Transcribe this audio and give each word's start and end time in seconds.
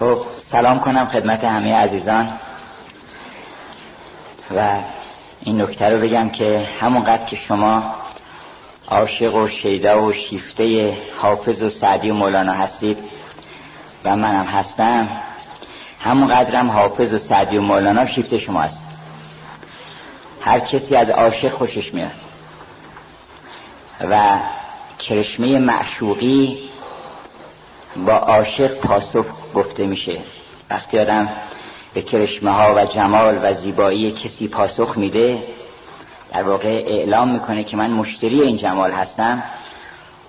خب 0.00 0.22
سلام 0.52 0.80
کنم 0.80 1.04
خدمت 1.12 1.44
همه 1.44 1.74
عزیزان. 1.74 2.38
و 4.56 4.78
این 5.40 5.62
نکته 5.62 5.88
رو 5.88 6.02
بگم 6.02 6.28
که 6.28 6.68
همونقدر 6.80 7.24
که 7.24 7.36
شما 7.36 7.94
عاشق 8.88 9.34
و 9.34 9.48
شیدا 9.48 10.02
و 10.02 10.12
شیفته 10.12 10.96
حافظ 11.18 11.62
و 11.62 11.70
سعدی 11.70 12.10
و 12.10 12.14
مولانا 12.14 12.52
هستید 12.52 12.98
و 14.04 14.16
منم 14.16 14.46
هستم 14.46 15.08
همون 16.00 16.28
قدرم 16.28 16.70
حافظ 16.70 17.12
و 17.12 17.18
سعدی 17.18 17.56
و 17.56 17.62
مولانا 17.62 18.06
شیفته 18.06 18.38
شما 18.38 18.60
هست 18.60 18.80
هر 20.40 20.60
کسی 20.60 20.96
از 20.96 21.10
عاشق 21.10 21.52
خوشش 21.52 21.94
میاد. 21.94 22.12
و 24.00 24.38
کرشمه 24.98 25.58
معشوقی 25.58 26.69
با 28.06 28.12
عاشق 28.12 28.74
پاسخ 28.80 29.26
گفته 29.54 29.86
میشه. 29.86 30.18
وقتی 30.70 30.98
آدم 30.98 31.28
به 31.94 32.02
کرشمه 32.02 32.50
ها 32.50 32.74
و 32.76 32.84
جمال 32.84 33.40
و 33.42 33.54
زیبایی 33.54 34.12
کسی 34.12 34.48
پاسخ 34.48 34.98
میده 34.98 35.42
در 36.32 36.42
واقع 36.42 36.68
اعلام 36.68 37.32
می‌کنه 37.32 37.64
که 37.64 37.76
من 37.76 37.90
مشتری 37.90 38.40
این 38.42 38.56
جمال 38.56 38.92
هستم 38.92 39.42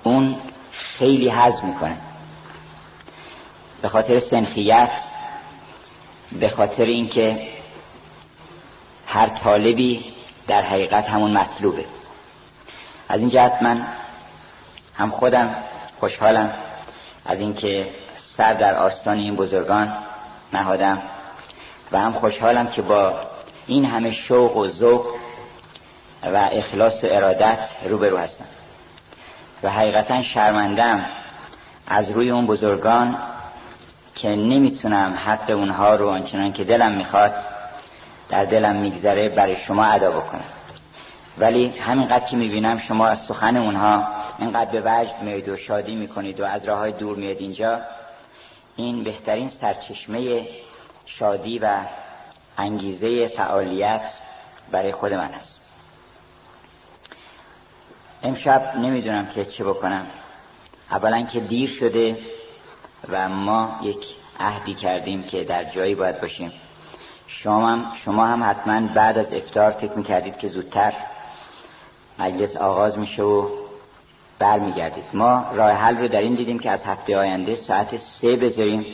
اون 0.04 0.36
خیلی 0.72 1.30
حز 1.30 1.64
می‌کنه. 1.64 1.98
به 3.82 3.90
خاطر 3.90 4.20
سنخیت 4.20 4.92
به 6.32 6.50
خاطر 6.50 6.86
اینکه 6.86 7.48
هر 9.06 9.28
طالبی 9.28 10.06
در 10.48 10.62
حقیقت 10.62 11.10
همون 11.10 11.38
مطلوبه. 11.38 11.86
از 13.10 13.20
این 13.20 13.30
جهت 13.30 13.62
من 13.62 13.88
هم 14.96 15.12
خودم 15.12 15.56
خوشحالم 16.00 16.54
از 17.26 17.40
اینکه 17.40 17.90
سر 18.38 18.54
در 18.54 18.76
آستان 18.76 19.18
این 19.18 19.36
بزرگان 19.36 19.98
نهادم. 20.54 21.02
و 21.92 22.00
هم 22.00 22.14
خوشحالم 22.14 22.68
که 22.68 22.82
با 22.82 23.14
این 23.68 23.86
همه 23.86 24.12
شوق 24.12 24.58
و 24.58 24.68
ذوق 24.68 25.06
و 26.24 26.50
اخلاص 26.52 27.04
و 27.04 27.08
ارادت 27.12 27.60
روبرو 27.90 28.18
هستم. 28.18 28.46
و 29.64 29.70
حقیقتا 29.70 30.24
شرمندم 30.24 31.06
از 31.88 32.10
روی 32.10 32.32
اون 32.32 32.48
بزرگان 32.48 33.18
که 34.16 34.28
نمی‌تونم 34.28 35.20
حق 35.26 35.50
اونها 35.50 35.96
رو 35.96 36.10
آنچنان 36.10 36.54
که 36.54 36.64
دلم 36.64 36.92
می‌خواد 36.92 37.34
در 38.30 38.46
دلم 38.46 38.76
میگذره 38.76 39.30
برای 39.30 39.56
شما 39.56 39.86
ادا 39.86 40.12
بکنم. 40.12 40.44
ولی 41.38 41.68
همینقدر 41.68 42.26
که 42.26 42.36
می‌بینم 42.36 42.80
شما 42.80 43.08
از 43.08 43.18
سخن 43.28 43.58
اونها 43.58 44.08
اینقدر 44.42 44.72
به 44.72 44.82
وجد 44.82 45.22
میاد 45.22 45.50
و 45.50 45.58
شادی 45.58 45.96
می‌کنید 45.96 46.40
و 46.40 46.46
از 46.46 46.66
راه 46.66 46.80
های 46.80 46.92
دور 46.92 47.18
میاد 47.18 47.38
اینجا 47.38 47.82
این 48.76 49.04
بهترین 49.04 49.50
سرچشمه 49.50 50.48
شادی 51.06 51.60
و 51.60 51.78
انگیزه 52.58 53.28
فعالیت 53.28 54.02
برای 54.72 54.92
خود 54.92 55.14
من 55.14 55.34
است. 55.34 55.62
امشب 58.24 58.76
نمی‌دونم 58.76 59.26
که 59.26 59.46
چه 59.46 59.64
بکنم. 59.64 60.08
اولا 60.92 61.22
که 61.22 61.40
دیر 61.40 61.70
شده 61.70 62.18
و 63.10 63.30
ما 63.30 63.80
یک 63.84 64.06
عهدی 64.40 64.74
کردیم 64.74 65.24
که 65.24 65.44
در 65.44 65.64
جایی 65.64 65.96
باید 65.96 66.22
باشیم. 66.22 66.52
شما 67.28 67.70
هم, 67.70 67.92
شما 68.06 68.26
هم 68.26 68.44
حتما 68.44 68.88
بعد 68.94 69.18
از 69.18 69.34
افتار 69.34 69.72
فکر 69.72 69.94
می‌کردید 69.94 70.38
که 70.38 70.48
زودتر 70.48 70.94
مجلس 72.20 72.58
آغاز 72.58 72.98
میشه 72.98 73.24
و 73.24 73.61
برمیگردید. 74.42 75.04
ما 75.14 75.46
راه 75.54 75.72
حل 75.72 75.98
رو 75.98 76.08
در 76.08 76.20
این 76.20 76.36
دیدیم 76.36 76.60
که 76.60 76.72
از 76.72 76.84
هفته 76.84 77.18
آینده 77.18 77.56
ساعت 77.56 77.98
سه 77.98 78.36
بذاریم 78.36 78.86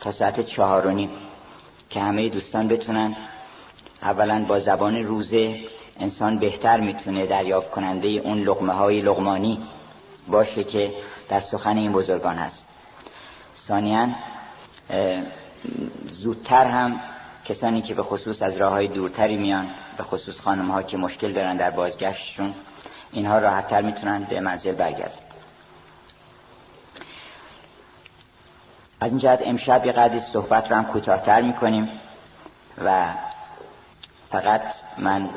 تا 0.00 0.12
ساعت 0.12 0.40
چهار 0.40 0.86
و 0.86 0.90
نیم 0.90 1.10
که 1.90 2.00
همه 2.00 2.28
دوستان 2.28 2.68
بتونن. 2.68 3.16
اولا 4.02 4.44
با 4.48 4.60
زبان 4.60 4.94
روزه 4.94 5.60
انسان 6.00 6.38
بهتر 6.38 6.80
می‌تونه 6.80 7.26
دریافت 7.26 7.70
کننده 7.70 8.08
اون 8.08 8.38
لغمه 8.38 8.72
های 8.72 9.00
لغمانی 9.00 9.58
باشه 10.28 10.64
که 10.64 10.92
در 11.28 11.40
سخن 11.40 11.76
این 11.76 11.92
بزرگان 11.92 12.36
هست. 12.36 12.64
ثانیا 13.68 14.08
زودتر 16.08 16.66
هم 16.66 17.00
کسانی 17.44 17.82
که 17.82 17.94
به 17.94 18.02
خصوص 18.02 18.42
از 18.42 18.56
راه 18.56 18.72
های 18.72 18.88
دورتری 18.88 19.36
میان 19.36 19.66
به 19.96 20.02
خصوص 20.02 20.40
خانم 20.40 20.70
ها 20.70 20.82
که 20.82 20.96
مشکل 20.96 21.32
دارن 21.32 21.56
در 21.56 21.70
بازگشتشون 21.70 22.54
اینها 23.14 23.38
راحتتر 23.38 23.82
می‌تونن 23.82 24.24
به 24.24 24.40
منزل 24.40 24.72
برگردن. 24.72 25.18
از 29.00 29.10
این 29.10 29.18
جهت 29.18 29.40
امشب 29.44 29.86
یه 29.86 29.92
قدری 29.92 30.20
صحبت 30.20 30.70
رو 30.70 30.76
هم 30.76 30.84
کوتاهتر 30.84 31.42
می‌کنیم 31.42 31.88
و 32.84 33.14
فقط 34.30 34.62
من 34.98 35.30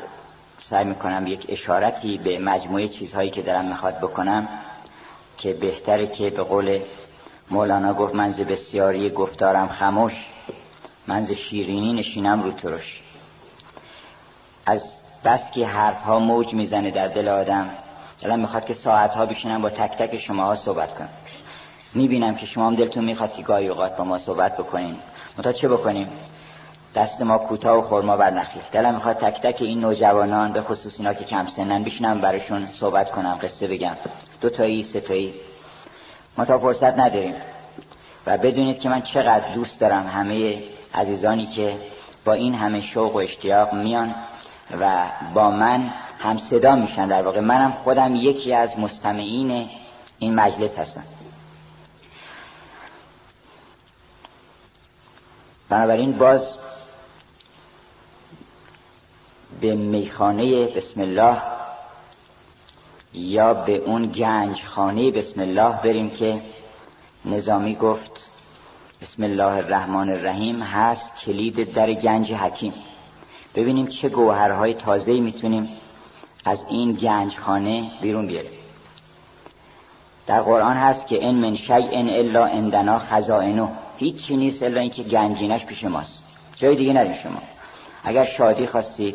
سعی 0.60 0.84
می‌کنم 0.84 1.26
یک 1.26 1.46
اشارتی 1.48 2.18
به 2.18 2.38
مجموعه 2.38 2.88
چیزهایی 2.88 3.30
که 3.30 3.42
دارم 3.42 3.68
می‌خواد 3.68 3.98
بکنم 3.98 4.48
که 5.38 5.52
بهتره 5.52 6.06
که 6.06 6.30
به 6.30 6.42
قول 6.42 6.80
مولانا 7.50 7.94
گفت 7.94 8.14
منز 8.14 8.40
بسیاری 8.40 9.10
گفتارم 9.10 9.68
خموش 9.68 10.12
منز 11.06 11.30
شیرینی 11.32 11.92
نشینم 11.92 12.42
رو 12.42 12.52
ترش. 12.52 13.02
از 14.66 14.82
بس 15.24 15.40
که 15.54 15.66
حرف 15.66 16.02
ها 16.02 16.18
موج 16.18 16.54
می‌زنه 16.54 16.90
در 16.90 17.08
دل 17.08 17.28
آدم. 17.28 17.70
دلم 18.22 18.40
می‌خواد 18.40 18.66
که 18.66 18.74
ساعت 18.74 19.10
ها 19.10 19.26
بشینم 19.26 19.62
با 19.62 19.70
تک 19.70 19.98
تک 19.98 20.18
شما 20.18 20.44
ها 20.44 20.56
صحبت 20.56 20.94
کنم. 20.94 21.08
می‌بینم 21.94 22.34
که 22.34 22.46
شما 22.46 22.66
هم 22.66 22.74
دلتون 22.74 23.04
می‌خواد 23.04 23.32
که 23.32 23.42
گاهی 23.42 23.68
اوقات 23.68 23.96
با 23.96 24.04
ما 24.04 24.18
صحبت 24.18 24.56
بکنین. 24.56 24.96
متا 25.38 25.52
چه 25.52 25.68
بکنیم؟ 25.68 26.08
دست 26.94 27.22
ما 27.22 27.38
کوتاه 27.38 27.78
و 27.78 27.82
خورما 27.82 28.16
بر 28.16 28.30
نخیل 28.30 28.62
دلم 28.72 28.94
می‌خواد 28.94 29.16
تک 29.16 29.42
تک 29.42 29.62
این 29.62 29.80
نوجوانان 29.80 30.52
به 30.52 30.62
خصوص 30.62 30.94
اینا 30.98 31.14
که 31.14 31.24
کم 31.24 31.46
سنن 31.46 31.84
بشینم 31.84 32.20
براشون 32.20 32.66
صحبت 32.66 33.10
کنم 33.10 33.38
قصه 33.42 33.66
بگم. 33.66 33.96
دو 34.40 34.50
تایی 34.50 34.82
سه 34.82 35.00
تایی. 35.00 35.34
ما 36.38 36.44
تا 36.44 36.58
فرصت 36.58 36.98
نداریم. 36.98 37.34
و 38.26 38.38
بدونید 38.38 38.80
که 38.80 38.88
من 38.88 39.02
چقدر 39.02 39.54
دوست 39.54 39.80
دارم 39.80 40.06
همه 40.06 40.62
عزیزانی 40.94 41.46
که 41.46 41.76
با 42.24 42.32
این 42.32 42.54
همه 42.54 42.80
شوق 42.80 43.14
و 43.14 43.18
اشتیاق 43.18 43.72
میان. 43.72 44.14
و 44.80 45.10
با 45.34 45.50
من 45.50 45.92
هم 46.18 46.38
صدا 46.38 46.76
میشن. 46.76 47.08
در 47.08 47.22
واقع 47.22 47.40
منم 47.40 47.72
خودم 47.72 48.14
یکی 48.16 48.54
از 48.54 48.78
مستمعین 48.78 49.68
این 50.18 50.34
مجلس 50.34 50.78
هستم. 50.78 51.04
بنابراین 55.68 56.12
باز 56.12 56.58
به 59.60 59.74
میخانه 59.74 60.66
بسم 60.66 61.00
الله 61.00 61.42
یا 63.12 63.54
به 63.54 63.76
اون 63.76 64.06
گنج 64.06 64.62
خانه 64.62 65.10
بسم 65.10 65.40
الله 65.40 65.82
بریم 65.82 66.10
که 66.10 66.42
نظامی 67.24 67.74
گفت 67.74 68.30
بسم 69.02 69.22
الله 69.22 69.44
الرحمن 69.44 70.10
الرحیم 70.10 70.62
هست 70.62 71.24
کلید 71.24 71.72
در 71.72 71.92
گنج 71.92 72.32
حکیم. 72.32 72.74
ببینیم 73.54 73.86
چه 73.86 74.08
گوهرهای 74.08 74.74
تازه 74.74 75.12
می‌تونیم 75.12 75.68
از 76.44 76.64
این 76.68 76.92
گنج 76.92 77.36
خانه 77.36 77.90
بیرون 78.02 78.26
بیاریم. 78.26 78.50
در 80.26 80.42
قرآن 80.42 80.76
هست 80.76 81.06
که 81.06 81.26
ان 81.26 81.34
من 81.34 81.56
شیء 81.56 82.18
الا 82.18 82.46
عندنا 82.46 82.98
خزائنه. 82.98 83.68
هیچی 83.96 84.36
نیست 84.36 84.62
الا 84.62 84.80
اینکه 84.80 85.02
گنجینش 85.02 85.64
پیش 85.64 85.84
ماست. 85.84 86.24
جای 86.56 86.76
دیگه 86.76 86.92
نداریم 86.92 87.14
شما. 87.22 87.42
اگر 88.04 88.24
شادی 88.24 88.66
خواستید 88.66 89.14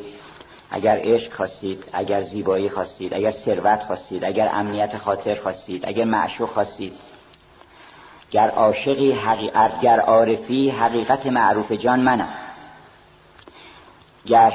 اگر 0.72 1.00
عشق 1.04 1.34
خواستید 1.34 1.84
اگر 1.94 2.22
زیبایی 2.22 2.70
خواستید 2.70 3.14
اگر 3.14 3.32
ثروت 3.32 3.84
خواستید 3.84 4.24
اگر 4.24 4.50
امنیت 4.54 4.98
خاطر 4.98 5.36
خواستید 5.36 5.88
اگر 5.88 6.04
معشوق 6.04 6.50
خواستید. 6.50 6.94
گر 8.32 8.50
عاشقی 8.50 9.12
حقیقت 9.12 9.81
گر 9.81 10.00
عارفی 10.00 10.69
حقیقت 10.69 11.25
معروف 11.25 11.72
جان 11.72 12.00
منم. 12.00 12.34
گر. 14.25 14.54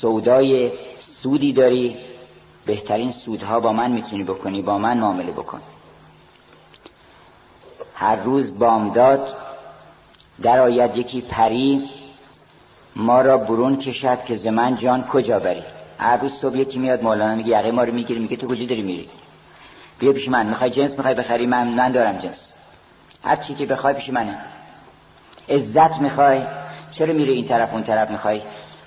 سودای 0.00 0.72
سودی 1.00 1.52
داری 1.52 1.96
بهترین 2.66 3.12
سودها 3.12 3.60
با 3.60 3.72
من 3.72 3.90
می‌تونی 3.90 4.24
بکنی 4.24 4.62
با 4.62 4.78
من 4.78 4.98
معامله 4.98 5.32
بکن. 5.32 5.60
هر 7.94 8.16
روز 8.16 8.58
بامداد 8.58 9.36
در 10.42 10.60
آید 10.60 10.96
یکی 10.96 11.20
پری 11.20 11.90
ما 12.96 13.20
را 13.20 13.38
برون 13.38 13.76
کشد 13.76 14.24
که 14.24 14.36
زمن 14.36 14.76
جان 14.76 15.04
کجا 15.04 15.38
بری. 15.38 15.62
هر 15.98 16.16
روز 16.16 16.32
صبح 16.32 16.56
یکی 16.56 16.78
میاد 16.78 17.02
مولانا 17.02 17.34
میگه 17.34 17.48
یقه 17.48 17.70
ما 17.70 17.84
رو 17.84 17.92
می‌گیری 17.92 18.20
میگه 18.20 18.36
تو 18.36 18.48
کجا 18.48 18.66
داری 18.66 18.82
میری؟ 18.82 19.08
بیا 19.98 20.12
پیش 20.12 20.28
من 20.28 20.46
می‌خوای 20.46 20.70
جنس 20.70 20.96
می‌خوای 20.96 21.14
بخری؟ 21.14 21.46
من 21.46 21.68
من 21.68 21.92
دارم 21.92 22.18
جنس. 22.18 22.51
هر 23.24 23.36
چی 23.36 23.54
که 23.54 23.66
بخوای 23.66 23.94
پیش 23.94 24.10
منه. 24.10 24.38
عزت 25.48 25.96
می‌خوای. 26.00 26.42
چرا 26.92 27.12
میری 27.12 27.32
این 27.32 27.48
طرف 27.48 27.72
اون 27.72 27.82
طرف 27.82 28.10
می‌خوای؟ 28.10 28.42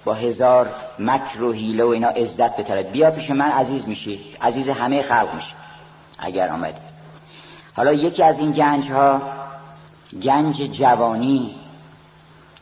با 0.05 0.13
هزار 0.13 0.69
مکر 0.99 1.43
و 1.43 1.53
حیله 1.53 1.83
و 1.83 1.87
اینا 1.87 2.09
عزت 2.09 2.57
بترد 2.57 2.91
بیا 2.91 3.11
پیش 3.11 3.29
من 3.29 3.51
عزیز 3.51 3.87
میشی. 3.87 4.19
عزیز 4.41 4.69
همه 4.69 5.01
خلق 5.01 5.33
میشی. 5.35 5.53
اگر 6.19 6.49
آمدی 6.49 6.77
حالا 7.75 7.93
یکی 7.93 8.23
از 8.23 8.39
این 8.39 8.51
گنج 8.51 8.91
ها 8.91 9.21
گنج 10.23 10.55
جوانی. 10.55 11.55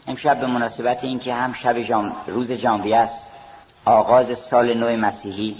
امشب 0.07 0.39
به 0.39 0.47
مناسبت 0.47 1.03
اینکه 1.03 1.33
هم 1.33 1.53
شب 1.53 1.81
جام 1.81 2.15
روز 2.27 2.51
جانبی 2.51 2.93
است. 2.93 3.27
آغاز 3.85 4.25
سال 4.49 4.73
نو 4.73 4.97
مسیحی. 4.97 5.55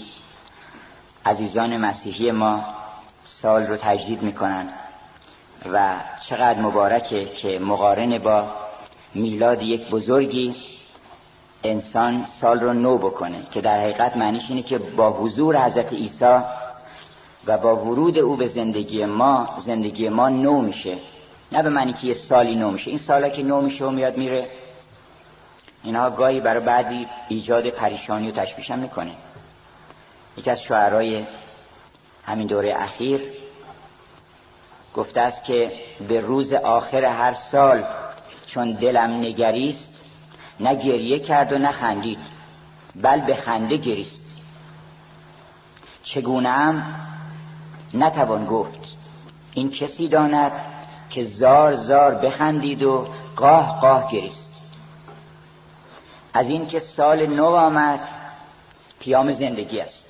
عزیزان 1.26 1.76
مسیحی 1.76 2.30
ما 2.30 2.64
سال 3.24 3.66
رو 3.66 3.76
تجدید 3.76 4.22
می‌کنن. 4.22 4.72
و 5.72 5.94
چقدر 6.28 6.60
مبارکه 6.60 7.24
که 7.24 7.58
مقارن 7.58 8.18
با 8.18 8.50
میلاد 9.14 9.62
یک 9.62 9.90
بزرگی 9.90 10.56
انسان 11.64 12.26
سال 12.40 12.60
رو 12.60 12.72
نو 12.72 12.98
بکنه 12.98 13.42
که 13.50 13.60
در 13.60 13.80
حقیقت 13.80 14.16
معنیش 14.16 14.42
اینه 14.48 14.62
که 14.62 14.78
با 14.78 15.10
حضور 15.10 15.56
حضرت 15.56 15.92
عیسی 15.92 16.38
و 17.46 17.58
با 17.58 17.76
ورود 17.76 18.18
او 18.18 18.36
به 18.36 18.48
زندگی 18.48 19.04
ما 19.04 19.48
زندگی 19.66 20.08
ما 20.08 20.28
نو 20.28 20.60
میشه. 20.60 20.98
نه 21.52 21.62
به 21.62 21.68
معنی 21.68 21.92
که 21.92 22.06
یه 22.06 22.14
سالی 22.14 22.54
نو 22.54 22.70
میشه. 22.70 22.90
این 22.90 22.98
سالا 22.98 23.28
که 23.28 23.42
نو 23.42 23.60
میشه 23.60 23.84
و 23.84 23.90
میاد 23.90 24.16
میره 24.16 24.48
اینها 25.82 26.10
گاهی 26.10 26.40
برای 26.40 26.64
بعدی 26.64 27.06
ایجاد 27.28 27.70
پریشانی 27.70 28.30
و 28.30 28.34
تشویش 28.34 28.70
هم 28.70 28.78
می‌کنه. 28.78 29.12
یکی 30.36 30.50
از 30.50 30.62
شعرهای 30.62 31.24
همین 32.24 32.46
دوره 32.46 32.74
اخیر 32.76 33.20
گفته 34.94 35.20
است 35.20 35.44
که 35.44 35.72
به 36.08 36.20
روز 36.20 36.52
آخر 36.52 37.04
هر 37.04 37.32
سال 37.32 37.84
چون 38.46 38.72
دلم 38.72 39.10
نگریست 39.10 40.00
نه 40.60 40.74
گریه 40.74 41.18
کرد 41.18 41.52
و 41.52 41.58
نه 41.58 41.72
خندید 41.72 42.18
بل 42.96 43.20
به 43.20 43.34
خنده 43.34 43.76
گریست. 43.76 44.24
چگونه 46.02 46.50
هم 46.50 47.00
نتوان 47.94 48.44
گفت. 48.46 48.78
این 49.54 49.70
کسی 49.70 50.08
داند 50.08 50.52
که 51.10 51.24
زار 51.24 51.74
زار 51.74 52.14
بخندید 52.14 52.82
و 52.82 53.06
قاه 53.36 53.80
قاه 53.80 54.12
گریست. 54.12 54.48
از 56.34 56.48
این 56.48 56.66
که 56.66 56.80
سال 56.80 57.26
نو 57.26 57.46
آمد 57.46 58.00
پیام 59.00 59.32
زندگی 59.32 59.80
است. 59.80 60.06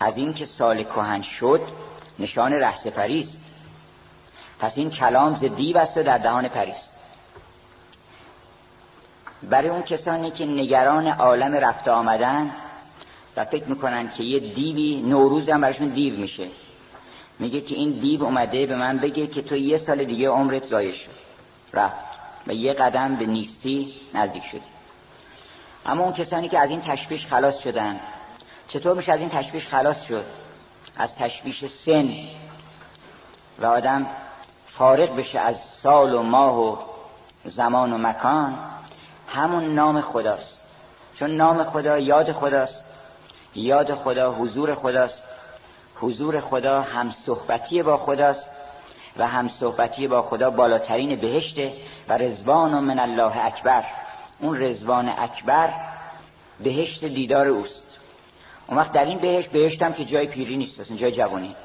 از 0.00 0.16
این 0.16 0.34
که 0.34 0.46
سال 0.46 0.82
کهن 0.82 1.22
شد 1.22 1.60
نشان 2.18 2.52
رهسپری 2.52 3.20
است. 3.20 3.41
پس 4.62 4.78
این 4.78 4.90
کلام 4.90 5.36
ز 5.36 5.44
دیو 5.44 5.78
است 5.78 5.96
و 5.96 6.02
در 6.02 6.18
دهان 6.18 6.48
پریست 6.48 6.92
برای 9.42 9.68
اون 9.68 9.82
کسانی 9.82 10.30
که 10.30 10.46
نگران 10.46 11.06
عالم 11.06 11.54
رفته 11.54 11.90
آمدن 11.90 12.50
و 13.36 13.44
فکر 13.44 13.64
می‌کنن 13.64 14.10
که 14.10 14.22
یه 14.22 14.38
دیوی 14.54 15.02
نوروز 15.02 15.48
هم 15.48 15.60
براشون 15.60 15.88
دیو 15.88 16.16
میشه. 16.16 16.48
میگه 17.38 17.60
که 17.60 17.74
این 17.74 17.90
دیو 17.90 18.24
اومده 18.24 18.66
به 18.66 18.76
من 18.76 18.98
بگه 18.98 19.26
که 19.26 19.42
تو 19.42 19.56
یه 19.56 19.78
سال 19.78 20.04
دیگه 20.04 20.28
عمرت 20.28 20.66
ضایع 20.66 20.92
شد 20.92 21.10
رفت. 21.72 22.04
و 22.46 22.52
یه 22.52 22.72
قدم 22.72 23.16
به 23.16 23.26
نیستی 23.26 23.94
نزدیک 24.14 24.44
شدی. 24.44 24.60
اما 25.86 26.02
اون 26.02 26.12
کسانی 26.12 26.48
که 26.48 26.58
از 26.58 26.70
این 26.70 26.80
تشویش 26.80 27.26
خلاص 27.26 27.58
شدن. 27.58 28.00
چطور 28.68 28.96
میشه 28.96 29.12
از 29.12 29.20
این 29.20 29.28
تشویش 29.28 29.66
خلاص 29.66 30.06
شد؟ 30.06 30.24
از 30.96 31.16
تشویش 31.16 31.64
سن. 31.64 32.14
و 33.58 33.66
آدم 33.66 34.06
فارغ 34.78 35.16
بشه 35.16 35.38
از 35.38 35.56
سال 35.82 36.14
و 36.14 36.22
ماه 36.22 36.60
و 36.60 36.76
زمان 37.44 37.92
و 37.92 37.98
مکان 37.98 38.58
همون 39.28 39.74
نام 39.74 40.00
خداست. 40.00 40.60
چون 41.18 41.36
نام 41.36 41.64
خدا 41.64 41.98
یاد 41.98 42.32
خداست 42.32 42.84
یاد 43.54 43.94
خدا 43.94 44.32
حضور 44.32 44.74
خداست 44.74 45.22
حضور 45.96 46.40
خدا 46.40 46.80
هم 46.80 47.10
صحبتی 47.26 47.82
با 47.82 47.96
خداست 47.96 48.50
و 49.16 49.26
هم 49.26 49.48
صحبتی 49.48 50.08
با 50.08 50.22
خدا 50.22 50.50
بالاترین 50.50 51.20
بهشته 51.20 51.72
و 52.08 52.18
رزوان 52.18 52.84
من 52.84 52.98
الله 52.98 53.46
اکبر. 53.46 53.84
اون 54.40 54.62
رزوان 54.62 55.08
اکبر 55.08 55.70
بهشت 56.60 57.04
دیدار 57.04 57.48
اوست. 57.48 57.98
اون 58.68 58.78
وقت 58.78 58.92
در 58.92 59.04
این 59.04 59.18
بهشت 59.18 59.50
بهشت 59.50 59.96
که 59.96 60.04
جای 60.04 60.26
پیری 60.26 60.56
نیست 60.56 60.80
اصلا 60.80 60.96
جای 60.96 61.12
جوانی. 61.12 61.56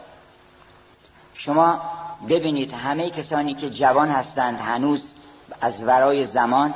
شما 1.38 1.82
ببینید 2.30 2.74
همه 2.74 3.10
کسانی 3.10 3.54
که 3.54 3.70
جوان 3.70 4.10
هستند 4.10 4.60
هنوز 4.60 5.12
از 5.62 5.84
ورای 5.84 6.26
زمان 6.26 6.74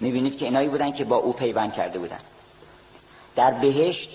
می‌بینید 0.00 0.38
که 0.38 0.44
اینایی 0.44 0.68
بودن 0.68 0.92
که 0.92 1.04
با 1.04 1.16
او 1.16 1.32
پیوند 1.32 1.72
کرده 1.72 1.98
بودن 1.98 2.18
در 3.36 3.50
بهشت 3.50 4.10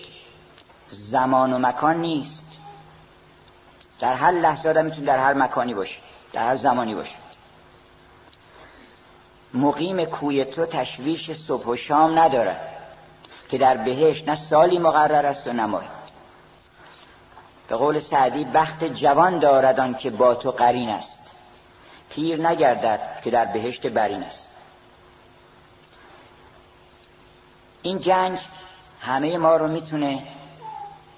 زمان 0.89 1.53
و 1.53 1.57
مکان 1.57 1.97
نیست. 1.97 2.45
در 3.99 4.13
هر 4.13 4.31
لحظه 4.31 4.69
آدم 4.69 4.85
می‌تونه 4.85 5.07
در 5.07 5.19
هر 5.19 5.33
مکانی 5.33 5.73
باشه 5.73 5.95
در 6.33 6.47
هر 6.47 6.57
زمانی 6.57 6.95
باشه. 6.95 7.15
مقیم 9.53 10.05
کوی 10.05 10.45
تو 10.45 10.65
تشویش 10.65 11.31
صبح 11.31 11.65
و 11.65 11.75
شام 11.75 12.19
ندارد 12.19 12.61
که 13.49 13.57
در 13.57 13.77
بهشت 13.77 14.29
نه 14.29 14.35
سالی 14.35 14.79
مقرر 14.79 15.25
است 15.25 15.47
و 15.47 15.53
نمایی 15.53 15.87
به 17.69 17.75
قول 17.75 17.99
سعدی 17.99 18.45
بخت 18.45 18.83
جوان 18.83 19.39
داردان 19.39 19.93
که 19.93 20.09
با 20.09 20.35
تو 20.35 20.51
قرین 20.51 20.89
است. 20.89 21.35
پیر 22.09 22.47
نگردد 22.47 23.21
که 23.23 23.31
در 23.31 23.45
بهشت 23.45 23.87
برین 23.87 24.23
است. 24.23 24.49
این 27.81 27.99
جنگ 27.99 28.39
همه 29.01 29.37
ما 29.37 29.55
رو 29.55 29.67
می‌تونه 29.67 30.23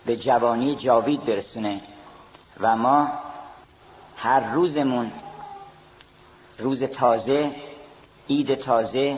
به 0.05 0.17
جوانی 0.17 0.75
جاوید 0.75 1.25
برسونه 1.25 1.81
و 2.59 2.75
ما 2.75 3.11
هر 4.17 4.53
روزمون 4.53 5.11
روز 6.59 6.83
تازه 6.83 7.51
عید 8.29 8.55
تازه 8.55 9.17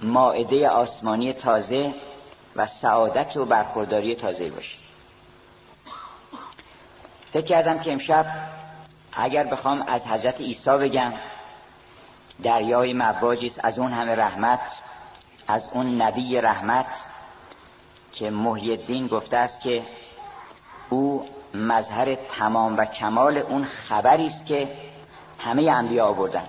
ماعده 0.00 0.68
آسمانی 0.68 1.32
تازه 1.32 1.94
و 2.56 2.66
سعادت 2.66 3.36
و 3.36 3.44
برخورداری 3.44 4.14
تازه 4.14 4.50
باشه 4.50 4.89
فکر 7.32 7.46
کردم 7.46 7.78
که 7.78 7.92
امشب 7.92 8.26
اگر 9.12 9.44
بخوام 9.44 9.82
از 9.82 10.06
حضرت 10.06 10.40
عیسی 10.40 10.70
بگم 10.70 11.12
دریای 12.42 12.92
مواجی 12.92 13.52
از 13.62 13.78
اون 13.78 13.92
همه 13.92 14.14
رحمت 14.14 14.60
از 15.48 15.68
اون 15.72 16.02
نبی 16.02 16.36
رحمت 16.40 16.86
که 18.12 18.30
محی 18.30 18.70
الدین 18.70 19.06
گفته 19.06 19.36
است 19.36 19.60
که 19.60 19.82
او 20.90 21.26
مظهر 21.54 22.14
تمام 22.14 22.76
و 22.76 22.84
کمال 22.84 23.38
اون 23.38 23.64
خبری 23.64 24.26
است 24.26 24.46
که 24.46 24.68
همه 25.38 25.62
انبیا 25.62 26.06
آوردن. 26.06 26.46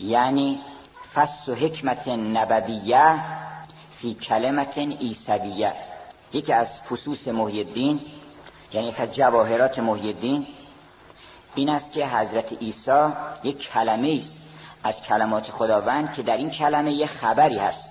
یعنی 0.00 0.60
فس 1.14 1.48
و 1.48 1.54
حکمت 1.54 2.08
نبویه 2.08 3.14
فی 4.00 4.14
کلمت 4.14 4.78
ایسویه 4.78 5.72
یکی 6.32 6.52
از 6.52 6.68
فسوس 6.90 7.28
محی 7.28 7.58
الدین 7.58 8.00
یعنی 8.72 8.94
از 8.98 9.14
جواهرات 9.14 9.78
محی 9.78 10.06
الدین 10.06 10.46
این 11.54 11.68
است 11.68 11.92
که 11.92 12.06
حضرت 12.06 12.52
عیسی 12.52 13.08
یک 13.42 13.68
کلمه 13.68 14.18
است 14.22 14.38
از 14.84 14.94
کلمات 15.08 15.50
خداوند 15.50 16.14
که 16.14 16.22
در 16.22 16.36
این 16.36 16.50
کلمه 16.50 16.92
یک 16.92 17.10
خبری 17.10 17.58
هست. 17.58 17.88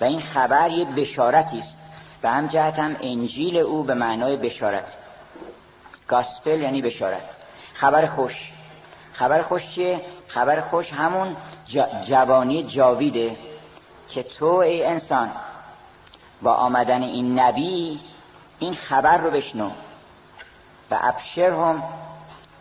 و 0.00 0.04
این 0.04 0.20
خبر 0.20 0.70
یک 0.70 0.88
بشارتی 0.88 1.58
است. 1.58 1.76
و 2.22 2.30
هم 2.30 2.46
جهت 2.46 2.78
هم 2.78 2.96
انجیل 3.00 3.56
او 3.56 3.82
به 3.82 3.94
معنای 3.94 4.36
بشارت. 4.36 4.96
گاسپل 6.08 6.60
یعنی 6.60 6.82
بشارت. 6.82 7.22
خبر 7.74 8.06
خوش. 8.06 8.52
خبر 9.12 9.42
خوش 9.42 9.62
چیه؟ 9.74 10.00
خبر 10.28 10.60
خوش 10.60 10.92
همون 10.92 11.36
جوانی 12.08 12.62
جاویده 12.62 13.36
که 14.08 14.22
تو 14.22 14.46
ای 14.46 14.84
انسان 14.84 15.30
با 16.42 16.54
آمدن 16.54 17.02
این 17.02 17.38
نبی 17.38 18.00
این 18.62 18.74
خبر 18.74 19.18
رو 19.18 19.30
بشنو. 19.30 19.70
و 20.90 20.98
ابشرهم 21.00 21.82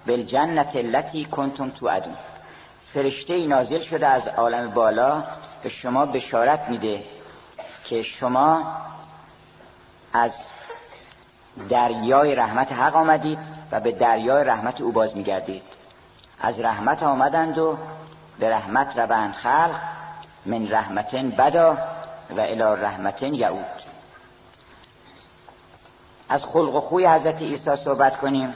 بالجنت 0.08 0.76
التي 0.76 1.26
کنتم 1.26 1.70
توعدون. 1.70 2.16
فرشته 2.94 3.48
نازل 3.48 3.80
شده 3.80 4.08
از 4.08 4.28
عالم 4.28 4.72
بالا 4.72 5.24
به 5.64 5.70
شما 5.70 6.06
بشارت 6.06 6.70
میده 6.70 7.04
که 7.86 8.04
شما 8.04 8.76
از 10.14 10.32
دریای 11.70 12.36
رحمت 12.36 12.72
حق 12.72 12.96
آمدید 12.96 13.40
و 13.72 13.80
به 13.80 13.92
دریای 13.92 14.44
رحمت 14.44 14.82
او 14.82 14.92
باز 14.92 15.18
میگردید. 15.18 15.64
از 16.42 16.60
رحمت 16.60 17.04
آمدند 17.04 17.58
و 17.58 17.78
به 18.40 18.50
رحمت 18.50 19.00
روند 19.00 19.34
خلق 19.34 19.80
من 20.46 20.72
رحمتن 20.72 21.30
بدا 21.30 21.78
و 22.30 22.40
الى 22.40 22.84
رحمتن 22.84 23.34
یعود. 23.34 23.91
از 26.32 26.44
خلق 26.44 26.76
و 26.76 26.82
خوی 26.82 27.06
حضرت 27.06 27.42
عیسی 27.42 27.76
صحبت 27.76 28.18
کنیم 28.18 28.56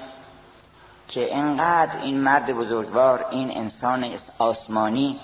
که 1.07 1.35
انقدر 1.37 2.01
این 2.01 2.17
مرد 2.17 2.53
بزرگوار 2.53 3.25
این 3.31 3.57
انسان 3.57 4.17
آسمانی 4.39 5.19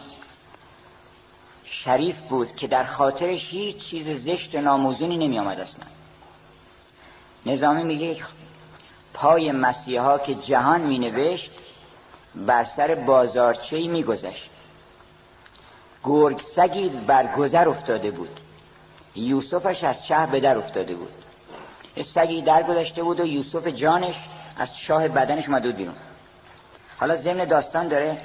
شریف 1.63 2.15
بود 2.29 2.55
که 2.55 2.67
در 2.67 2.84
خاطرش 2.84 3.39
هیچ 3.50 3.77
چیز 3.77 4.24
زشت 4.24 4.55
و 4.55 4.62
ناموزونی 4.62 5.17
نمی 5.17 5.39
آمد 5.39 5.60
اصلا. 5.60 5.86
نظامی 7.46 7.84
میگه 7.84 8.17
پای 9.13 9.51
مسیحا 9.51 10.17
که 10.17 10.36
جهان 10.36 10.81
می 10.81 11.00
نوشت 11.00 11.51
بر 12.36 12.63
سر 12.63 12.96
بازارچه 12.96 13.88
می 13.88 14.03
گذشت 14.03 14.50
گرگ 16.03 16.41
سگی 16.55 16.89
بر 16.89 17.36
گذر 17.36 17.70
افتاده 17.70 18.12
بود. 18.12 18.39
یوسفش 19.15 19.84
از 19.84 19.96
چه 20.08 20.25
به 20.31 20.39
در 20.39 20.58
افتاده 20.58 20.96
بود؟ 20.96 21.20
سگی 22.13 22.41
در 22.41 22.63
گذشته 22.63 23.03
بود 23.03 23.19
و 23.19 23.25
یوسف 23.25 23.67
جانش 23.67 24.15
از 24.57 24.69
شاه 24.77 25.07
بدنش 25.07 25.48
اومده 25.48 25.71
بیرون. 25.71 25.95
حالا 26.98 27.17
ضمن 27.17 27.45
داستان 27.45 27.88
داره 27.88 28.17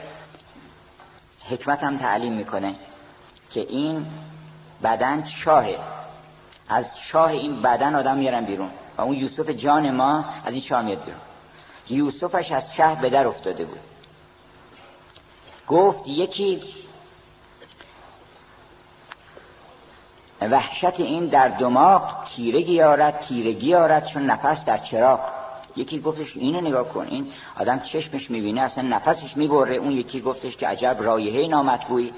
حکمت 1.50 1.84
هم 1.84 1.98
تعلیم 1.98 2.32
می‌کنه 2.32 2.74
که 3.50 3.60
این 3.60 4.06
بدن 4.82 5.24
شاهه. 5.24 5.78
از 6.68 6.86
شاه 7.12 7.30
این 7.30 7.62
بدن 7.62 7.94
آدم 7.94 8.16
میارن 8.16 8.44
بیرون 8.44 8.70
و 8.98 9.02
اون 9.02 9.14
یوسف 9.14 9.50
جان 9.50 9.90
ما 9.90 10.24
از 10.44 10.52
این 10.52 10.62
شاه 10.62 10.82
میاد 10.82 11.04
بیرون. 11.04 11.20
یوسفش 11.88 12.52
از 12.52 12.62
شه 12.76 12.94
به 12.94 13.10
در 13.10 13.26
افتاده 13.26 13.64
بود. 13.64 13.80
گفت 15.68 16.06
یکی 16.06 16.62
وحشت 20.40 21.00
این 21.00 21.26
در 21.26 21.48
دماغ 21.48 22.02
تیرگی 22.36 22.82
آرد 22.82 23.24
تیرگی 23.28 23.74
آرد 23.74 24.06
چون 24.06 24.22
نفس 24.22 24.64
در 24.64 24.78
چراغ. 24.78 25.20
یکی 25.76 26.00
گفتش 26.00 26.36
اینو 26.36 26.60
نگاه 26.60 26.88
کن 26.88 27.06
این 27.06 27.26
آدم 27.60 27.78
چشمش 27.78 28.30
می‌بینه 28.30 28.60
اصلا 28.60 28.84
نفسش 28.84 29.36
می‌بره. 29.36 29.76
اون 29.76 29.92
یکی 29.92 30.20
گفتش 30.20 30.56
که 30.56 30.68
عجب 30.68 30.96
رایحه 31.00 31.48
نامطبوعی. 31.48 32.12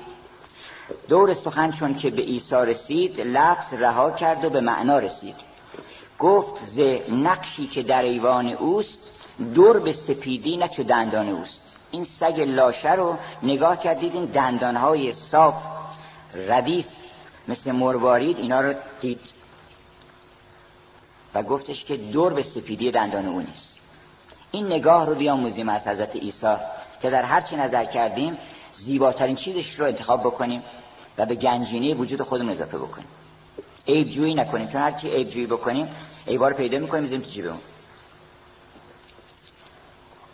دور 1.09 1.35
سخن 1.35 1.73
چون 1.73 1.95
که 1.95 2.11
به 2.11 2.23
عیسی 2.23 2.55
رسید 2.55 3.21
لفظ 3.21 3.75
رها 3.75 4.11
کرد 4.11 4.45
و 4.45 4.51
به 4.51 4.61
معنا 4.61 4.99
رسید. 4.99 5.35
گفت 6.19 6.65
ز 6.65 6.79
نقشی 7.13 7.67
که 7.67 7.83
در 7.83 8.03
ایوان 8.03 8.47
اوست 8.47 8.99
دور 9.55 9.81
به 9.81 9.93
سپیدی 9.93 10.57
نه 10.57 10.69
چو 10.69 10.83
دندان 10.83 11.29
اوست. 11.29 11.61
این 11.91 12.05
سگ 12.21 12.41
لاشه 12.41 12.93
رو 12.93 13.17
نگاه 13.43 13.77
کردید 13.77 14.15
این 14.15 14.25
دندانهای 14.25 15.13
صاف 15.13 15.55
ردیف 16.35 16.87
مثل 17.49 17.73
مروارید 17.73 18.37
اینا 18.37 18.61
رو 18.61 18.75
دید. 19.01 19.21
و 21.35 21.43
گفتش 21.43 21.85
که 21.85 21.97
دور 21.97 22.35
به 22.35 22.43
سفیدی 22.43 22.91
دندان 22.91 23.27
او 23.27 23.41
نیست. 23.41 23.75
این 24.51 24.67
نگاه 24.67 25.07
رو 25.07 25.15
بیاموزیم 25.15 25.69
از 25.69 25.87
حضرت 25.87 26.17
عیسی 26.17 26.57
که 27.03 27.11
در 27.11 27.23
هر 27.23 27.41
چی 27.41 27.57
نظر 27.57 27.85
کردیم 27.85 28.39
زیباترین 28.73 29.37
چیزش 29.37 29.75
رو 29.81 29.87
انتخاب 29.87 30.21
بکنیم 30.21 30.63
و 31.19 31.27
به 31.27 31.35
گنجینه 31.35 31.95
وجود 31.95 32.23
خودمون 32.23 32.53
اضافه 32.53 32.79
بکنیم. 32.79 33.09
عیب 33.89 34.09
جویی 34.09 34.35
نکنیم. 34.35 34.69
چون 34.69 34.81
هر 34.81 34.93
چی 34.93 35.11
عیب 35.11 35.31
جویی 35.31 35.47
بکنیم 35.47 35.89
عیبا 36.27 36.49
رو 36.49 36.57
پیدا 36.57 36.79
می‌کنیم 36.79 37.03
می‌ذاریم 37.03 37.25
تو 37.25 37.31
جیبمون. 37.31 37.61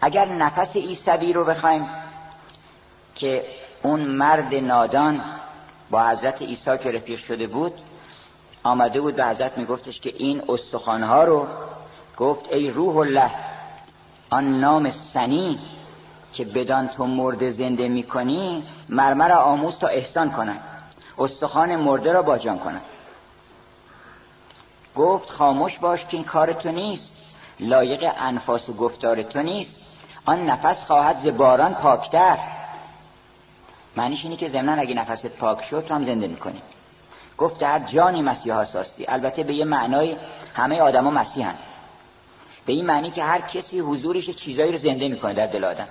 اگر 0.00 0.24
نفس 0.24 0.76
عیسوی 0.76 1.32
رو 1.32 1.44
بخوایم 1.44 1.88
که 3.14 3.44
اون 3.82 4.00
مرد 4.00 4.54
نادان 4.54 5.33
با 5.90 6.08
حضرت 6.08 6.42
عیسی 6.42 6.78
که 6.78 6.90
رفیق 6.90 7.18
شده 7.18 7.46
بود 7.46 7.72
آمده 8.62 9.00
بود 9.00 9.16
به 9.16 9.26
حضرت 9.26 9.58
میگفتش 9.58 10.00
که 10.00 10.12
این 10.16 10.42
استخوانها 10.48 11.24
رو 11.24 11.46
گفت 12.16 12.52
ای 12.52 12.70
روح 12.70 12.96
الله 12.96 13.30
آن 14.30 14.60
نام 14.60 14.90
سنی 14.90 15.58
که 16.32 16.44
بدان 16.44 16.88
تو 16.88 17.06
مرده 17.06 17.50
زنده 17.50 17.88
می‌کنی 17.88 18.62
مرمر 18.88 19.32
آموز 19.32 19.78
تا 19.78 19.86
احسان 19.86 20.30
کنن 20.30 20.58
استخوان 21.18 21.76
مرده 21.76 22.12
را 22.12 22.22
باجان 22.22 22.58
کنن 22.58 22.80
گفت 24.96 25.30
خاموش 25.30 25.78
باش 25.78 26.04
که 26.04 26.16
این 26.16 26.24
کار 26.24 26.52
تو 26.52 26.72
نیست. 26.72 27.12
لایق 27.60 28.12
انفاس 28.18 28.68
و 28.68 28.72
گفتار 28.72 29.22
تو 29.22 29.42
نیست. 29.42 29.76
آن 30.24 30.46
نفس 30.50 30.86
خواهد 30.86 31.18
ز 31.18 31.26
باران 31.26 31.74
پاکتر. 31.74 32.38
معنیش 33.96 34.24
اینه 34.24 34.36
که 34.36 34.48
ضمنا 34.48 34.72
اگه 34.72 34.94
نفست 34.94 35.26
پاک 35.26 35.64
شد 35.64 35.84
تو 35.88 35.94
هم 35.94 36.04
زنده 36.04 36.26
می‌کنی. 36.26 36.62
گفت 37.38 37.58
در 37.58 37.78
جانی 37.78 38.22
مسیح 38.22 38.54
هستی 38.54 39.06
البته 39.08 39.42
به 39.42 39.54
یه 39.54 39.64
معنای 39.64 40.16
همه 40.54 40.80
آدما 40.80 41.10
مسیحن. 41.10 41.54
به 42.66 42.72
این 42.72 42.86
معنی 42.86 43.10
که 43.10 43.24
هر 43.24 43.40
کسی 43.40 43.80
حضورش 43.80 44.30
چیزایی 44.30 44.72
رو 44.72 44.78
زنده 44.78 45.08
می‌کنه 45.08 45.34
در 45.34 45.46
دل 45.46 45.64
آدم. 45.64 45.88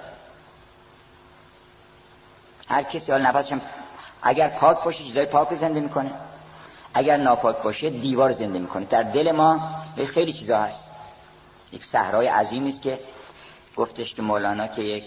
هر 2.67 2.83
کسی 2.83 3.12
حال 3.12 3.22
نفسش 3.22 3.53
اگر 4.22 4.50
پاک 4.50 4.83
باشه 4.83 5.03
چیزای 5.03 5.25
پاک 5.25 5.50
رو 5.50 5.57
زنده 5.57 5.79
می‌کنه. 5.79 6.12
اگر 6.93 7.17
ناپاک 7.17 7.57
باشه 7.57 7.89
دیوار 7.89 8.33
زنده 8.33 8.60
می‌کنه. 8.60 8.86
در 8.86 9.03
دل 9.03 9.31
ما 9.31 9.69
خیلی 10.13 10.33
چیزا 10.33 10.62
هست. 10.62 10.89
یک 11.72 11.86
صحرای 11.86 12.27
عظیمی 12.27 12.69
است 12.69 12.81
که 12.81 13.00
گفتش 13.75 14.13
که 14.13 14.22
مولانا 14.22 14.67
که 14.67 14.81
یک 14.81 15.03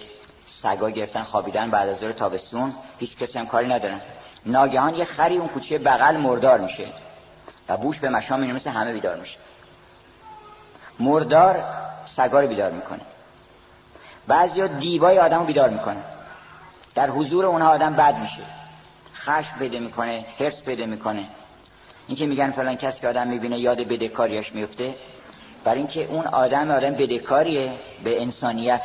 سگا 0.47 0.91
گرفتن 0.91 1.23
خوابیدن 1.23 1.71
بعد 1.71 1.89
از 1.89 1.97
ظهر 1.97 2.13
تابستون 2.13 2.75
هیچ 2.99 3.17
کسی 3.17 3.39
هم 3.39 3.47
کاری 3.47 3.69
ندارن 3.69 4.01
ناگهان 4.47 4.95
یه 4.95 5.05
خری 5.05 5.37
اون 5.37 5.49
کوچه 5.49 5.79
بغل 5.79 6.17
مردار 6.17 6.61
میشه 6.61 6.87
و 7.69 7.77
بوش 7.77 7.99
به 7.99 8.09
مشام 8.09 8.43
اینو 8.43 8.55
مثل 8.55 8.71
همه 8.71 8.93
بیدار 8.93 9.17
میشه. 9.17 9.37
مردار 11.01 11.65
سگا 12.17 12.41
رو 12.41 12.49
بیدار 12.49 12.71
می‌کنه. 12.71 13.01
بعضیا 14.27 14.67
دیوای 14.67 15.19
آدم 15.19 15.39
رو 15.39 15.45
بیدار 15.45 15.71
می‌کنه. 15.71 16.03
در 16.95 17.11
حضور 17.11 17.47
اونها 17.47 17.69
آدم 17.69 17.95
بد 17.95 18.19
میشه. 18.19 18.43
خشم 19.15 19.59
پیدا 19.59 19.79
می‌کنه 19.79 20.27
حرس 20.39 20.63
پیدا 20.63 20.87
می‌کنه. 20.87 21.25
این 22.07 22.17
که 22.17 22.27
میگن 22.27 22.51
فلان 22.51 22.77
کس 22.77 23.01
که 23.01 23.09
آدم 23.09 23.27
می‌بینه 23.27 23.59
یاد 23.59 23.81
بدهکاریش 23.81 24.53
میفته 24.53 24.95
برای 25.65 25.79
اینکه 25.79 26.05
اون 26.05 26.27
آدم 26.27 26.71
آدم 26.71 26.91
بدهکاریه 26.91 27.73
به 28.05 28.23
انسانیت 28.23 28.83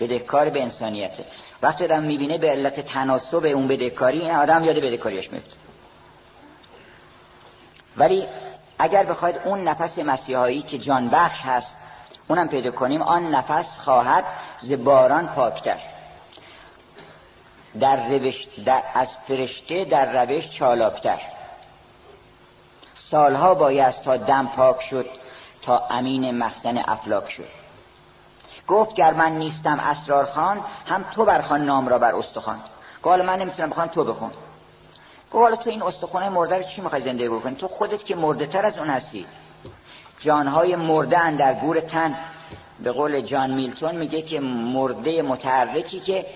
بدهکار 0.00 0.50
به 0.50 0.62
انسانیته. 0.62 1.24
وقتی 1.62 1.84
آدم 1.84 2.02
می‌بینه 2.02 2.38
به 2.38 2.50
علت 2.50 2.80
تناسب 2.80 3.44
اون 3.44 3.68
بدهکاری 3.68 4.20
این 4.20 4.30
آدم 4.30 4.64
یاد 4.64 4.76
بدهکاریش 4.76 5.32
میفته 5.32 5.56
ولی 7.96 8.26
اگر 8.78 9.04
بخواید 9.04 9.40
اون 9.44 9.68
نفس 9.68 9.98
مسیحایی 9.98 10.62
که 10.62 10.78
جان 10.78 11.08
بخش 11.08 11.40
هست 11.40 11.76
اونم 12.28 12.48
پیدا 12.48 12.70
کنیم 12.70 13.02
آن 13.02 13.34
نفس 13.34 13.66
خواهد 13.84 14.24
ز 14.58 14.72
باران 14.72 15.26
پاکتر. 15.26 15.78
در 17.80 18.08
روش 18.08 18.46
در 18.64 18.82
از 18.94 19.08
فرشته 19.28 19.84
در 19.84 20.24
روش 20.24 20.50
چالاکتر. 20.50 21.18
سالها 22.94 23.54
باید 23.54 23.94
تا 24.04 24.16
دم 24.16 24.46
پاک 24.56 24.82
شد 24.90 25.06
تا 25.62 25.78
امین 25.90 26.38
مخزن 26.38 26.78
افلاک 26.78 27.30
شد. 27.30 27.57
گفت 28.68 28.94
گر 28.94 29.14
من 29.14 29.32
نیستم 29.32 29.80
اسرار 29.80 30.24
خان 30.24 30.60
هم 30.86 31.04
تو 31.14 31.24
برخوان 31.24 31.64
نام 31.64 31.88
را 31.88 31.98
بر 31.98 32.14
استخوان. 32.14 32.60
گفت 33.02 33.18
من 33.18 33.38
نمی‌تونم 33.38 33.70
بخوام 33.70 33.86
تو 33.86 34.04
بخون. 34.04 34.30
گفت 35.32 35.42
حالا 35.42 35.56
تو 35.56 35.70
این 35.70 35.82
استخوان 35.82 36.28
مرده 36.28 36.56
رو 36.56 36.62
چی 36.62 36.80
می‌خوای 36.80 37.02
زنده 37.02 37.30
بکنی؟ 37.30 37.54
تو 37.54 37.68
خودت 37.68 38.04
که 38.04 38.16
مرده 38.16 38.46
تر 38.46 38.66
از 38.66 38.78
اون 38.78 38.88
هستی. 38.88 39.26
جانهای 40.20 40.76
مرده 40.76 41.36
در 41.36 41.54
گور 41.54 41.80
تن. 41.80 42.16
به 42.84 42.92
قول 42.92 43.20
جان 43.20 43.50
میلتون 43.50 43.96
میگه 43.96 44.22
که 44.22 44.40
مرده 44.40 45.22
متحرکی 45.22 46.00
که 46.00 46.26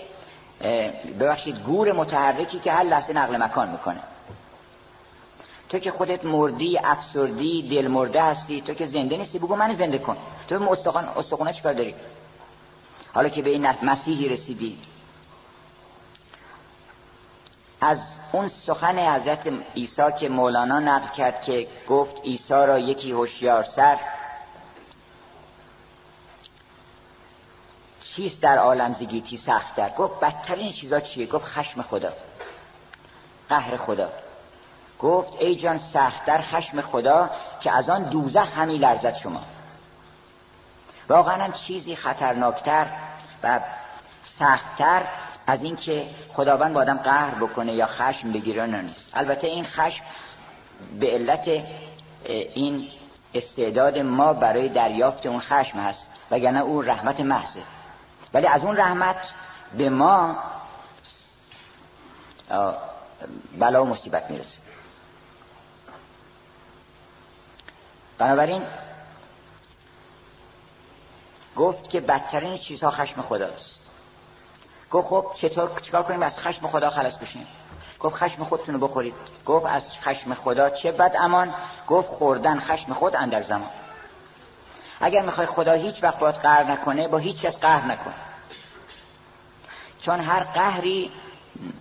ببخشید 1.21 1.63
گور 1.63 1.93
متحرکی 1.93 2.59
که 2.59 2.73
هر 2.73 2.83
لحظه 2.83 3.13
نقل 3.13 3.37
مکان 3.37 3.71
می‌کنه. 3.71 4.01
تو 5.69 5.79
که 5.79 5.91
خودت 5.91 6.25
مردی 6.25 6.79
افسردی 6.79 7.69
دل 7.69 7.89
مرده 7.89 8.23
هستی 8.23 8.61
تو 8.61 8.75
که 8.75 8.87
زنده 8.87 9.17
نیستی 9.17 9.39
بگو 9.39 9.57
من 9.57 9.75
زنده 9.75 9.99
کن. 9.99 10.17
تو 10.49 10.71
استخوان 10.71 11.09
استخونه 11.17 11.53
چیکار 11.53 11.73
داری؟ 11.73 11.95
حالا 13.13 13.29
که 13.29 13.43
به 13.43 13.51
این 13.51 13.67
مسیحی 13.83 14.29
رسیدی 14.29 14.79
از 17.81 17.99
اون 18.33 18.49
سخن 18.49 18.99
حضرت 18.99 19.49
عیسی 19.77 20.03
که 20.21 20.29
مولانا 20.29 20.79
نقل 20.79 21.09
کرد 21.17 21.43
که 21.43 21.69
گفت 21.89 22.17
عیسی 22.25 22.55
را 22.55 22.79
یکی 22.79 23.13
هوشیار 23.13 23.65
سر 23.65 23.99
چیست 28.17 28.43
در 28.43 28.59
عالم 28.59 28.93
زگیتی 28.93 29.37
سختتر؟ 29.37 29.89
گفت 29.89 30.21
بدترین 30.21 30.73
چیزا 30.73 31.01
چیه؟ 31.01 31.27
گفت 31.27 31.45
خشم 31.45 31.83
خدا. 31.83 32.13
قهر 33.49 33.77
خدا. 33.77 34.09
گفت 35.01 35.33
ای 35.41 35.57
جان 35.57 35.79
سختتر 35.79 36.43
خشم 36.43 36.81
خدا 36.81 37.31
که 37.61 37.77
از 37.77 37.91
آن 37.91 38.03
دوزخ 38.03 38.59
همی 38.59 38.79
لرزد 38.79 39.17
شما. 39.17 39.41
واقعا 41.09 41.53
چیزی 41.67 41.97
خطرناکتر 41.97 42.87
و 43.43 43.61
سختتر 44.39 45.03
از 45.47 45.63
اینکه 45.63 46.11
خداوند 46.33 46.75
با 46.75 46.81
آدم 46.81 46.97
قهر 46.97 47.35
بکنه 47.35 47.73
یا 47.73 47.87
خشم 47.87 48.33
بگیره 48.33 48.67
نیست. 48.67 49.11
البته 49.15 49.47
این 49.47 49.67
خشم 49.67 50.05
به 51.01 51.11
علت 51.11 51.49
این 52.25 52.89
استعداد 53.35 53.99
ما 53.99 54.33
برای 54.33 54.69
دریافت 54.69 55.27
اون 55.27 55.41
خشم 55.41 55.79
هست 55.79 56.07
وگرنه 56.31 56.61
اون 56.61 56.87
رحمت 56.87 57.21
محضه. 57.21 57.63
ولی 58.35 58.47
از 58.47 58.63
اون 58.63 58.77
رحمت 58.77 59.17
به 59.79 59.91
ما 59.91 60.37
بلا 63.59 63.85
و 63.85 63.89
مصیبت 63.89 64.31
می‌رسه. 64.31 64.59
بنابراین 68.19 68.63
گفت 71.57 71.91
که 71.91 72.01
بدترین 72.01 72.59
چیزها 72.59 72.91
خشم 72.91 73.23
خداست. 73.23 73.81
گفت 74.91 75.09
خب 75.09 75.27
چطور 75.37 75.71
چیکار 75.81 76.03
کنیم 76.03 76.23
از 76.23 76.39
خشم 76.39 76.67
خدا 76.67 76.91
خلاص 76.91 77.19
بشیم؟ 77.19 77.47
گفت 78.01 78.17
خشم 78.17 78.45
خودتون 78.45 78.75
رو 78.75 78.89
بخورید. 78.89 79.15
گفت 79.47 79.67
از 79.67 79.83
خشم 80.03 80.35
خدا 80.35 80.71
چه 80.71 80.93
بد 80.93 81.17
امان؟ 81.19 81.55
گفت 81.89 82.09
خوردن 82.09 82.61
خشم 82.61 82.95
خود 82.95 83.17
اندر 83.17 83.43
زمان. 83.43 83.71
اگر 85.01 85.23
می‌خوای 85.23 85.47
خدا 85.47 85.73
هیچ 85.73 86.03
وقت 86.03 86.19
باید 86.19 86.35
قهر 86.35 86.65
نکنه 86.73 87.09
با 87.09 87.19
هیچ 87.19 87.41
کس 87.41 87.59
قهر 87.59 87.87
نکن. 87.87 88.15
چون 90.03 90.21
هر 90.21 90.45
قهری 90.45 91.11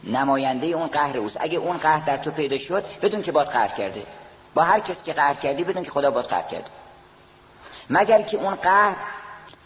نماینده 0.04 0.68
اون 0.68 0.88
قهر 0.88 1.18
اوست. 1.18 1.38
اگه 1.40 1.58
اون 1.58 1.78
قهر 1.78 2.06
در 2.06 2.18
تو 2.18 2.32
پیدا 2.32 2.58
شد 2.58 2.86
بدون 3.02 3.22
که 3.22 3.32
باید 3.32 3.48
قهر 3.48 3.68
کرده. 3.68 4.04
با 4.54 4.64
هر 4.64 4.80
کسی 4.80 5.04
که 5.04 5.14
قهر 5.14 5.34
کردی 5.34 5.64
بدون 5.64 5.84
که 5.84 5.92
خدا 5.92 6.12
باید 6.12 6.26
قهر 6.26 6.42
کرده. 6.42 6.70
مگر 7.90 8.22
که 8.22 8.38
اون 8.38 8.56
قهر 8.56 8.96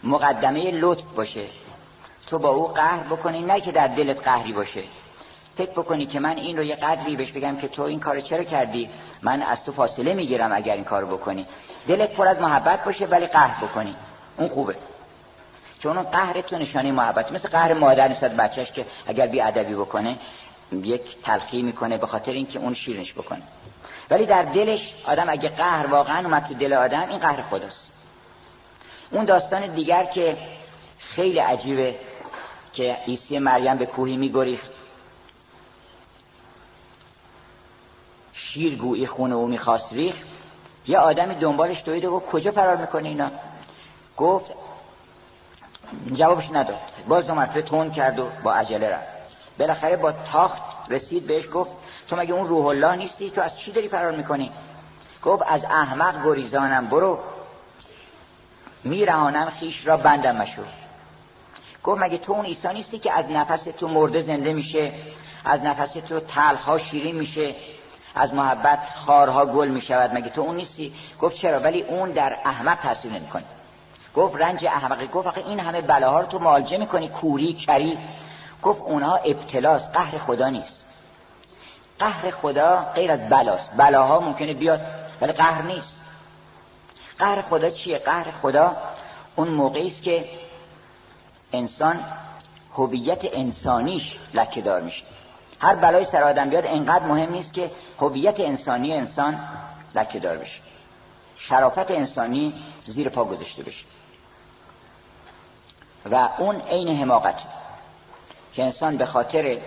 مقدمه 0.06 0.70
لطف 0.70 1.04
باشه. 1.16 1.44
تو 2.26 2.38
با 2.38 2.48
او 2.48 2.68
قهر 2.68 3.02
بکنی 3.02 3.42
نه 3.42 3.60
که 3.60 3.72
در 3.72 3.86
دلت 3.86 4.24
قهری 4.24 4.52
باشه. 4.52 4.82
فکر 5.56 5.70
بکنی 5.70 6.06
که 6.06 6.20
من 6.20 6.36
این 6.36 6.56
رو 6.56 6.62
یه 6.62 6.76
قدری 6.76 7.16
بهش 7.16 7.32
بگم 7.32 7.56
که 7.56 7.68
تو 7.68 7.82
این 7.82 8.00
کارو 8.00 8.20
چرا 8.20 8.44
کردی؟ 8.44 8.90
من 9.22 9.42
از 9.42 9.64
تو 9.64 9.72
فاصله 9.72 10.14
می‌گیرم 10.14 10.52
اگر 10.52 10.74
این 10.74 10.84
کارو 10.84 11.06
بکنی. 11.06 11.46
دلت 11.88 12.12
پر 12.12 12.28
از 12.28 12.40
محبت 12.40 12.84
باشه 12.84 13.06
ولی 13.06 13.26
قهر 13.26 13.64
بکنی. 13.64 13.96
اون 14.36 14.48
خوبه. 14.48 14.74
چون 15.78 15.98
اون 15.98 16.10
قهر 16.10 16.40
تو 16.40 16.58
نشانه 16.58 16.92
محبت. 16.92 17.32
مثل 17.32 17.48
قهر 17.48 17.74
مادر 17.74 18.08
نسبت 18.08 18.36
بچهش 18.36 18.72
که 18.72 18.86
اگر 19.06 19.26
بی 19.26 19.40
ادبی 19.40 19.74
بکنه 19.74 20.16
یک 20.72 21.22
تلخی 21.22 21.62
می‌کنه 21.62 21.98
به 21.98 22.06
خاطر 22.06 22.32
اینکه 22.32 22.58
اون 22.58 22.74
شیرنش 22.74 23.12
بکنه. 23.12 23.42
ولی 24.10 24.26
در 24.26 24.42
دلش 24.42 24.94
آدم 25.04 25.28
اگه 25.28 25.48
قهر 25.48 25.86
واقعا 25.86 26.18
اومد 26.18 26.46
تو 26.48 26.54
دل 26.54 26.72
آدم 26.72 27.08
این 27.08 27.18
قهر 27.18 27.42
خداست. 27.42 27.95
اون 29.10 29.24
داستان 29.24 29.66
دیگر 29.66 30.04
که 30.04 30.36
خیلی 30.98 31.38
عجیبه 31.38 31.94
که 32.72 32.96
عیسی 33.06 33.38
مریم 33.38 33.78
به 33.78 33.86
کوهی 33.86 34.16
میگریخت. 34.16 34.70
شیر 38.32 38.76
گویی 38.76 39.06
خونه 39.06 39.34
او 39.34 39.46
می‌خواست 39.46 39.92
ریخ 39.92 40.14
یه 40.86 40.98
آدمی 40.98 41.34
دنبالش 41.34 41.82
دوید 41.84 42.04
و 42.04 42.10
گفت 42.10 42.26
کجا 42.26 42.50
فرار 42.50 42.76
می‌کنه 42.76 43.08
اینا؟ 43.08 43.30
گفت 44.16 44.50
جوابش 46.12 46.50
نداد. 46.52 46.80
باز 47.08 47.26
دو 47.26 47.34
مرتبه 47.34 47.62
تون 47.62 47.90
کرد 47.90 48.18
و 48.18 48.28
با 48.44 48.54
عجله 48.54 48.88
رفت. 48.88 49.08
بالاخره 49.58 49.96
با 49.96 50.12
تاخت 50.12 50.62
رسید 50.88 51.26
بهش 51.26 51.44
گفت 51.52 51.70
تو 52.08 52.16
مگه 52.16 52.34
اون 52.34 52.48
روح 52.48 52.66
الله 52.66 52.96
نیستی؟ 52.96 53.30
تو 53.30 53.40
از 53.40 53.58
چی 53.58 53.72
داری 53.72 53.88
فرار 53.88 54.12
می‌کنی؟ 54.12 54.52
گفت 55.22 55.42
از 55.46 55.64
احمق 55.64 56.24
گریزانم 56.24 56.86
برو. 56.86 57.18
میرهانم 58.84 59.50
خیش 59.50 59.86
را 59.86 59.96
بندم 59.96 60.36
مشو. 60.36 60.62
گفت 61.84 62.00
مگه 62.00 62.18
تو 62.18 62.32
اون 62.32 62.44
عیسی 62.44 62.68
نیستی 62.68 62.98
که 62.98 63.12
از 63.12 63.30
نفس 63.30 63.64
تو 63.64 63.88
مرده 63.88 64.22
زنده 64.22 64.52
میشه؟ 64.52 64.92
از 65.44 65.62
نفس 65.62 65.92
تو 65.92 66.20
تلخ 66.20 66.78
شیرین 66.78 67.16
میشه؟ 67.16 67.54
از 68.14 68.34
محبت 68.34 68.78
خارها 69.06 69.46
گل 69.46 69.68
می‌شود؟ 69.68 70.14
مگه 70.14 70.30
تو 70.30 70.40
اون 70.40 70.56
نیستی؟ 70.56 70.92
گفت 71.20 71.36
چرا؟ 71.36 71.60
ولی 71.60 71.82
اون 71.82 72.10
در 72.10 72.36
احمق 72.44 72.78
تاثیر 72.78 73.12
نمی‌کنه. 73.12 73.44
گفت 74.14 74.36
رنج 74.36 74.66
احمقی. 74.66 75.06
گفت 75.06 75.26
آخه 75.26 75.40
این 75.46 75.60
همه 75.60 75.80
بلاها 75.80 76.20
رو 76.20 76.26
تو 76.26 76.38
معالجه 76.38 76.76
می‌کنی 76.76 77.08
کوری 77.08 77.54
کری. 77.54 77.98
گفت 78.62 78.80
اونها 78.80 79.16
ابتلاست 79.16 79.92
قهر 79.92 80.18
خدا 80.18 80.48
نیست. 80.48 80.84
قهر 81.98 82.30
خدا 82.30 82.92
غیر 82.94 83.12
از 83.12 83.28
بلاست. 83.28 83.76
بلاها 83.76 84.20
ممکنه 84.20 84.54
بیاد 84.54 84.80
ولی 85.20 85.32
قهر 85.32 85.62
نیست. 85.62 85.94
قهر 87.18 87.42
خدا 87.42 87.70
چیه؟ 87.70 87.98
قهر 87.98 88.30
خدا 88.30 88.76
اون 89.36 89.48
موقعی 89.48 89.88
است 89.88 90.02
که 90.02 90.24
انسان 91.52 92.04
هویت 92.74 93.20
انسانیش 93.32 94.18
لکه 94.34 94.60
دار 94.60 94.80
میشه. 94.80 95.02
هر 95.60 95.74
بلای 95.74 96.04
سر 96.04 96.22
آدم 96.22 96.50
بیاد 96.50 96.66
انقدر 96.66 97.06
مهم 97.06 97.32
نیست 97.32 97.52
که 97.52 97.70
هویت 98.00 98.40
انسانی 98.40 98.92
انسان 98.92 99.40
لکه 99.94 100.18
دار 100.18 100.36
بشه. 100.36 100.60
شرافت 101.38 101.90
انسانی 101.90 102.54
زیر 102.86 103.08
پا 103.08 103.24
گذاشته 103.24 103.62
بشه. 103.62 103.84
و 106.10 106.28
اون 106.38 106.60
عین 106.60 106.88
حماقت 106.88 107.38
که 108.52 108.64
انسان 108.64 108.96
به 108.96 109.06
خاطر 109.06 109.58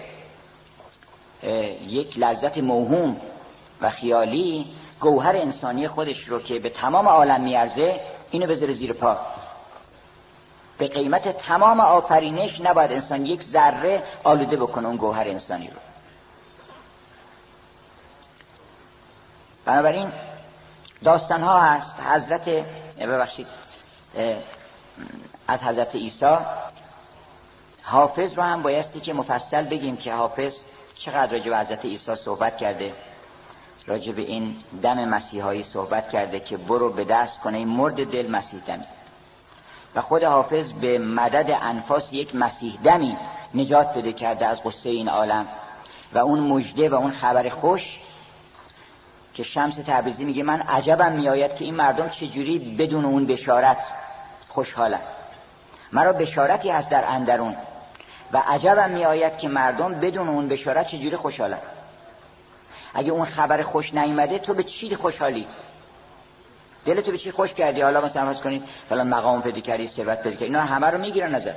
یک 1.88 2.20
لذت 2.20 2.58
موهوم 2.58 3.22
و 3.82 3.90
خیالی 3.90 4.66
گوهر 5.00 5.36
انسانی 5.36 5.88
خودش 5.88 6.28
رو 6.28 6.40
که 6.40 6.60
به 6.60 6.70
تمام 6.70 7.08
عالم 7.08 7.42
میارزه 7.42 8.02
اینو 8.32 8.48
بذاره 8.48 8.74
زیر 8.74 8.94
پا. 8.94 9.18
به 10.78 10.88
قیمت 10.88 11.38
تمام 11.38 11.80
آفرینش 11.80 12.62
نباید 12.62 12.92
انسان 12.92 13.26
یک 13.26 13.44
ذره 13.44 14.04
آلوده 14.24 14.58
بکنه 14.58 14.88
اون 14.88 14.98
گوهر 14.98 15.28
انسانی 15.28 15.68
رو. 15.68 15.78
بنابراین 19.66 20.12
داستان 21.04 21.44
ها 21.44 21.60
هست. 21.62 22.00
حضرت 22.00 22.50
ببخشید 23.00 23.48
از 25.48 25.64
حضرت 25.64 25.96
عیسی. 25.96 26.38
حافظ 27.84 28.34
رو 28.34 28.44
هم 28.44 28.62
بایستی 28.64 29.00
که 29.00 29.14
مفصل 29.14 29.64
بگیم 29.64 29.98
که 29.98 30.14
حافظ 30.14 30.54
چقدر 31.06 31.32
راجع 31.32 31.50
به 31.50 31.58
حضرت 31.58 31.86
عیسی 31.86 32.16
صحبت 32.16 32.58
کرده. 32.58 32.94
راجع 33.88 34.12
به 34.12 34.22
این 34.22 34.56
دم 34.84 35.06
مسیحایی 35.06 35.64
صحبت 35.64 36.10
کرده 36.10 36.40
که 36.40 36.58
برو 36.58 36.94
به 36.94 37.04
دست 37.04 37.40
کنه 37.40 37.58
این 37.58 37.68
مرد 37.68 38.12
دل 38.12 38.32
مسیح 38.32 38.60
دمی. 38.68 38.84
و 39.96 40.02
خود 40.02 40.24
حافظ 40.24 40.72
به 40.72 41.00
مدد 41.00 41.58
انفاس 41.62 42.14
یک 42.14 42.36
مسیح 42.36 42.80
دمی 42.84 43.18
نجات 43.56 43.98
بده 43.98 44.14
کرده 44.14 44.46
از 44.46 44.58
قصه 44.64 44.90
این 44.90 45.10
عالم. 45.10 45.48
و 46.14 46.18
اون 46.18 46.40
مجده 46.40 46.90
و 46.90 46.96
اون 46.96 47.12
خبر 47.12 47.50
خوش 47.50 48.00
که 49.34 49.44
شمس 49.44 49.76
تبریزی 49.88 50.24
میگه 50.24 50.44
من 50.44 50.62
عجبم 50.62 51.12
میآید 51.12 51.56
که 51.56 51.66
این 51.66 51.76
مردم 51.76 52.10
چجوری 52.10 52.76
بدون 52.80 53.06
اون 53.06 53.26
بشارت 53.26 53.78
خوشحالن. 54.48 55.02
مرا 55.94 56.14
بشارتی 56.14 56.70
هست 56.70 56.90
در 56.90 57.06
اندرون 57.06 57.56
و 58.32 58.44
عجبم 58.48 58.90
میآید 58.90 59.38
که 59.38 59.48
مردم 59.48 60.00
بدون 60.00 60.30
اون 60.30 60.48
بشارت 60.48 60.88
چجوری 60.88 61.16
خوشحالن. 61.16 61.60
اگه 62.94 63.12
اون 63.12 63.26
خبر 63.26 63.62
خوش 63.62 63.94
نیومده 63.94 64.40
تو 64.40 64.54
به 64.54 64.64
چی 64.64 64.96
خوشحالی؟ 64.96 65.48
دلتو 66.86 67.12
به 67.12 67.18
چی 67.18 67.32
خوش 67.32 67.54
کردی؟ 67.54 67.82
حالا 67.82 68.02
مثلا 68.02 68.34
فرض 68.34 68.42
کنید 68.42 68.64
فلان 68.90 69.08
مقام 69.08 69.42
پیدا 69.42 69.60
کردی 69.60 69.88
ثروت 69.88 70.24
پیدا 70.24 70.36
کردی 70.36 70.46
اینا 70.46 70.62
همه 70.62 70.88
رو 70.88 70.98
می‌گیرن 70.98 71.36
نظر 71.36 71.54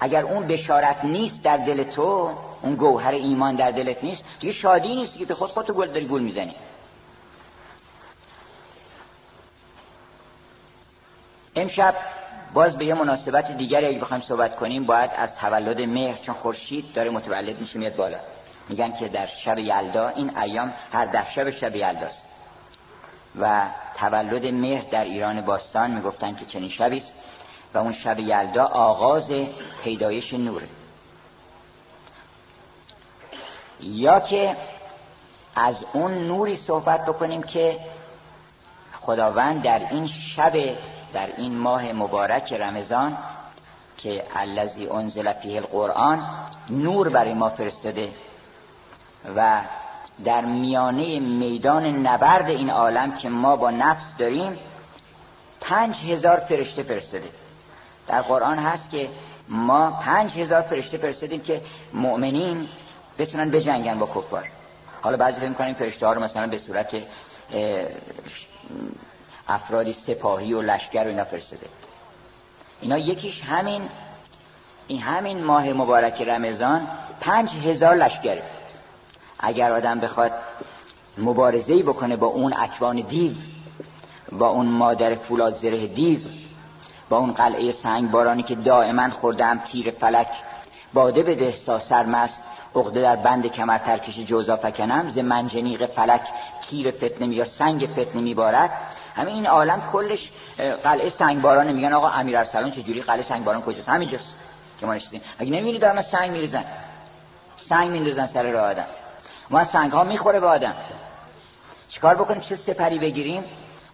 اگر 0.00 0.22
اون 0.22 0.46
بشارت 0.46 1.04
نیست 1.04 1.42
در 1.42 1.56
دل 1.56 1.82
تو 1.82 2.30
اون 2.62 2.74
گوهر 2.74 3.14
ایمان 3.14 3.56
در 3.56 3.70
دلت 3.70 4.04
نیست 4.04 4.22
دیگه 4.40 4.52
شادی 4.52 4.96
نیست 4.96 5.18
که 5.18 5.24
به 5.24 5.34
خود 5.34 5.50
خودتو 5.50 5.72
گل 5.72 5.86
داری 5.86 6.06
گل 6.06 6.20
می‌زنی. 6.20 6.54
امشب 11.56 11.94
باز 12.54 12.76
به 12.76 12.84
یه 12.84 12.94
مناسبت 12.94 13.56
دیگری 13.56 13.86
اگه 13.86 13.98
بخوایم 13.98 14.22
صحبت 14.22 14.56
کنیم 14.56 14.86
باید 14.86 15.10
از 15.16 15.36
تولد 15.36 15.80
مهر 15.80 16.18
چون 16.18 16.34
خورشید 16.34 16.92
داره 16.94 17.10
متولد 17.10 17.60
میشه 17.60 17.78
میاد 17.78 17.96
بالا. 17.96 18.18
میگن 18.70 18.92
که 18.92 19.08
در 19.08 19.26
شب 19.26 19.58
یلدا 19.58 20.08
این 20.08 20.38
ایام 20.38 20.72
هر 20.92 21.06
ده 21.06 21.30
شب 21.30 21.50
شب 21.50 21.76
یلداست. 21.76 22.22
و 23.40 23.62
تولد 23.96 24.46
مهر 24.46 24.84
در 24.90 25.04
ایران 25.04 25.40
باستان 25.40 25.90
می‌گفتن 25.90 26.34
که 26.34 26.44
چنین 26.44 26.68
شبی 26.68 26.96
است 26.98 27.14
و 27.74 27.78
اون 27.78 27.92
شب 27.92 28.18
یلدا 28.18 28.64
آغاز 28.64 29.32
پیدایش 29.84 30.34
نوره. 30.34 30.68
یا 33.80 34.20
که 34.20 34.56
از 35.56 35.76
اون 35.92 36.14
نوری 36.14 36.56
صحبت 36.56 37.06
بکنیم 37.06 37.42
که 37.42 37.78
خداوند 39.00 39.62
در 39.62 39.78
این 39.90 40.06
شب 40.06 40.52
در 41.12 41.26
این 41.36 41.58
ماه 41.58 41.92
مبارک 41.92 42.52
رمضان 42.52 43.18
که 43.96 44.24
الذی 44.34 44.86
انزل 44.88 45.32
فیه 45.32 45.56
القرآن 45.56 46.26
نور 46.70 47.08
برای 47.08 47.34
ما 47.34 47.48
فرستاده. 47.48 48.12
و 49.36 49.60
در 50.24 50.40
میانه 50.40 51.20
میدان 51.20 51.86
نبرد 51.86 52.48
این 52.48 52.70
عالم 52.70 53.12
که 53.16 53.28
ما 53.28 53.56
با 53.56 53.70
نفس 53.70 54.16
داریم 54.18 54.58
پنج 55.60 55.96
هزار 55.96 56.36
فرشته 56.36 56.82
فرستاده. 56.82 57.30
در 58.08 58.22
قرآن 58.22 58.58
هست 58.58 58.90
که 58.90 59.08
ما 59.48 59.90
پنج 59.90 60.32
هزار 60.32 60.62
فرشته 60.62 60.98
فرستادیم 60.98 61.40
که 61.40 61.62
مؤمنین 61.94 62.68
بتونن 63.18 63.50
بجنگن 63.50 63.98
با 63.98 64.06
کفار. 64.06 64.48
حالا 65.02 65.16
بعضی 65.16 65.40
فکر 65.40 65.48
می‌کنیم 65.48 65.74
فرشته 65.74 66.06
ها 66.06 66.12
رو 66.12 66.22
مثلا 66.22 66.46
به 66.46 66.58
صورت 66.58 66.94
افرادی 69.48 69.92
سپاهی 69.92 70.52
و 70.52 70.62
لشکر 70.62 71.04
و 71.04 71.08
اینا 71.08 71.24
فرستاده. 71.24 71.66
اینا 72.80 72.98
یکیش 72.98 73.42
همین 73.42 73.88
این 74.88 75.00
همین 75.00 75.44
ماه 75.44 75.72
مبارک 75.72 76.22
رمضان 76.22 76.88
پنج 77.20 77.50
هزار 77.50 77.96
لشکره. 77.96 78.42
اگر 79.42 79.72
آدم 79.72 80.00
بخواد 80.00 80.32
مبارزه 81.18 81.82
بکنه 81.82 82.16
با 82.16 82.26
اون 82.26 82.54
اکوان 82.56 83.00
دیو 83.00 83.32
با 84.32 84.48
اون 84.48 84.66
مادر 84.66 85.14
فولاد 85.14 85.54
زره 85.54 85.86
دیو 85.86 86.18
با 87.08 87.18
اون 87.18 87.32
قلعه 87.32 87.72
سنگ 87.72 88.10
بارانی 88.10 88.42
که 88.42 88.54
دائما 88.54 89.10
خوردم 89.10 89.58
تیر 89.58 89.90
فلک 89.90 90.28
باده 90.94 91.22
بده 91.22 91.54
تا 91.66 91.78
سرمست 91.78 92.38
عقده 92.76 93.00
در 93.00 93.16
بند 93.16 93.46
کمر 93.46 93.78
ترکش 93.78 94.18
جوزا 94.18 94.56
فکنم 94.56 95.10
ز 95.10 95.18
منجنیق 95.18 95.86
فلک 95.86 96.20
تیر 96.68 96.90
فتنه 96.90 97.34
یا 97.34 97.44
سنگ 97.44 97.88
فتنه 97.92 98.22
میبارد 98.22 98.70
همه 99.16 99.30
این 99.30 99.46
عالم 99.46 99.82
کلش 99.92 100.30
قلعه 100.84 101.10
سنگ 101.10 101.42
باران 101.42 101.72
میگن 101.72 101.92
آقا 101.92 102.08
امیر 102.08 102.38
ارسلان 102.38 102.70
چجوری 102.70 103.02
قلعه 103.02 103.22
سنگ 103.22 103.44
باران 103.44 103.62
کجاست؟ 103.62 103.88
همینجاست 103.88 104.34
که 104.80 104.86
ما 104.86 104.94
نشستیم. 104.94 105.20
اگه 105.38 105.50
نمی‌بینی 105.50 105.78
دارن 105.78 106.02
سنگ 106.02 106.30
میریزن. 106.30 106.64
سنگ 107.56 107.90
میندازن 107.90 108.26
سر 108.26 108.42
راه 108.42 108.70
آدم. 108.70 108.86
ما 109.50 109.64
سنگ 109.64 109.92
ها 109.92 110.04
می‌خوره 110.04 110.40
به 110.40 110.46
آدم. 110.46 110.74
چیکار 111.88 112.14
بکنیم 112.14 112.40
چه 112.40 112.56
سپری 112.56 112.98
بگیریم؟ 112.98 113.44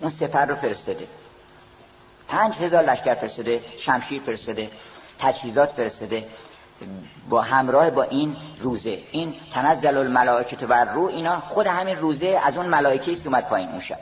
اون 0.00 0.10
سپر 0.10 0.46
رو 0.46 0.54
فرستاده. 0.54 1.08
پنج 2.28 2.54
هزار 2.54 2.82
لشکر 2.82 3.14
فرستاده 3.14 3.60
شمشیر 3.80 4.22
فرستاده 4.22 4.70
تجهیزات 5.18 5.72
فرستاده. 5.72 6.26
با 7.28 7.42
همراه 7.42 7.90
با 7.90 8.02
این 8.02 8.36
روزه. 8.60 8.98
این 9.10 9.34
تنزل 9.54 9.96
الملائکه 9.96 10.66
بر 10.66 10.84
رو 10.84 11.04
اینا 11.06 11.40
خود 11.40 11.66
همین 11.66 11.96
روزه 11.96 12.40
از 12.44 12.56
اون 12.56 12.66
ملائکه 12.66 13.12
است 13.12 13.22
که 13.22 13.28
اومد 13.28 13.48
پایین 13.48 13.68
اون 13.68 13.80
شب. 13.80 13.98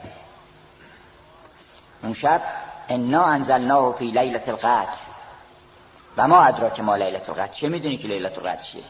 اون 2.03 2.13
شب 2.13 2.41
انا 2.89 3.25
انزلناه 3.25 3.95
فی 3.97 4.11
لیلت 4.11 4.49
القدر. 4.49 4.97
و 6.17 6.27
ما 6.27 6.41
ادراک 6.41 6.79
ما 6.79 6.95
لیلت 6.95 7.29
القدر. 7.29 7.53
چه 7.53 7.69
می‌دونی 7.69 7.97
که 7.97 8.07
لیلت 8.07 8.37
القدر 8.37 8.61
چیه؟ 8.61 8.83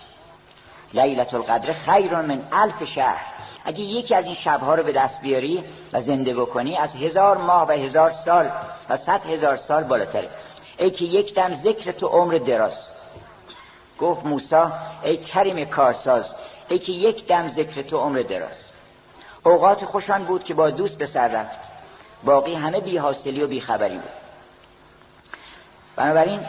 لیلت 0.96 1.34
القدر 1.34 1.74
خیر 1.74 2.16
من 2.22 2.44
الف 2.52 2.84
شهر. 2.84 3.26
اگه 3.66 3.80
یکی 3.80 4.16
از 4.16 4.26
این 4.26 4.36
شبها 4.36 4.76
رو 4.76 4.84
به 4.84 4.92
دست 4.92 5.22
بیاری 5.22 5.64
و 5.94 6.02
زنده 6.02 6.36
بکنی 6.36 6.78
از 6.78 6.96
هزار 6.96 7.38
ماه 7.38 7.68
و 7.68 7.72
هزار 7.72 8.12
سال 8.26 8.50
و 8.90 8.98
صد 8.98 9.26
هزار 9.26 9.56
سال 9.56 9.84
بالاتره. 9.84 10.30
ای 10.78 10.92
که 10.92 11.06
یک 11.06 11.36
دم 11.36 11.56
ذکر 11.56 11.92
تو 11.92 12.08
عمر 12.08 12.34
دراز. 12.34 12.88
گفت 14.00 14.26
موسا 14.26 14.72
ای 15.04 15.18
کریم 15.18 15.66
کارساز 15.66 16.36
ای 16.70 16.80
که 16.80 16.92
یک 16.92 17.28
دم 17.28 17.50
ذکر 17.50 17.82
تو 17.82 17.98
عمر 17.98 18.20
دراز. 18.20 18.66
اوقات 19.44 19.86
خوشان 19.86 20.24
بود 20.24 20.44
که 20.44 20.54
با 20.54 20.70
دوست 20.70 20.98
به 20.98 21.06
سر 21.06 21.28
رفت. 21.28 21.60
باقی 22.24 22.54
همه 22.54 22.80
بی 22.80 22.98
حاصلی 22.98 23.44
و 23.44 23.48
بی 23.48 23.62
خبری 23.62 23.96
بود. 23.96 24.12
بنابراین 25.96 26.40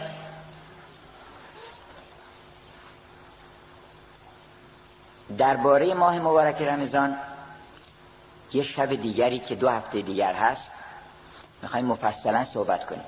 درباره 5.39 5.95
ماه 5.95 6.19
مبارک 6.19 6.63
رمضان 6.63 7.17
یه 8.53 8.63
شب 8.63 8.95
دیگری 8.95 9.39
که 9.39 9.55
دو 9.55 9.69
هفته 9.69 10.01
دیگر 10.01 10.33
هست 10.33 10.71
می‌خوایم 11.63 11.87
مفصلا 11.87 12.45
صحبت 12.45 12.87
کنیم. 12.87 13.05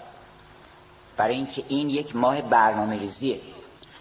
برای 1.16 1.34
اینکه 1.34 1.64
این 1.68 1.90
یک 1.90 2.16
ماه 2.16 2.42
برنامه 2.42 2.98
ریزیه 2.98 3.40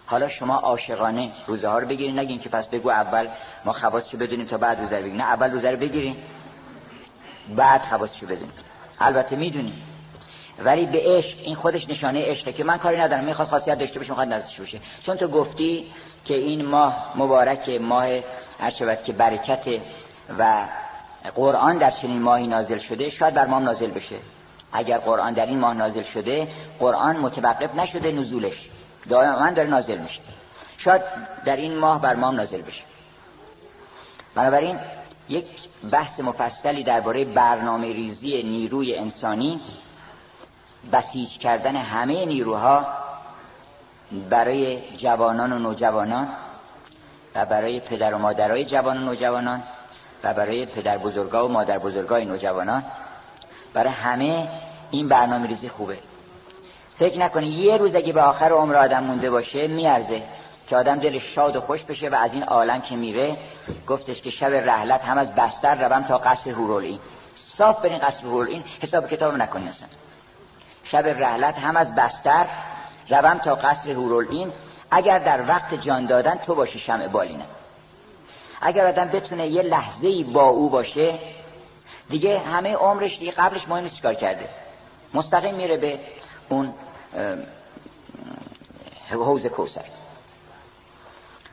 حالا 0.06 0.28
شما 0.28 0.56
عاشقانه 0.56 1.32
روزه 1.46 1.68
ها 1.68 1.78
رو 1.78 1.88
بگیرین. 1.88 2.18
نگین 2.18 2.38
که 2.40 2.48
پس 2.48 2.68
بگو 2.68 2.90
اول 2.90 3.28
ما 3.64 3.72
خواستشو 3.72 4.18
بدونیم 4.18 4.46
تا 4.46 4.58
بعد 4.58 4.80
روزه 4.80 4.98
رو 4.98 5.06
نه 5.06 5.24
اول 5.24 5.50
روزه 5.50 5.70
رو 5.70 5.76
بگیرین 5.76 6.16
بعد 7.56 7.80
خواستشو 7.80 8.26
بدونیم. 8.26 8.52
البته 9.00 9.36
می‌دونیم. 9.36 9.82
ولی 10.64 10.86
به 10.86 11.00
عشق 11.04 11.38
این 11.42 11.54
خودش 11.54 11.88
نشانه 11.88 12.24
عشقه 12.24 12.52
که 12.52 12.64
من 12.64 12.78
کاری 12.78 12.98
ندارم 12.98 13.24
می‌خواد 13.24 13.48
خاصیت 13.48 13.78
داشته 13.78 13.98
باشه 13.98 14.10
می‌خواد 14.10 14.28
نزدش 14.28 14.58
باشه. 14.58 14.80
چون 15.06 15.16
تو 15.16 15.28
گفتی 15.28 15.86
که 16.24 16.34
این 16.34 16.64
ماه 16.64 17.12
مبارک 17.16 17.68
ماه 17.68 18.06
هر 18.60 18.94
که 18.94 19.12
برکت 19.12 19.66
و 20.38 20.64
قرآن 21.34 21.78
در 21.78 21.90
چنین 21.90 22.22
ماهی 22.22 22.46
نازل 22.46 22.78
شده 22.78 23.10
شاید 23.10 23.34
بر 23.34 23.46
ما 23.46 23.58
نازل 23.58 23.90
بشه. 23.90 24.16
اگر 24.72 24.98
قرآن 24.98 25.32
در 25.32 25.46
این 25.46 25.58
ماه 25.58 25.74
نازل 25.74 26.02
شده 26.02 26.48
قرآن 26.78 27.16
متوقف 27.16 27.74
نشده 27.74 28.12
نزولش. 28.12 28.68
دائما 29.08 29.50
داره 29.50 29.68
نازل 29.68 29.98
میشه. 29.98 30.20
شاید 30.78 31.02
در 31.44 31.56
این 31.56 31.78
ماه 31.78 32.00
بر 32.02 32.14
ما 32.14 32.30
نازل 32.30 32.62
بشه. 32.62 32.82
بنابراین 34.34 34.78
یک 35.28 35.46
بحث 35.90 36.20
مفصلی 36.20 36.82
درباره 36.84 37.24
برنامه 37.24 37.86
ریزی 37.86 38.42
نیروی 38.42 38.96
انسانی 38.96 39.60
بسیج 40.92 41.38
کردن 41.38 41.76
همه 41.76 42.26
نیروها 42.26 42.86
برای 44.30 44.96
جوانان 44.96 45.52
و 45.52 45.58
نوجوانان 45.58 46.28
و 47.34 47.46
برای 47.46 47.80
پدر 47.80 48.14
و 48.14 48.18
مادرای 48.18 48.64
جوان 48.64 48.96
و 48.96 49.00
نوجوانان 49.00 49.62
و 50.24 50.34
برای 50.34 50.66
پدر 50.66 50.98
بزرگا 50.98 51.48
و 51.48 51.52
مادر 51.52 51.78
بزرگای 51.78 52.24
نوجوانان. 52.24 52.84
برای 53.74 53.92
همه 53.92 54.48
این 54.90 55.08
برنامه 55.08 55.46
ریزی 55.46 55.68
خوبه. 55.68 55.98
فکر 56.98 57.18
نکنی 57.18 57.46
یه 57.48 57.76
روز 57.76 57.94
اگه 57.94 58.12
به 58.12 58.22
آخر 58.22 58.52
عمر 58.52 58.74
آدم 58.74 59.04
مونده 59.04 59.30
باشه 59.30 59.66
میارزه 59.66 60.22
که 60.66 60.76
آدم 60.76 60.98
دلش 60.98 61.22
شاد 61.34 61.56
و 61.56 61.60
خوش 61.60 61.82
بشه 61.84 62.08
و 62.08 62.14
از 62.14 62.32
این 62.32 62.42
عالم 62.42 62.80
که 62.80 62.96
میره. 62.96 63.36
گفتش 63.86 64.22
که 64.22 64.30
شب 64.30 64.52
رحلت 64.52 65.00
هم 65.00 65.18
از 65.18 65.34
بستر 65.34 65.88
روم 65.88 66.02
تا 66.02 66.18
قصر 66.18 66.50
هورولین. 66.50 66.98
صاف 67.36 67.82
برین 67.82 67.98
قصر 67.98 68.20
هورولین. 68.22 68.64
حساب 68.80 69.08
کتاب 69.08 69.34
نکنی 69.34 69.68
اصلا. 69.68 69.88
شب 70.90 71.06
رحلت 71.06 71.58
هم 71.58 71.76
از 71.76 71.94
بستر 71.94 72.46
روم 73.08 73.38
تا 73.38 73.54
قصر 73.54 73.90
هورولین 73.90 74.52
اگر 74.90 75.18
در 75.18 75.48
وقت 75.48 75.74
جان 75.74 76.06
دادن 76.06 76.34
تو 76.34 76.54
باشی 76.54 76.78
شمع 76.78 77.08
بالینه. 77.08 77.44
اگر 78.60 78.86
آدم 78.86 79.08
بتونه 79.08 79.48
یه 79.48 79.62
لحظه 79.62 80.24
با 80.24 80.48
او 80.48 80.68
باشه 80.70 81.18
دیگه 82.08 82.38
همه 82.38 82.74
عمرش 82.74 83.18
دیگه 83.18 83.32
قبلش 83.32 83.68
مهم 83.68 83.82
نیست 83.84 84.02
کار 84.02 84.14
کرده. 84.14 84.48
مستقیم 85.14 85.54
میره 85.54 85.76
به 85.76 85.98
اون 86.48 86.74
حوز 89.10 89.46
کوسر 89.46 89.84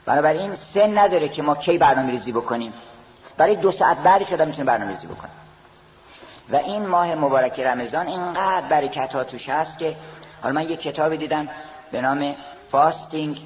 بنابراین 0.05 0.55
سن 0.55 0.97
نداره 0.97 1.29
که 1.29 1.41
ما 1.41 1.55
کی 1.55 1.77
برنامه 1.77 2.11
ریزی 2.11 2.31
بکنیم. 2.31 2.73
برای 3.37 3.55
دو 3.55 3.71
ساعت 3.71 3.97
بعدش 3.97 4.33
آدم 4.33 4.47
می‌تونه 4.47 4.65
برنامه 4.65 4.91
ریزی 4.91 5.07
بکنه. 5.07 5.31
و 6.49 6.55
این 6.55 6.87
ماه 6.87 7.15
مبارک 7.15 7.59
رمضان 7.59 8.07
اینقدر 8.07 8.67
برکت 8.67 9.13
ها 9.13 9.23
توش 9.23 9.49
هست 9.49 9.77
که 9.77 9.95
حالا 10.41 10.55
من 10.55 10.69
یک 10.69 10.81
کتابی 10.81 11.17
دیدم 11.17 11.47
به 11.91 12.01
نام 12.01 12.35
Fasting 12.71 13.37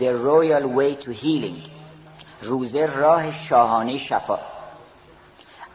The 0.00 0.10
Royal 0.26 0.64
Way 0.76 1.04
to 1.04 1.12
Healing 1.22 1.68
روزه 2.42 2.86
راه 2.86 3.46
شاهانه 3.48 3.98
شفا. 3.98 4.38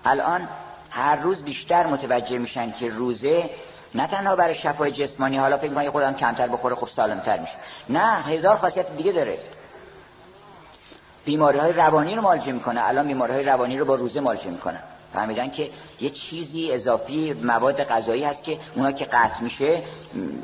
الان 0.05 0.47
هر 0.89 1.15
روز 1.15 1.43
بیشتر 1.43 1.87
متوجه 1.87 2.37
میشن 2.37 2.71
که 2.71 2.89
روزه 2.89 3.49
نه 3.95 4.07
تنها 4.07 4.35
برای 4.35 4.55
شفای 4.55 4.91
جسمانی 4.91 5.37
حالا 5.37 5.57
فکر 5.57 5.73
کنید 5.73 5.89
خودم 5.89 6.13
کمتر 6.13 6.47
بخوره 6.47 6.75
خب 6.75 6.87
سالمتر 6.87 7.39
میشه. 7.39 7.53
نه 7.89 8.23
هزار 8.23 8.55
خاصیت 8.55 8.95
دیگه 8.97 9.11
داره. 9.11 9.37
بیماری 11.25 11.59
های 11.59 11.73
روانی 11.73 12.15
رو 12.15 12.21
مالجه 12.21 12.51
می‌کنه. 12.51 12.87
الان 12.87 13.07
بیماری 13.07 13.33
های 13.33 13.43
روانی 13.43 13.77
رو 13.77 13.85
با 13.85 13.95
روزه 13.95 14.19
مالجه 14.19 14.49
می‌کنه. 14.49 14.79
فهمیدن 15.13 15.49
که 15.49 15.69
یه 16.01 16.09
چیزی 16.09 16.71
اضافی 16.71 17.33
مواد 17.33 17.83
غذایی 17.83 18.23
هست 18.23 18.43
که 18.43 18.57
اونا 18.75 18.91
که 18.91 19.05
قطع 19.05 19.41
میشه 19.41 19.83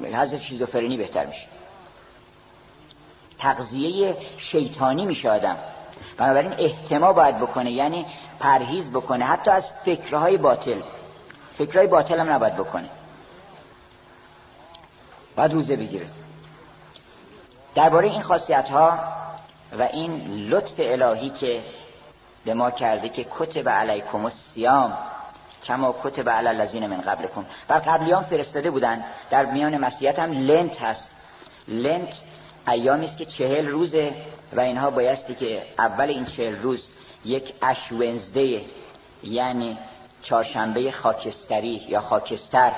حضرت 0.03 0.37
شیزوفرنی 0.37 0.97
بهتر 0.97 1.25
میشه. 1.25 1.47
تغذیه 3.39 4.17
شیطانی 4.37 5.05
میشه 5.05 5.29
آدم. 5.29 5.57
بنابراین 6.17 6.53
احتما 6.57 7.13
باید 7.13 7.37
بکنه 7.37 7.71
یعنی 7.71 8.05
پرهیز 8.39 8.91
بکنه 8.91 9.25
حتی 9.25 9.51
از 9.51 9.63
فکرهای 9.85 10.37
باطل. 10.37 10.81
فکرهای 11.57 11.87
باطل 11.87 12.19
هم 12.19 12.29
نباید 12.29 12.55
بکنه. 12.55 12.89
باید 15.35 15.53
روزه 15.53 15.75
بگیره. 15.75 16.05
درباره 17.75 18.07
این 18.07 18.21
خاصیت 18.21 18.69
ها 18.69 18.99
و 19.79 19.81
این 19.81 20.47
لطف 20.49 20.73
الهی 20.77 21.29
که 21.29 21.61
به 22.45 22.53
ما 22.53 22.71
کرده 22.71 23.09
که 23.09 23.25
کتب 23.39 23.69
علیکم 23.69 24.25
السیام 24.25 24.97
کما 25.65 25.95
کتب 26.03 26.29
علی 26.29 26.47
الذین 26.47 26.87
من 26.87 27.01
قبلکم. 27.01 27.45
و 27.69 27.73
قبلیان 27.73 28.23
فرستاده 28.23 28.71
بودن. 28.71 29.03
در 29.29 29.45
میان 29.45 29.77
مسیحیت 29.77 30.19
هم 30.19 30.31
لنت 30.31 30.81
هست. 30.81 31.15
لنت 31.67 32.13
ایامی 32.67 33.05
است 33.05 33.17
که 33.17 33.25
چهل 33.25 33.67
روزه 33.67 34.13
و 34.53 34.59
اینها 34.59 34.89
بایستی 34.89 35.35
که 35.35 35.61
اول 35.79 36.09
این 36.09 36.25
چهل 36.25 36.55
روز 36.61 36.87
یک 37.25 37.53
اش 37.61 37.91
ونزده 37.91 38.61
یعنی 39.23 39.77
چهارشنبه 40.23 40.91
خاکستری 40.91 41.85
یا 41.87 42.01
خاکستر 42.01 42.71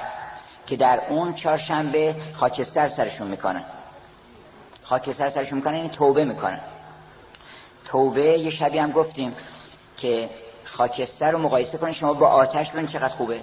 که 0.67 0.75
در 0.75 1.01
اون 1.10 1.34
چهارشنبه 1.34 2.15
خاکستر 2.34 2.89
سرشون 2.89 3.27
می‌کنن. 3.27 3.63
خاکستر 4.84 5.30
سرشون 5.30 5.58
می‌کنن 5.58 5.75
یعنی 5.75 5.89
توبه 5.89 6.25
می‌کنن. 6.25 6.60
توبه 7.86 8.39
یه 8.39 8.49
شبیه 8.49 8.84
هم 8.84 8.91
گفتیم. 8.91 9.36
که 9.97 10.29
خاکستر 10.65 11.31
رو 11.31 11.39
مقایسه 11.39 11.77
کنید 11.77 11.95
شما 11.95 12.13
با 12.13 12.27
آتش 12.27 12.69
ببینید 12.69 12.89
چقدر 12.89 13.13
خوبه. 13.13 13.41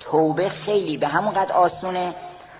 توبه 0.00 0.48
خیلی 0.48 0.96
به 0.96 1.08
همون 1.08 1.34
قد 1.34 1.52
آسونه 1.52 2.14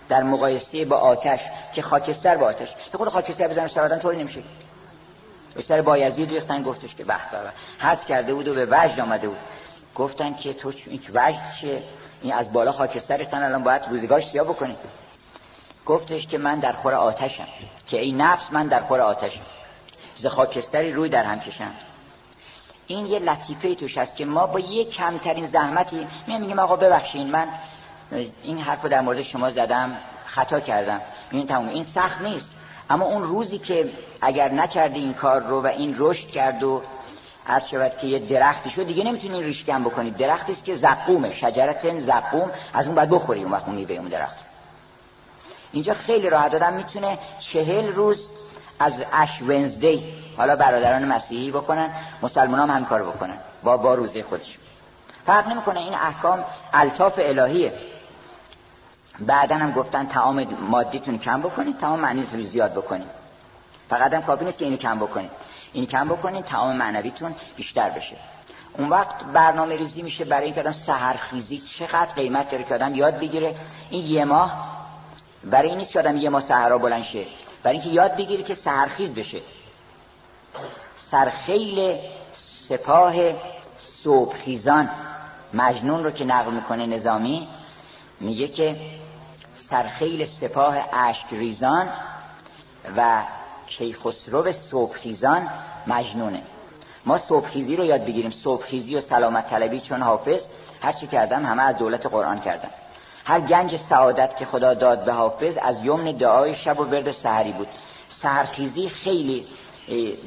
در 0.08 0.22
مقایسه 0.22 0.84
با 0.84 0.96
آتش 0.96 1.40
که 1.74 1.82
خاکستر 1.82 2.36
با 2.36 2.46
آتش. 2.46 2.68
به 2.92 2.98
خود 2.98 3.08
خاکستر 3.08 3.48
بزنه 3.48 3.68
سر 3.68 3.80
آدم 3.80 3.98
طوری 3.98 4.16
نمیشه. 4.16 4.42
به 5.54 5.62
سر 5.62 5.82
بایزید 5.82 6.28
ریختن 6.28 6.62
گفتش 6.62 6.94
که 6.94 7.04
به 7.04 7.16
به 7.80 7.96
کرده 8.08 8.34
بود 8.34 8.48
و 8.48 8.54
به 8.54 8.66
وجد 8.66 9.00
آمده 9.00 9.28
بود. 9.28 9.38
گفتن 9.94 10.34
که 10.34 10.54
تو 10.54 10.72
این 10.86 11.00
وجد 11.08 11.40
چیه؟ 11.60 11.82
این 12.22 12.32
از 12.32 12.52
بالا 12.52 12.72
خاکستر 12.72 13.16
ریختن 13.16 13.42
الان 13.42 13.62
باید 13.62 13.82
روزگارش 13.90 14.30
سیاه 14.30 14.46
بکنی. 14.46 14.76
گفتش 15.86 16.26
که 16.26 16.38
من 16.38 16.58
در 16.58 16.72
خور 16.72 16.94
آتشم. 16.94 17.48
که 17.86 18.00
ای 18.00 18.12
نفس 18.12 18.52
من 18.52 18.66
در 18.66 18.80
خور 18.80 19.00
آتشم. 19.00 19.42
ز 20.16 20.26
خاکستری 20.26 20.92
روی 20.92 21.08
در 21.08 21.24
هم 21.24 21.40
کشم. 21.40 21.70
این 22.88 23.06
یه 23.06 23.18
لطیفه 23.18 23.74
توش 23.74 23.98
هست 23.98 24.16
که 24.16 24.24
ما 24.24 24.46
با 24.46 24.60
یه 24.60 24.84
کمترین 24.84 25.46
زحمتی 25.46 26.06
میگم 26.26 26.40
میگم 26.40 26.58
آقا 26.58 26.76
ببخشین 26.76 27.30
من 27.30 27.48
این 28.42 28.58
حرف 28.58 28.84
در 28.84 29.00
مورد 29.00 29.22
شما 29.22 29.50
زدم 29.50 29.98
خطا 30.26 30.60
کردم. 30.60 31.00
این 31.30 31.46
تموم 31.46 31.68
این 31.68 31.84
سخت 31.84 32.20
نیست. 32.20 32.50
اما 32.90 33.04
اون 33.04 33.22
روزی 33.22 33.58
که 33.58 33.90
اگر 34.20 34.52
نکردی 34.52 35.00
این 35.00 35.14
کار 35.14 35.42
رو 35.42 35.62
و 35.62 35.66
این 35.66 35.94
رشد 35.98 36.30
کرد 36.30 36.62
و 36.62 36.82
عرض 37.46 37.66
شود 37.68 37.98
که 37.98 38.06
یه 38.06 38.18
درختی 38.18 38.70
شد 38.70 38.86
دیگه 38.86 39.04
نمی‌تونی 39.04 39.42
ریش 39.42 39.64
کم 39.64 39.84
بکنید 39.84 40.16
درختی 40.16 40.52
است 40.52 40.64
که 40.64 40.76
زقومه 40.76 41.34
شجرت 41.34 42.00
زقوم 42.00 42.50
از 42.74 42.86
اون 42.86 42.94
باید 42.94 43.10
بخوری 43.10 43.42
اون 43.42 43.52
وقت 43.52 43.68
اون 43.68 44.08
درخت. 44.08 44.36
اینجا 45.72 45.94
خیلی 45.94 46.30
راحت 46.30 46.52
دادم 46.52 46.72
می‌تونه 46.72 47.18
چهل 47.52 47.92
روز 47.92 48.28
از 48.78 48.92
اش 49.12 49.42
ونزدی. 49.42 50.04
حالا 50.36 50.56
برادران 50.56 51.04
مسیحی 51.04 51.50
بکنن 51.50 51.90
مسلمان 52.22 52.60
هم 52.60 52.70
همین 52.70 52.84
کار 52.84 53.02
بکنن. 53.02 53.36
با 53.62 53.76
با 53.76 53.94
روزه 53.94 54.22
خودشون 54.22 54.62
فرق 55.26 55.48
نمی‌کنه 55.48 55.80
این 55.80 55.94
احکام 55.94 56.44
الطاف 56.72 57.14
الهیه. 57.18 57.72
بعدا 59.20 59.56
هم 59.56 59.72
گفتن 59.72 60.06
تعام 60.06 60.44
مادیتون 60.60 61.18
کم 61.18 61.40
بکنید 61.40 61.78
تعام 61.78 62.00
معنی 62.00 62.26
رو 62.32 62.42
زیاد 62.42 62.72
بکنید. 62.72 63.08
فقط 63.88 64.14
هم 64.14 64.22
کافی 64.22 64.44
نیست 64.44 64.58
که 64.58 64.64
اینو 64.64 64.76
کم 64.76 64.98
بکنید. 64.98 65.30
این 65.72 65.86
کم 65.86 66.08
بکنید 66.08 66.44
تعام 66.44 66.76
معنویتون 66.76 67.34
بیشتر 67.56 67.90
بشه. 67.90 68.16
اون 68.78 68.88
وقت 68.88 69.24
برنامه 69.24 69.76
ریزی 69.76 70.02
میشه 70.02 70.24
برای 70.24 70.44
اینکه 70.44 70.60
آدم 70.60 70.72
سحرخیزی 70.72 71.62
چقدر 71.78 72.12
قیمت 72.14 72.50
داره 72.50 72.64
که 72.64 72.74
آدم 72.74 72.94
یاد 72.94 73.18
بگیره. 73.18 73.54
این 73.90 74.06
یه 74.06 74.24
ماه 74.24 74.78
برای 75.44 75.68
این 75.68 75.78
نیست 75.78 75.92
که 75.92 75.98
آدم 75.98 76.16
یه 76.16 76.30
ماه 76.30 76.42
سحرا 76.42 76.78
بلند 76.78 77.04
شه. 77.04 77.24
برای 77.62 77.76
اینکه 77.76 77.90
یاد 77.90 78.16
بگیره 78.16 78.42
که 78.42 78.54
سحرخیز 78.54 79.14
بشه. 79.14 79.40
سرخیل 81.10 81.98
سپاه 82.68 83.14
صبحخیزان. 84.04 84.90
مجنون 85.54 86.04
رو 86.04 86.10
که 86.10 86.24
نقل 86.24 86.52
می‌کنه 86.52 86.86
نظامی 86.86 87.48
میگه 88.20 88.48
که 88.48 88.76
سرخیل 89.70 90.26
سپاه 90.26 90.76
اشک 90.92 91.26
ریزان 91.30 91.88
و 92.96 93.22
کیخسرو 93.66 94.52
صبحخیزان 94.52 95.48
مجنونه. 95.86 96.42
ما 97.06 97.18
صبحخیزی 97.18 97.76
رو 97.76 97.84
یاد 97.84 98.04
بگیریم. 98.04 98.30
صبحخیزی 98.30 98.96
و 98.96 99.00
سلامت 99.00 99.50
طلبی 99.50 99.80
چون 99.80 100.02
حافظ 100.02 100.40
هر 100.82 100.92
چی 100.92 101.06
کردم 101.06 101.46
همه 101.46 101.62
از 101.62 101.76
دولت 101.76 102.06
قرآن 102.06 102.40
کردم 102.40 102.70
هر 103.28 103.40
گنج 103.40 103.76
سعادت 103.76 104.36
که 104.36 104.44
خدا 104.44 104.74
داد 104.74 105.04
به 105.04 105.12
حافظ 105.12 105.56
از 105.62 105.84
یمن 105.84 106.12
دعای 106.12 106.54
شب 106.54 106.80
و 106.80 106.84
ورد 106.84 107.12
سحری 107.12 107.52
بود. 107.52 107.68
سهرخیزی 108.22 108.88
خیلی 108.88 109.46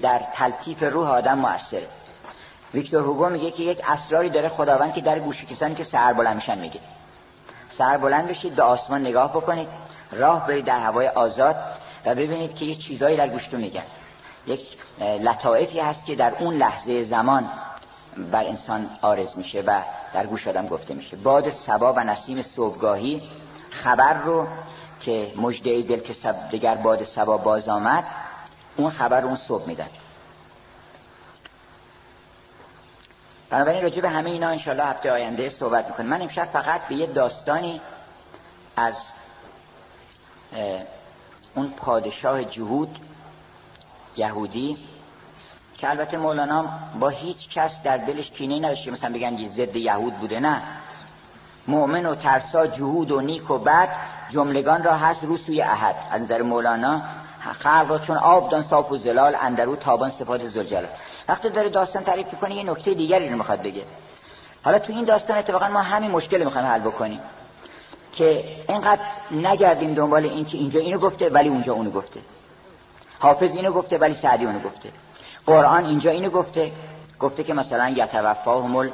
در 0.01 0.21
تلطیف 0.33 0.83
روح 0.83 1.09
آدم 1.09 1.39
موثره 1.39 1.87
ویکتور 2.73 3.01
هوگو 3.01 3.29
میگه 3.29 3.51
که 3.51 3.63
یک 3.63 3.81
اسراری 3.87 4.29
داره 4.29 4.49
خداوند 4.49 4.93
که 4.93 5.01
در 5.01 5.19
گوش 5.19 5.45
کسانی 5.45 5.75
که 5.75 5.83
سهر 5.83 6.13
بلند 6.13 6.35
میشن 6.35 6.57
میگه. 6.57 6.79
سهر 7.69 7.97
بلند 7.97 8.27
بشید 8.27 8.55
به 8.55 8.63
آسمان 8.63 9.01
نگاه 9.01 9.29
بکنید 9.29 9.67
راه 10.11 10.47
برید 10.47 10.65
در 10.65 10.79
هوای 10.79 11.07
آزاد 11.07 11.55
و 12.05 12.15
ببینید 12.15 12.55
که 12.55 12.65
یه 12.65 12.75
چیزایی 12.75 13.17
در 13.17 13.29
گوشتون 13.29 13.61
میگن. 13.61 13.83
یک 14.47 14.61
لطائفی 14.99 15.79
هست 15.79 16.05
که 16.05 16.15
در 16.15 16.35
اون 16.39 16.57
لحظه 16.57 17.03
زمان 17.03 17.49
بر 18.17 18.45
انسان 18.45 18.89
آرز 19.01 19.37
میشه 19.37 19.61
و 19.61 19.81
در 20.13 20.25
گوش 20.25 20.47
آدم 20.47 20.67
گفته 20.67 20.93
میشه. 20.93 21.17
باد 21.17 21.49
سبا 21.49 21.93
و 21.93 21.99
نسیم 21.99 22.41
صبحگاهی 22.41 23.21
خبر 23.71 24.13
رو 24.13 24.47
که 24.99 25.33
مجده 25.35 25.81
دل 25.81 25.99
که 25.99 26.13
سب 26.13 26.49
دگر 26.51 26.75
باد 26.75 27.03
سبا 27.03 27.37
باز 27.37 27.69
آمد 27.69 28.03
اون 28.77 28.91
خبر 28.91 29.21
رو 29.21 29.27
اون 29.27 29.37
صبح 29.37 29.67
میدن 29.67 29.89
بنابراین 33.49 33.83
راجع 33.83 34.01
به 34.01 34.09
همه 34.09 34.29
اینا 34.29 34.49
انشالله 34.49 34.83
هفته 34.83 35.11
آینده 35.11 35.49
صحبت 35.49 35.87
می‌کنیم. 35.87 36.09
من 36.09 36.21
امشب 36.21 36.45
فقط 36.45 36.81
به 36.87 36.95
یه 36.95 37.07
داستانی 37.07 37.81
از 38.75 38.93
اون 41.55 41.73
پادشاه 41.77 42.43
جهود 42.43 42.97
یهودی 44.17 44.77
که 45.81 45.89
البته 45.89 46.17
مولانا 46.17 46.65
با 46.99 47.09
هیچ 47.09 47.49
کس 47.49 47.71
در 47.83 47.97
دلش 47.97 48.31
کینه 48.31 48.59
نداشته. 48.59 48.91
مثلا 48.91 49.13
بگن 49.13 49.47
ضد 49.47 49.75
یهود 49.75 50.13
بوده 50.13 50.39
نه. 50.39 50.61
مؤمن 51.67 52.05
و 52.05 52.15
ترسا 52.15 52.67
جهود 52.67 53.11
و 53.11 53.21
نیک 53.21 53.51
و 53.51 53.57
بد 53.57 53.89
جملگان 54.29 54.83
را 54.83 54.97
هست 54.97 55.23
رو 55.23 55.37
سوی 55.37 55.61
احد. 55.61 55.95
از 56.11 56.21
نظر 56.21 56.41
مولانا 56.41 57.01
خلق 57.59 58.05
چون 58.07 58.17
آب 58.17 58.49
دان 58.49 58.63
صاف 58.63 58.91
و 58.91 58.97
زلال 58.97 59.35
اندرو 59.41 59.75
تابان 59.75 60.09
صفات 60.09 60.47
زلجلال 60.47 60.87
وقتی 61.29 61.49
داره 61.49 61.69
داستان 61.69 62.03
تعریف 62.03 62.33
می‌کنه 62.33 62.55
یه 62.55 62.63
نکته 62.63 62.93
دیگری 62.93 63.29
رو 63.29 63.37
می‌خواد 63.37 63.61
بگه. 63.61 63.83
حالا 64.63 64.79
تو 64.79 64.93
این 64.93 65.05
داستان 65.05 65.37
اتفاقا 65.37 65.67
ما 65.67 65.81
همین 65.81 66.11
مشکل 66.11 66.43
می‌خوایم 66.43 66.67
حل 66.67 66.79
بکنیم 66.79 67.19
که 68.13 68.43
اینقدر 68.69 69.01
نگردیم 69.31 69.93
دنبال 69.93 70.25
این 70.25 70.45
که 70.45 70.57
اینجا 70.57 70.79
اینو 70.79 70.99
گفته 70.99 71.29
ولی 71.29 71.49
اونجا 71.49 71.73
اونو 71.73 71.91
گفته. 71.91 72.19
حافظ 73.19 73.55
اینو 73.55 73.71
گفته 73.71 73.97
ولی 73.97 74.13
سعدی 74.13 74.45
اونو 74.45 74.59
گفته. 74.59 74.89
قرآن 75.45 75.85
اینجا 75.85 76.11
اینو 76.11 76.29
گفته 76.29 76.71
گفته 77.19 77.43
که 77.43 77.53
مثلا 77.53 77.89
یتوفاکم 77.89 78.89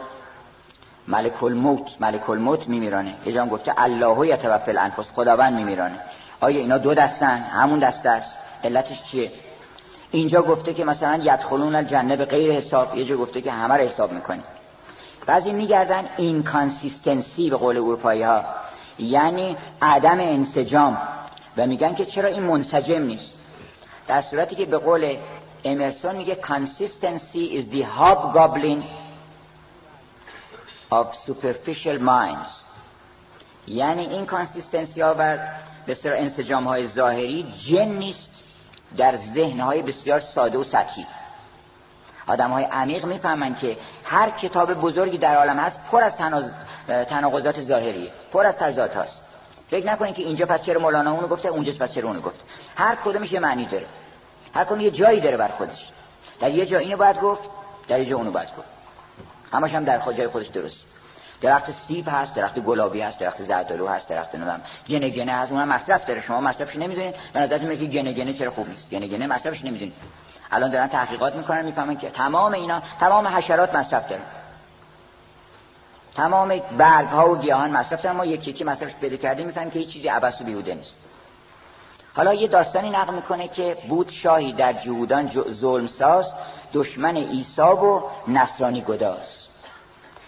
ملک 1.07 1.43
الموت 1.43 1.89
ملک 1.99 2.29
الموت 2.29 2.67
میمیرانه. 2.67 3.13
یه 3.25 3.45
گفته 3.45 3.73
الله 3.77 4.27
یتوفی 4.27 4.71
الانفس 4.71 5.11
خداوند 5.15 5.53
میمیرانه. 5.53 5.99
آیا 6.39 6.59
اینا 6.59 6.77
دو 6.77 6.93
دستن؟ 6.93 7.37
همون 7.37 7.79
دست 7.79 8.05
است. 8.05 8.33
علتش 8.63 9.03
چیه؟ 9.11 9.31
اینجا 10.11 10.41
گفته 10.41 10.73
که 10.73 10.85
مثلا 10.85 11.19
یدخلون 11.23 11.75
الجنه 11.75 12.15
بغیر 12.15 12.51
حساب 12.51 12.97
یه 12.97 13.05
جا 13.05 13.17
گفته 13.17 13.41
که 13.41 13.51
همه 13.51 13.73
رو 13.73 13.83
حساب 13.83 14.11
می‌کنه 14.11 14.39
بعضی 15.25 15.53
میگردن 15.53 16.05
inconsistency 16.17 17.49
به 17.49 17.57
قول 17.57 17.77
اروپایی 17.77 18.23
ها 18.23 18.43
یعنی 18.99 19.57
عدم 19.81 20.19
انسجام. 20.19 20.97
و 21.57 21.67
میگن 21.67 21.95
که 21.95 22.05
چرا 22.05 22.29
این 22.29 22.43
منسجم 22.43 23.01
نیست؟ 23.01 23.31
در 24.07 24.21
صورتی 24.21 24.55
که 24.55 24.65
به 24.65 24.77
قول 24.77 25.17
امرسون 25.71 26.15
میگه 26.15 26.35
consistency 26.35 27.59
is 27.59 27.73
the 27.73 27.83
hobgoblin 27.83 28.83
of 30.91 31.07
superficial 31.27 31.99
minds. 31.99 32.49
یعنی 33.67 34.05
این 34.05 34.25
کانسیستنسی 34.25 35.01
ها 35.01 35.15
و 35.19 35.37
بسیار 35.87 36.15
انسجام 36.15 36.67
های 36.67 36.87
ظاهری 36.87 37.53
جن 37.69 37.87
نیست 37.87 38.29
در 38.97 39.17
ذهن 39.17 39.59
های 39.59 39.81
بسیار 39.81 40.19
ساده 40.19 40.57
و 40.57 40.63
سطحی. 40.63 41.05
آدم 42.27 42.51
های 42.51 42.63
عمیق 42.63 43.05
می‌فهمن 43.05 43.55
که 43.55 43.77
هر 44.03 44.29
کتاب 44.29 44.73
بزرگی 44.73 45.17
در 45.17 45.35
عالم 45.35 45.59
هست 45.59 45.79
پر 45.91 46.03
از 46.03 46.15
تناقضات 46.87 47.61
ظاهری 47.61 48.09
پر 48.33 48.45
از 48.45 48.57
تضاد 48.57 48.91
هست 48.91 49.23
فکر 49.69 49.85
نکنید 49.85 50.15
که 50.15 50.23
اینجا 50.23 50.45
پس 50.45 50.63
چرا 50.63 50.81
مولانا 50.81 51.11
اونو 51.11 51.27
گفته 51.27 51.49
اونجا 51.49 51.71
پس 51.79 51.93
چرا 51.93 52.07
اونو 52.07 52.21
گفت 52.21 52.45
هر 52.75 52.95
کدومش 52.95 53.31
یه 53.31 53.39
معنی 53.39 53.65
داره. 53.65 53.85
هر 54.53 54.63
کدوم 54.63 54.81
یه 54.81 54.91
جایی 54.91 55.21
داره 55.21 55.37
بر 55.37 55.47
خودش. 55.47 55.89
در 56.39 56.51
یه 56.51 56.65
جا 56.65 56.77
اینو 56.77 56.97
باید 56.97 57.19
گفت 57.19 57.43
در 57.87 57.99
یه 57.99 58.05
جا 58.05 58.17
اونو 58.17 58.31
باید 58.31 58.49
گفت. 58.49 58.67
همش 59.53 59.73
هم 59.73 59.83
در 59.83 60.13
جای 60.13 60.27
خودش 60.27 60.47
درست. 60.47 60.85
درخت 61.41 61.71
سیب 61.87 62.05
هست 62.07 62.33
درخت 62.33 62.59
گلابی 62.59 63.01
هست 63.01 63.19
درخت 63.19 63.43
زردالو 63.43 63.87
هست 63.87 64.09
درخت 64.09 64.35
نمی‌دونم 64.35 64.61
گنه 64.89 65.09
گنه 65.09 65.33
هست. 65.33 65.51
اونم 65.51 65.67
مصرف 65.67 66.05
داره. 66.05 66.21
شما 66.21 66.41
مصرفش 66.41 66.75
نمی‌دونید. 66.75 67.15
به 67.33 67.39
نظرتون 67.39 67.67
میگه 67.67 67.85
گنه 67.85 68.13
گنه 68.13 68.33
چرا 68.33 68.51
خوب 68.51 68.69
نیست؟ 68.69 68.89
گنه 68.89 69.07
گنه 69.07 69.27
مصرفش 69.27 69.65
نمی‌دونید. 69.65 69.93
الان 70.51 70.71
دارن 70.71 70.87
تحقیقات 70.87 71.35
می‌کنن 71.35 71.65
می‌فهمن 71.65 71.97
که 71.97 72.09
تمام 72.09 72.53
اینا 72.53 72.81
تمام 72.99 73.27
حشرات 73.27 73.75
مصرف 73.75 74.07
دارن 74.09 74.21
تمام 76.15 76.61
برگ 76.77 77.07
ها 77.07 77.31
و 77.31 77.37
گیاهان 77.37 77.71
مصرف 77.71 78.01
دارن. 78.01 78.15
ما 78.15 78.25
یکی 78.25 78.49
یکی 78.49 78.63
مصرفش 78.63 78.93
پیدا 79.01 79.17
کردیم 79.17 79.45
می‌فهمیم 79.45 79.71
که 79.71 79.79
هیچ 79.79 79.89
چیزی 79.89 80.07
عبث 80.07 80.41
و 80.41 80.43
بیهوده 80.43 80.75
نیست. 80.75 80.99
حالا 82.17 82.33
یه 82.33 82.47
داستانی 82.47 82.89
نقل 82.89 83.13
می‌کنه 83.13 83.47
که 83.47 83.77
بود 83.89 84.09
شاهی 84.09 84.53
در 84.53 84.73
جهودان 84.73 85.31
ظلم 85.51 85.87
ساز 85.87 86.25
دشمن 86.73 87.17
عیسی 87.17 87.61
و 87.61 88.01
نصرانی 88.27 88.81
گداز. 88.81 89.47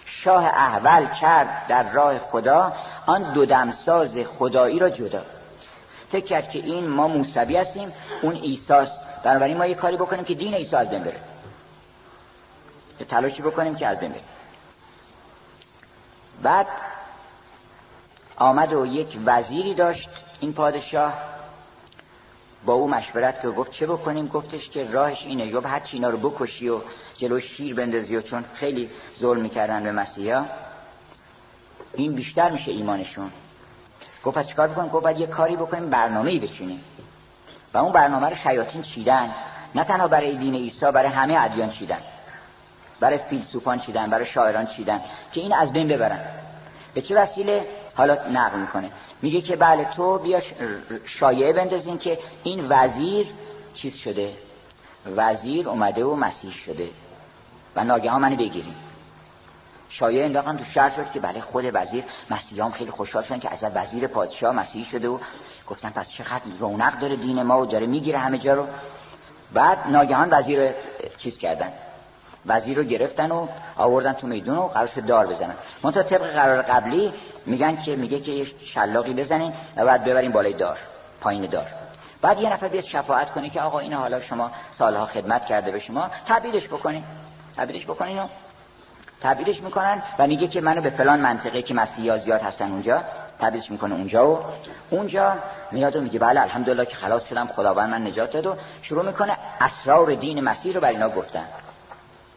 شاه 0.05 0.45
احول 0.45 1.05
کرد 1.21 1.67
در 1.67 1.91
راه 1.91 2.19
خدا 2.19 2.73
آن 3.05 3.33
دو 3.33 3.45
دمساز 3.45 4.17
خدایی 4.17 4.79
را 4.79 4.89
جدا. 4.89 5.21
فکر 6.11 6.25
کرد 6.25 6.49
که 6.49 6.59
این 6.59 6.87
ما 6.87 7.07
موسوی 7.07 7.57
هستیم 7.57 7.93
اون 8.21 8.35
ایساست 8.35 8.99
بنابراین 9.23 9.57
ما 9.57 9.65
یه 9.65 9.75
کاری 9.75 9.97
بکنیم 9.97 10.25
که 10.25 10.33
دین 10.33 10.53
عیسی 10.53 10.75
از 10.75 10.89
بین 10.89 11.03
بره. 11.03 11.19
تلاشی 13.09 13.41
بکنیم 13.41 13.75
که 13.75 13.87
از 13.87 13.99
بین 13.99 14.11
بره. 14.11 14.21
بعد 16.43 16.67
آمد 18.37 18.73
و 18.73 18.85
یک 18.85 19.19
وزیری 19.25 19.73
داشت 19.73 20.09
این 20.39 20.53
پادشاه. 20.53 21.13
با 22.65 22.73
او 22.73 22.87
مشورت 22.87 23.41
که 23.41 23.49
گفت 23.49 23.71
چه 23.71 23.87
بکنیم؟ 23.87 24.27
گفتش 24.27 24.69
که 24.69 24.91
راهش 24.91 25.25
اینه 25.25 25.47
یا 25.47 25.61
هر 25.61 25.79
چی 25.79 25.97
اینا 25.97 26.09
رو 26.09 26.29
بکشی 26.29 26.69
و 26.69 26.79
جلو 27.17 27.39
شیر 27.39 27.75
بندازی 27.75 28.15
و 28.15 28.21
چون 28.21 28.45
خیلی 28.53 28.89
ظلم 29.19 29.41
می‌کردن 29.41 29.83
به 29.83 29.91
مسیحا 29.91 30.45
این 31.93 32.13
بیشتر 32.13 32.49
میشه 32.49 32.71
ایمانشون. 32.71 33.31
گفت 34.23 34.37
پس 34.37 34.47
چیکار 34.47 34.67
بکنیم؟ 34.67 34.89
گفت 34.89 35.03
باید 35.03 35.19
یه 35.19 35.27
کاری 35.27 35.55
بکنیم 35.55 35.89
برنامه 35.89 36.29
ای 36.31 36.39
بچینیم. 36.39 36.81
و 37.73 37.77
اون 37.77 37.91
برنامه 37.91 38.29
رو 38.29 38.35
شیاطین 38.35 38.81
چیدن. 38.81 39.31
نه 39.75 39.83
تنها 39.83 40.07
برای 40.07 40.37
دین 40.37 40.55
عیسی 40.55 40.91
برای 40.91 41.09
همه 41.09 41.43
ادیان 41.43 41.69
چیدن. 41.69 41.99
برای 42.99 43.17
فیلسوفان 43.17 43.79
چیدن 43.79 44.09
برای 44.09 44.25
شاعران 44.25 44.65
چیدن 44.65 45.01
که 45.31 45.41
این 45.41 45.53
از 45.53 45.73
بین 45.73 45.87
ببرن. 45.87 46.19
به 46.93 47.01
چه 47.01 47.15
وسیله؟ 47.15 47.65
حالا 47.99 48.29
نقل 48.29 48.59
می‌کنه. 48.59 48.91
میگه 49.21 49.41
که 49.41 49.55
بله 49.55 49.85
تو 49.95 50.17
بیا 50.17 50.41
شایعه 51.05 51.53
بندازین 51.53 51.97
که 51.97 52.19
این 52.43 52.65
وزیر 52.69 53.27
چیز 53.73 53.95
شده؟ 53.95 54.33
وزیر 55.15 55.69
اومده 55.69 56.05
و 56.05 56.15
مسیح 56.15 56.51
شده. 56.51 56.89
و 57.75 57.83
ناگهان 57.83 58.21
منو 58.21 58.35
بگیریم 58.35 58.75
شایعه 59.89 60.25
انداختن 60.25 60.57
تو 60.57 60.63
شهر 60.63 60.89
شد 60.89 61.11
که 61.11 61.19
بله 61.19 61.41
خود 61.41 61.65
وزیر 61.73 62.03
مسیحیان 62.29 62.71
خیلی 62.71 62.91
خوشحال 62.91 63.23
شدن 63.23 63.39
که 63.39 63.53
از 63.53 63.71
وزیر 63.75 64.07
پادشاه 64.07 64.55
مسیحی 64.55 64.85
شده 64.85 65.07
و 65.07 65.17
گفتن 65.67 65.89
پس 65.89 66.09
چقدر 66.09 66.41
رونق 66.59 66.99
داره 66.99 67.15
دین 67.15 67.43
ما 67.43 67.61
و 67.61 67.65
داره 67.65 67.87
می‌گیره 67.87 68.19
همه 68.19 68.37
جا 68.37 68.53
رو. 68.53 68.67
بعد 69.53 69.87
ناگهان 69.87 70.29
وزیر 70.31 70.71
چیز 71.17 71.37
کردن. 71.37 71.71
وزیر 72.45 72.77
رو 72.77 72.83
گرفتن 72.83 73.31
و 73.31 73.47
آوردن 73.77 74.13
تو 74.13 74.27
میدون 74.27 74.57
و 74.57 74.67
قرارش 74.67 74.97
دار 74.97 75.27
بزنن. 75.27 75.55
منتها 75.83 76.03
طبق 76.03 76.33
قرار 76.33 76.61
قبلی 76.61 77.13
میگن 77.45 77.81
که 77.81 77.95
میگه 77.95 78.19
که 78.19 78.31
یه 78.31 78.47
شلاقی 78.73 79.13
بزنین 79.13 79.53
و 79.75 79.85
بعد 79.85 80.03
ببرین 80.03 80.31
بالای 80.31 80.53
دار 80.53 80.77
پایین 81.21 81.45
دار. 81.45 81.67
بعد 82.21 82.39
یه 82.39 82.53
نفر 82.53 82.67
بیاد 82.67 82.83
شفاعت 82.83 83.31
کنه 83.31 83.49
که 83.49 83.61
آقا 83.61 83.79
این 83.79 83.93
حالا 83.93 84.21
شما 84.21 84.51
سالها 84.71 85.05
خدمت 85.05 85.45
کرده 85.45 85.71
به 85.71 85.79
شما 85.79 86.09
تبدیلش 86.27 86.67
بکنین. 86.67 87.03
تبدیلش 87.57 87.85
بکنین 87.85 88.19
و 88.19 88.27
تبدیلش 89.21 89.61
می‌کنن 89.61 90.03
و 90.19 90.27
میگه 90.27 90.47
که 90.47 90.61
منو 90.61 90.81
به 90.81 90.89
فلان 90.89 91.19
منطقه 91.19 91.61
که 91.61 91.73
مسیحی 91.73 92.19
زیاد 92.19 92.41
هستن 92.41 92.71
اونجا 92.71 93.03
تبدیلش 93.39 93.71
می‌کنه 93.71 93.95
اونجا 93.95 94.31
و 94.31 94.39
اونجا 94.89 95.33
میاد 95.71 95.95
و 95.95 96.01
میگه 96.01 96.19
بله 96.19 96.41
الحمدلله 96.41 96.85
که 96.85 96.95
خلاص 96.95 97.27
شدم 97.29 97.47
خداوند 97.47 97.89
من 97.89 98.07
نجات 98.07 98.31
داد 98.31 98.45
و 98.45 98.55
شروع 98.81 99.05
می‌کنه 99.05 99.37
اسرار 99.61 100.15
دین 100.15 100.41
مسیح 100.41 100.73
رو 100.73 100.81
بر 100.81 100.89
اینا 100.89 101.09
گفتن. 101.09 101.45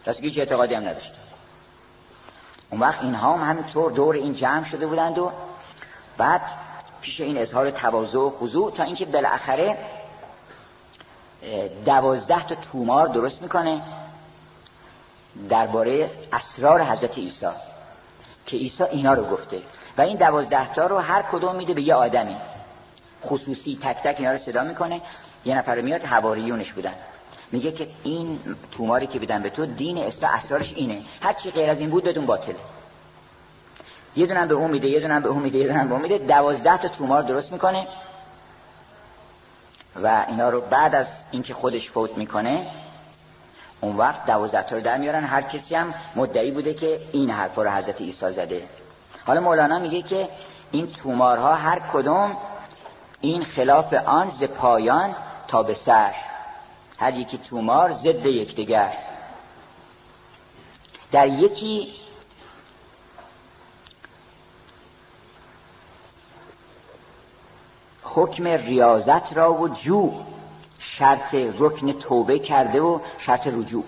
کسی 0.06 0.20
هیچ 0.20 0.38
اعتقادی 0.38 0.74
هم 0.74 0.88
نداشت 0.88 1.14
اون 2.70 2.80
وقت 2.80 3.02
اینها 3.02 3.36
هم 3.36 3.50
همینطور 3.50 3.92
دور 3.92 4.14
این 4.14 4.34
جمع 4.34 4.64
شده 4.64 4.86
بودند 4.86 5.18
و 5.18 5.32
بعد 6.18 6.40
پیش 7.00 7.20
این 7.20 7.38
اظهار 7.38 7.70
تواضع 7.70 8.18
و 8.18 8.30
خضوع 8.30 8.72
تا 8.72 8.82
اینکه 8.82 9.04
بالاخره 9.04 9.78
دوازده 11.84 12.46
تا 12.46 12.54
تومار 12.54 13.08
درست 13.08 13.42
می‌کنه 13.42 13.82
درباره 15.48 16.10
اسرار 16.32 16.82
حضرت 16.82 17.18
عیسی 17.18 17.46
که 18.46 18.56
عیسی 18.56 18.82
اینا 18.84 19.14
رو 19.14 19.24
گفته. 19.24 19.62
و 19.98 20.02
این 20.02 20.16
دوازده 20.16 20.74
تا 20.74 20.86
رو 20.86 20.98
هر 20.98 21.22
کدوم 21.22 21.56
میده 21.56 21.74
به 21.74 21.82
یه 21.82 21.94
آدمی. 21.94 22.36
خصوصی 23.24 23.78
تک 23.82 23.96
تک 24.02 24.16
اینا 24.18 24.32
رو 24.32 24.38
صدا 24.38 24.64
می‌کنه. 24.64 25.00
یه 25.44 25.58
نفر 25.58 25.80
میاد 25.80 26.02
حواریونش 26.02 26.72
بودن. 26.72 26.94
میگه 27.52 27.72
که 27.72 27.88
این 28.02 28.40
توماری 28.70 29.06
که 29.06 29.18
بدن 29.18 29.42
به 29.42 29.50
تو 29.50 29.66
دین 29.66 29.98
اسلام 29.98 30.32
اسرارش 30.32 30.72
اینه. 30.76 31.02
هر 31.20 31.32
چی 31.32 31.50
غیر 31.50 31.70
از 31.70 31.80
این 31.80 31.90
بود 31.90 32.04
بدون 32.04 32.26
باطله 32.26 32.56
یه 34.16 34.26
دونم 34.26 34.48
به 34.48 34.54
اون 34.54 34.70
میده 34.70 34.88
یه 34.88 35.00
دونم 35.00 35.22
به 35.22 35.28
اون 35.28 35.42
میده 35.42 35.58
یه 35.58 35.68
دونم 35.68 35.88
به 35.88 35.92
اون 35.92 36.02
میده. 36.02 36.18
دوازده 36.18 36.78
تا 36.78 36.88
تومار 36.88 37.22
درست 37.22 37.52
می‌کنه 37.52 37.86
و 40.02 40.24
اینا 40.28 40.48
رو 40.48 40.60
بعد 40.60 40.94
از 40.94 41.06
اینکه 41.30 41.54
خودش 41.54 41.90
فوت 41.90 42.18
می‌کنه 42.18 42.66
اون 43.80 43.96
وقت 43.96 44.26
دوازده 44.26 44.62
تا 44.62 44.76
رو 44.76 44.82
در 44.82 44.96
میارن. 44.96 45.24
هر 45.24 45.42
کسی 45.42 45.74
هم 45.74 45.94
مدعی 46.16 46.50
بوده 46.50 46.74
که 46.74 47.00
این 47.12 47.30
حرفا 47.30 47.62
رو 47.62 47.70
حضرت 47.70 48.00
عیسی 48.00 48.32
زده. 48.32 48.62
حالا 49.26 49.40
مولانا 49.40 49.78
میگه 49.78 50.02
که 50.02 50.28
این 50.70 50.92
تومارها 50.92 51.54
هر 51.54 51.80
کدوم 51.92 52.36
این 53.20 53.44
خلاف 53.44 53.94
آن 53.94 54.30
ز 54.30 54.44
پایان 54.44 55.14
تا 55.48 55.62
به 55.62 55.74
سر. 55.74 56.14
هر 57.02 57.14
یکی 57.14 57.38
تومار 57.38 57.92
ضد 57.92 58.26
یکدیگر. 58.26 58.92
در 61.12 61.28
یکی 61.28 61.94
حکم 68.02 68.46
ریاضت 68.46 69.36
را 69.36 69.54
و 69.54 69.68
جو 69.68 70.12
شرط 70.78 71.34
رکن 71.34 71.92
توبه 71.92 72.38
کرده 72.38 72.80
و 72.80 72.98
شرط 73.18 73.46
رجوع. 73.46 73.84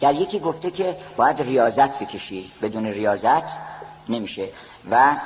در 0.00 0.14
یکی 0.14 0.40
گفته 0.40 0.70
که 0.70 0.96
باید 1.16 1.42
ریاضت 1.42 1.98
بکشی. 1.98 2.52
بدون 2.62 2.86
ریاضت 2.86 3.44
نمیشه. 4.08 4.48
و 4.90 5.16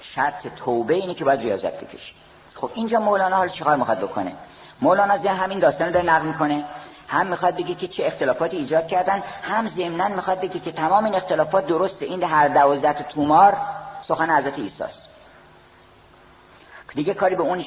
شرط 0.00 0.46
توبه 0.46 0.94
اینه 0.94 1.14
که 1.14 1.24
باید 1.24 1.40
ریاضت 1.40 1.80
بکشی. 1.80 2.12
خب 2.54 2.70
اینجا 2.74 3.00
مولانا 3.00 3.36
حال 3.36 3.48
چیکار 3.48 3.76
می‌خواد 3.76 3.98
بکنه؟ 3.98 4.32
مولانا 4.82 5.14
از 5.14 5.26
همین 5.26 5.58
داستان 5.58 5.86
رو 5.86 5.92
داره 5.92 6.06
نقل 6.06 6.26
می‌کنه. 6.26 6.64
هم 7.08 7.26
می‌خواد 7.26 7.54
بگه 7.54 7.74
که 7.74 7.88
چه 7.88 8.06
اختلافاتی 8.06 8.56
ایجاد 8.56 8.86
کردن 8.86 9.22
هم 9.42 9.68
ضمنا 9.68 10.08
می‌خواد 10.08 10.40
بگه 10.40 10.60
که 10.60 10.72
تمام 10.72 11.04
این 11.04 11.14
اختلافات 11.14 11.66
درسته. 11.66 12.04
این 12.04 12.22
هر 12.22 12.48
دوازده 12.48 13.02
تومار 13.02 13.56
سخن 14.02 14.30
حضرت 14.30 14.58
عیسی 14.58 14.82
است. 14.82 15.08
دیگه 16.94 17.14
کاری 17.14 17.34
به 17.34 17.42
اون 17.42 17.64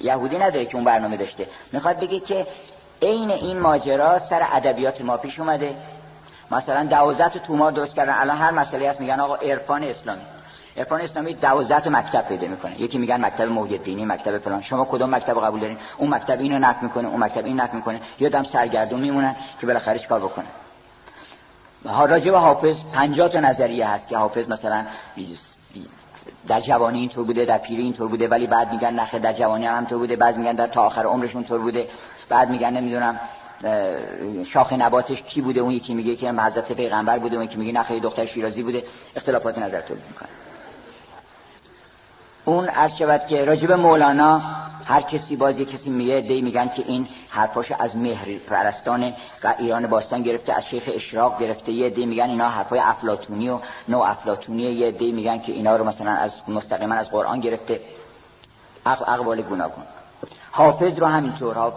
یهودی 0.00 0.38
نداره 0.38 0.66
که 0.66 0.74
اون 0.74 0.84
برنامه 0.84 1.16
داشته. 1.16 1.46
می‌خواد 1.72 2.00
بگه 2.00 2.20
که 2.20 2.46
عین 3.02 3.30
این 3.30 3.58
ماجرا 3.58 4.18
سر 4.18 4.46
ادبیات 4.52 5.00
ما 5.00 5.16
پیش 5.16 5.40
اومده. 5.40 5.76
مثلا 6.50 6.84
دوازده 6.84 7.38
تومار 7.38 7.72
درست 7.72 7.94
کردن. 7.94 8.14
الان 8.18 8.38
هر 8.38 8.50
مسئله 8.50 8.90
هست 8.90 9.00
میگن 9.00 9.20
آقا 9.20 9.34
عرفان 9.34 9.84
اسلامی. 9.84 10.22
عرفان 10.76 11.00
اسلامی 11.00 11.34
12 11.34 11.88
مکتب 11.88 12.28
پیدا 12.28 12.46
می‌کنه. 12.46 12.80
یکی 12.80 12.98
میگن 12.98 13.24
مکتب 13.24 13.48
محی 13.48 14.04
مکتب 14.04 14.38
فلان. 14.38 14.62
شما 14.62 14.84
کدوم 14.84 15.14
مکتب 15.14 15.44
قبول 15.44 15.60
دارین؟ 15.60 15.78
اون 15.98 16.14
مکتب 16.14 16.38
اینو 16.40 16.58
نقد 16.58 16.82
می‌کنه 16.82 17.08
اون 17.08 17.24
مکتب 17.24 17.44
این 17.44 17.60
نقد 17.60 17.74
می‌کنه. 17.74 18.00
یادم 18.20 18.44
سرگردون 18.44 19.00
میمونن 19.00 19.36
که 19.60 19.66
بالاخره 19.66 19.98
کار 19.98 20.20
بکنه 20.20 20.46
راجع 21.84 22.30
به 22.30 22.38
حافظ 22.38 22.76
50 22.92 23.28
تا 23.28 23.40
نظریه 23.40 23.88
هست 23.88 24.08
که 24.08 24.16
حافظ 24.16 24.48
مثلا 24.48 24.84
در 26.48 26.60
جوانی 26.60 26.98
اینطور 26.98 27.24
بوده 27.24 27.44
در 27.44 27.58
پیری 27.58 27.82
اینطور 27.82 28.08
بوده 28.08 28.28
ولی 28.28 28.46
بعد 28.46 28.72
میگن 28.72 28.94
نخه 28.94 29.18
در 29.18 29.32
جوانی 29.32 29.66
هم 29.66 29.74
همینطور 29.74 29.98
بوده 29.98 30.16
بعد 30.16 30.36
میگن 30.36 30.52
در 30.52 30.66
تا 30.66 30.82
آخر 30.82 31.02
عمرش 31.02 31.36
طور 31.48 31.60
بوده. 31.60 31.88
بعد 32.28 32.50
میگن 32.50 32.70
نمی‌دونم 32.70 33.20
شاخ 34.46 34.72
نباتش 34.72 35.22
کی 35.22 35.40
بوده؟ 35.40 35.60
اون 35.60 35.72
یکی 35.72 35.94
میگه 35.94 36.16
که 36.16 36.30
حضرت 36.30 36.72
پیغمبر 36.72 37.18
بوده 37.18 37.36
اون 37.36 37.44
یکی 37.44 37.56
میگه 37.56 37.72
نخه 37.72 38.00
دختر 38.00 38.26
شیرازی 38.26 38.62
بوده. 38.62 38.82
اختلافات 39.16 39.58
نظر 39.58 39.80
تولید 39.80 40.04
می‌کنه 40.08 40.28
اون 42.44 42.68
عرض 42.68 42.92
شود 42.98 43.26
که 43.26 43.44
راجب 43.44 43.72
مولانا 43.72 44.38
هر 44.84 45.02
کسی 45.02 45.36
باز 45.36 45.58
یه 45.58 45.64
کسی 45.64 45.90
میگه 45.90 46.20
دی 46.20 46.42
میگن 46.42 46.68
که 46.68 46.82
این 46.86 47.08
حرفاش 47.28 47.72
از 47.72 47.96
مهر 47.96 48.38
پرستان 48.38 49.14
ایران 49.58 49.86
باستان 49.86 50.22
گرفته 50.22 50.52
از 50.52 50.64
شیخ 50.64 50.82
اشراق 50.94 51.40
گرفته. 51.40 51.72
یه 51.72 51.90
دی 51.90 52.06
میگن 52.06 52.30
اینا 52.30 52.48
حرفای 52.48 52.78
افلاتونی 52.78 53.48
و 53.48 53.58
نو 53.88 53.98
افلاتونی 53.98 54.62
یه 54.62 54.90
دی 54.90 55.12
میگن 55.12 55.38
که 55.38 55.52
اینا 55.52 55.76
رو 55.76 55.84
مثلا 55.84 56.10
از 56.10 56.32
مستقیما 56.48 56.94
از 56.94 57.10
قرآن 57.10 57.40
گرفته. 57.40 57.80
اقوال 58.86 59.42
گوناگون. 59.42 59.84
حافظ 60.50 60.98
رو 60.98 61.06
همینطور 61.06 61.72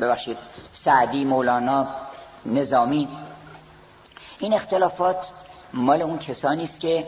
ببخشید 0.00 0.36
سعدی 0.84 1.24
مولانا 1.24 1.86
نظامی. 2.46 3.08
این 4.38 4.54
اختلافات 4.54 5.16
مال 5.72 6.02
اون 6.02 6.18
کسانی 6.18 6.64
است 6.64 6.80
که 6.80 7.06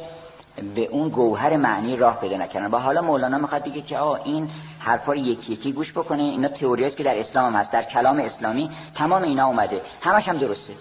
به 0.75 0.87
اون 0.87 1.09
گوهر 1.09 1.57
معنی 1.57 1.97
راه 1.97 2.21
پیدا 2.21 2.37
نکردن. 2.37 2.71
و 2.71 2.79
حالا 2.79 3.03
مولانا 3.03 3.39
می‌خواد 3.39 3.63
دیگه 3.63 3.83
که 3.83 3.99
آقا 3.99 4.17
این 4.17 4.51
حرفا 4.79 5.13
رو 5.13 5.19
یکی 5.19 5.53
یکی 5.53 5.73
گوش 5.73 5.93
بکنه. 5.93 6.23
اینا 6.23 6.49
تئوری 6.49 6.91
که 6.91 7.03
در 7.03 7.19
اسلام 7.19 7.55
هم 7.55 7.61
هست 7.61 7.73
در 7.73 7.83
کلام 7.83 8.19
اسلامی 8.19 8.71
تمام 8.95 9.23
اینا 9.23 9.47
اومده. 9.47 9.83
همش 10.01 10.29
هم 10.29 10.39
درسته. 10.39 10.73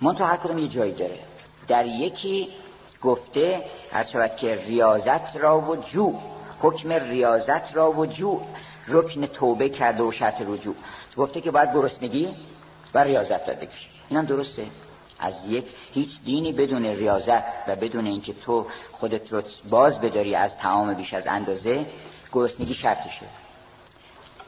من 0.00 0.14
تو 0.14 0.24
هر 0.24 0.36
کدوم 0.36 0.58
یه 0.58 0.68
جایی 0.68 0.92
داره. 0.92 1.18
در 1.68 1.86
یکی 1.86 2.48
گفته 3.02 3.64
هر 3.92 4.04
شود 4.04 4.36
که 4.36 4.54
ریاضت 4.66 5.36
را 5.36 5.60
و 5.60 5.76
جو 5.76 6.14
حکم 6.62 6.92
ریاضت 6.92 7.76
را 7.76 7.92
و 7.92 8.06
جو 8.06 8.40
رکن 8.88 9.26
توبه 9.26 9.68
کرده 9.68 10.02
و 10.02 10.12
شرط 10.12 10.42
رجوع. 10.46 10.74
گفته 11.16 11.40
که 11.40 11.50
باید 11.50 11.74
گرسنگی 11.74 12.28
و 12.94 12.98
ریاضت 12.98 13.48
را 13.48 13.54
بکشه. 13.54 13.88
اینم 14.08 14.24
درسته. 14.24 14.66
از 15.20 15.46
یک 15.46 15.64
هیچ 15.92 16.10
دینی 16.24 16.52
بدون 16.52 16.86
ریاضت 16.86 17.68
و 17.68 17.76
بدون 17.76 18.06
اینکه 18.06 18.32
تو 18.32 18.66
خودت 18.92 19.32
رو 19.32 19.42
باز 19.70 20.00
بداری 20.00 20.34
از 20.34 20.56
تعام 20.56 20.94
بیش 20.94 21.14
از 21.14 21.26
اندازه 21.26 21.86
گرسنگی 22.32 22.74
شرطشه 22.74 23.26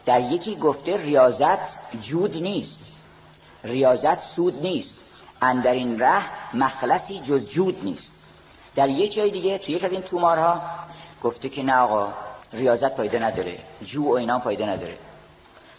در 0.07 0.21
یکی 0.21 0.57
گفته 0.57 0.97
ریاضت 0.97 1.59
جود 2.03 2.43
نیست. 2.43 2.81
ریاضت 3.65 4.21
سود 4.21 4.63
نیست. 4.63 4.99
اندر 5.43 5.73
این 5.73 6.01
ره 6.01 6.23
مخلصی 6.55 7.21
جز 7.21 7.49
جود 7.49 7.85
نیست. 7.85 8.13
در 8.75 8.89
یک 8.89 9.15
جای 9.15 9.31
دیگه 9.31 9.59
تو 9.59 9.73
یک 9.73 9.85
از 9.85 9.93
این 9.93 10.03
تومارها 10.03 10.63
گفته 11.23 11.49
که 11.49 11.63
نه 11.63 11.77
آقا 11.77 12.13
ریاضت 12.53 12.97
فایده 12.97 13.19
نداره. 13.19 13.59
جو 13.85 14.05
و 14.05 14.13
اینا 14.13 14.39
فایده 14.39 14.67
نداره. 14.67 14.99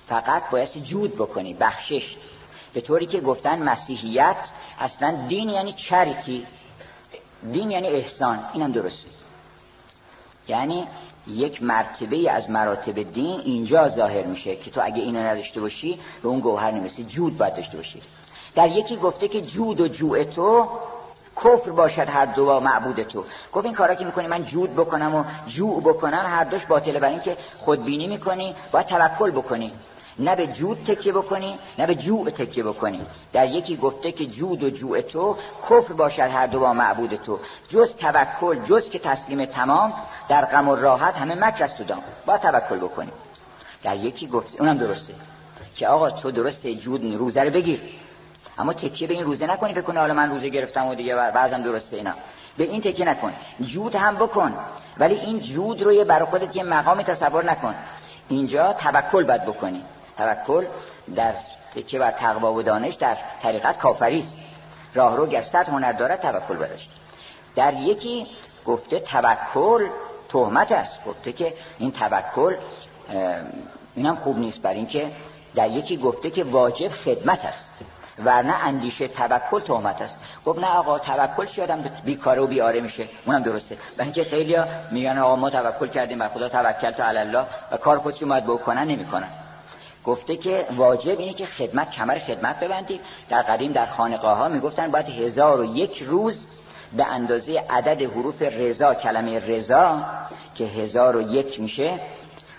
فقط 0.07 0.49
باید 0.49 0.83
جود 0.83 1.15
بکنی 1.15 1.53
بخشش. 1.53 2.15
به 2.73 2.81
طوری 2.81 3.05
که 3.05 3.21
گفتن 3.21 3.63
مسیحیت 3.63 4.37
اصلا 4.79 5.27
دین 5.27 5.49
یعنی 5.49 5.73
چریتی. 5.73 6.45
دین 7.51 7.71
یعنی 7.71 7.87
احسان. 7.87 8.39
اینم 8.53 8.71
درسته. 8.71 9.09
یعنی 10.47 10.87
یک 11.27 11.63
مرتبه 11.63 12.31
از 12.31 12.49
مراتب 12.49 13.13
دین 13.13 13.39
اینجا 13.39 13.89
ظاهر 13.89 14.23
میشه 14.23 14.55
که 14.55 14.71
تو 14.71 14.81
اگه 14.83 15.01
اینو 15.01 15.19
نداشته 15.19 15.61
باشی 15.61 15.99
به 16.21 16.27
اون 16.27 16.39
گوهر 16.39 16.71
نمیسی 16.71 17.03
جود 17.03 17.37
باید 17.37 17.55
داشته 17.55 17.77
باشی. 17.77 18.01
در 18.55 18.69
یکی 18.69 18.95
گفته 18.95 19.27
که 19.27 19.41
جود 19.41 19.81
و 19.81 19.87
جوع 19.87 20.23
تو 20.23 20.67
کفر 21.35 21.71
باشد 21.71 22.09
هر 22.09 22.25
دو 22.25 22.45
با 22.45 22.59
معبود 22.59 23.03
تو. 23.03 23.23
گفت 23.53 23.65
این 23.65 23.73
کارا 23.73 23.95
که 23.95 24.05
می‌کنی 24.05 24.27
من 24.27 24.45
جود 24.45 24.75
بکنم 24.75 25.15
و 25.15 25.23
جوع 25.47 25.81
بکنم 25.81 26.25
هر 26.27 26.43
دوش 26.43 26.65
باطله 26.65 26.99
برای 26.99 27.13
اینکه 27.13 27.37
خودبینی 27.59 28.07
می‌کنی 28.07 28.55
باید 28.71 28.85
توکل 28.85 29.31
بکنی. 29.31 29.71
نه 30.19 30.35
به 30.35 30.47
جود 30.47 30.77
تکیه 30.87 31.13
بکنی 31.13 31.59
نه 31.79 31.87
به 31.87 31.95
جوع 31.95 32.29
تکیه 32.29 32.63
بکنی. 32.63 33.01
در 33.33 33.47
یکی 33.47 33.77
گفته 33.77 34.11
که 34.11 34.25
جود 34.25 34.63
و 34.63 34.69
جوع 34.69 35.01
تو 35.01 35.37
کفر 35.69 35.93
باشد 35.93 36.19
هر 36.19 36.47
دو 36.47 36.59
با 36.59 36.73
معبود 36.73 37.15
تو. 37.15 37.39
جز 37.69 37.95
توکل 37.95 38.59
جز 38.65 38.89
که 38.89 38.99
تسلیم 38.99 39.45
تمام 39.45 39.93
در 40.29 40.45
غم 40.45 40.69
و 40.69 40.75
راحت 40.75 41.15
همه 41.15 41.35
مکر 41.35 41.63
است 41.63 41.77
تو 41.77 41.83
دام. 41.83 42.03
با 42.25 42.37
توکل 42.37 42.77
بکنی. 42.77 43.11
در 43.83 43.95
یکی 43.95 44.27
گفته 44.27 44.61
اونم 44.61 44.77
درسته 44.77 45.13
که 45.75 45.87
آقا 45.87 46.11
تو 46.11 46.31
درسته 46.31 46.75
جود 46.75 47.15
روزه 47.15 47.43
رو 47.43 47.51
بگیر. 47.51 47.81
اما 48.57 48.73
تکیه 48.73 49.07
به 49.07 49.13
این 49.13 49.23
روزه 49.23 49.47
نکنی 49.47 49.81
کنی 49.81 49.97
حالا 49.97 50.13
من 50.13 50.29
روزه 50.31 50.49
گرفتم 50.49 50.87
و 50.87 50.95
دیگه 50.95 51.15
بعضم 51.15 51.63
درسته 51.63 51.97
اینا. 51.97 52.13
به 52.57 52.63
این 52.63 52.81
تکیه 52.81 53.05
نکن. 53.05 53.33
جود 53.61 53.95
هم 53.95 54.15
بکن. 54.15 54.53
ولی 54.97 55.15
این 55.15 55.39
جود 55.39 55.81
رو 55.81 56.05
برای 56.05 56.25
خودت 56.25 56.55
یه 56.55 56.63
مقام 56.63 57.01
تصور 57.01 57.45
نکن. 57.45 57.75
اینجا 58.29 58.73
توکل 58.73 59.23
بد 59.23 59.45
بکنی. 59.45 59.81
توکل 60.17 60.65
در 61.15 61.33
تکیه 61.75 61.99
بر 61.99 62.11
تقوا 62.11 62.53
و 62.53 62.61
دانش 62.61 62.93
در 62.93 63.17
طریقت 63.41 63.77
کافری 63.77 64.19
است. 64.19 64.33
راهرو 64.93 65.27
گر 65.27 65.41
صد 65.41 65.69
هنر 65.69 65.91
دارد 65.91 66.21
توکل 66.21 66.55
بداشت 66.55 66.89
در 67.55 67.73
یکی 67.73 68.27
گفته 68.65 68.99
توکل 68.99 69.87
تهمت 70.29 70.71
است. 70.71 71.05
گفته 71.05 71.31
که 71.31 71.53
این 71.79 71.91
توکل 71.91 72.55
اینم 73.95 74.15
خوب 74.15 74.37
نیست 74.37 74.61
بر 74.61 74.73
اینکه 74.73 75.11
در 75.55 75.69
یکی 75.69 75.97
گفته 75.97 76.29
که 76.29 76.43
واجب 76.43 76.87
خدمت 76.87 77.45
است 77.45 77.69
ورنه 78.25 78.53
اندیشه 78.53 79.07
توکل 79.07 79.59
تهمت 79.59 80.01
است. 80.01 80.17
گفت 80.45 80.59
نه 80.59 80.67
آقا 80.67 80.99
توکل 80.99 81.45
شاید 81.45 81.71
آدم 81.71 81.83
بیکاره 82.05 82.41
و 82.41 82.47
بیاره 82.47 82.81
میشه؟ 82.81 83.07
اونم 83.25 83.43
درسته. 83.43 83.77
برای 83.97 84.11
اینکه 84.11 84.23
خیلیا 84.23 84.65
میگن 84.91 85.17
آقا 85.17 85.35
ما 85.35 85.49
توکل 85.49 85.87
کردیم 85.87 86.19
بر 86.19 86.27
خدا 86.27 86.49
توکل 86.49 86.91
تو 86.91 87.03
الله 87.03 87.45
و 87.71 87.77
کار 87.77 87.99
خودشون 87.99 88.29
باید 88.29 88.43
بکنن 88.43 88.83
نمی‌کنن. 88.83 89.29
گفته 90.05 90.37
که 90.37 90.65
واجب 90.75 91.19
اینه 91.19 91.33
که 91.33 91.45
خدمت 91.45 91.91
کمر 91.91 92.19
خدمت 92.19 92.59
ببندید 92.59 93.01
در 93.29 93.41
قدیم 93.41 93.71
در 93.71 93.85
خانقاه 93.85 94.37
ها 94.37 94.47
می‌گفتن 94.47 94.91
باید 94.91 95.09
هزار 95.09 95.61
و 95.61 95.75
یک 95.75 96.03
روز 96.03 96.45
به 96.97 97.05
اندازه 97.05 97.63
عدد 97.69 98.01
حروف 98.01 98.41
رضا 98.41 98.93
کلمه 98.93 99.39
رضا 99.39 100.03
که 100.55 100.63
هزار 100.63 101.15
و 101.15 101.21
یک 101.21 101.59
میشه 101.59 101.99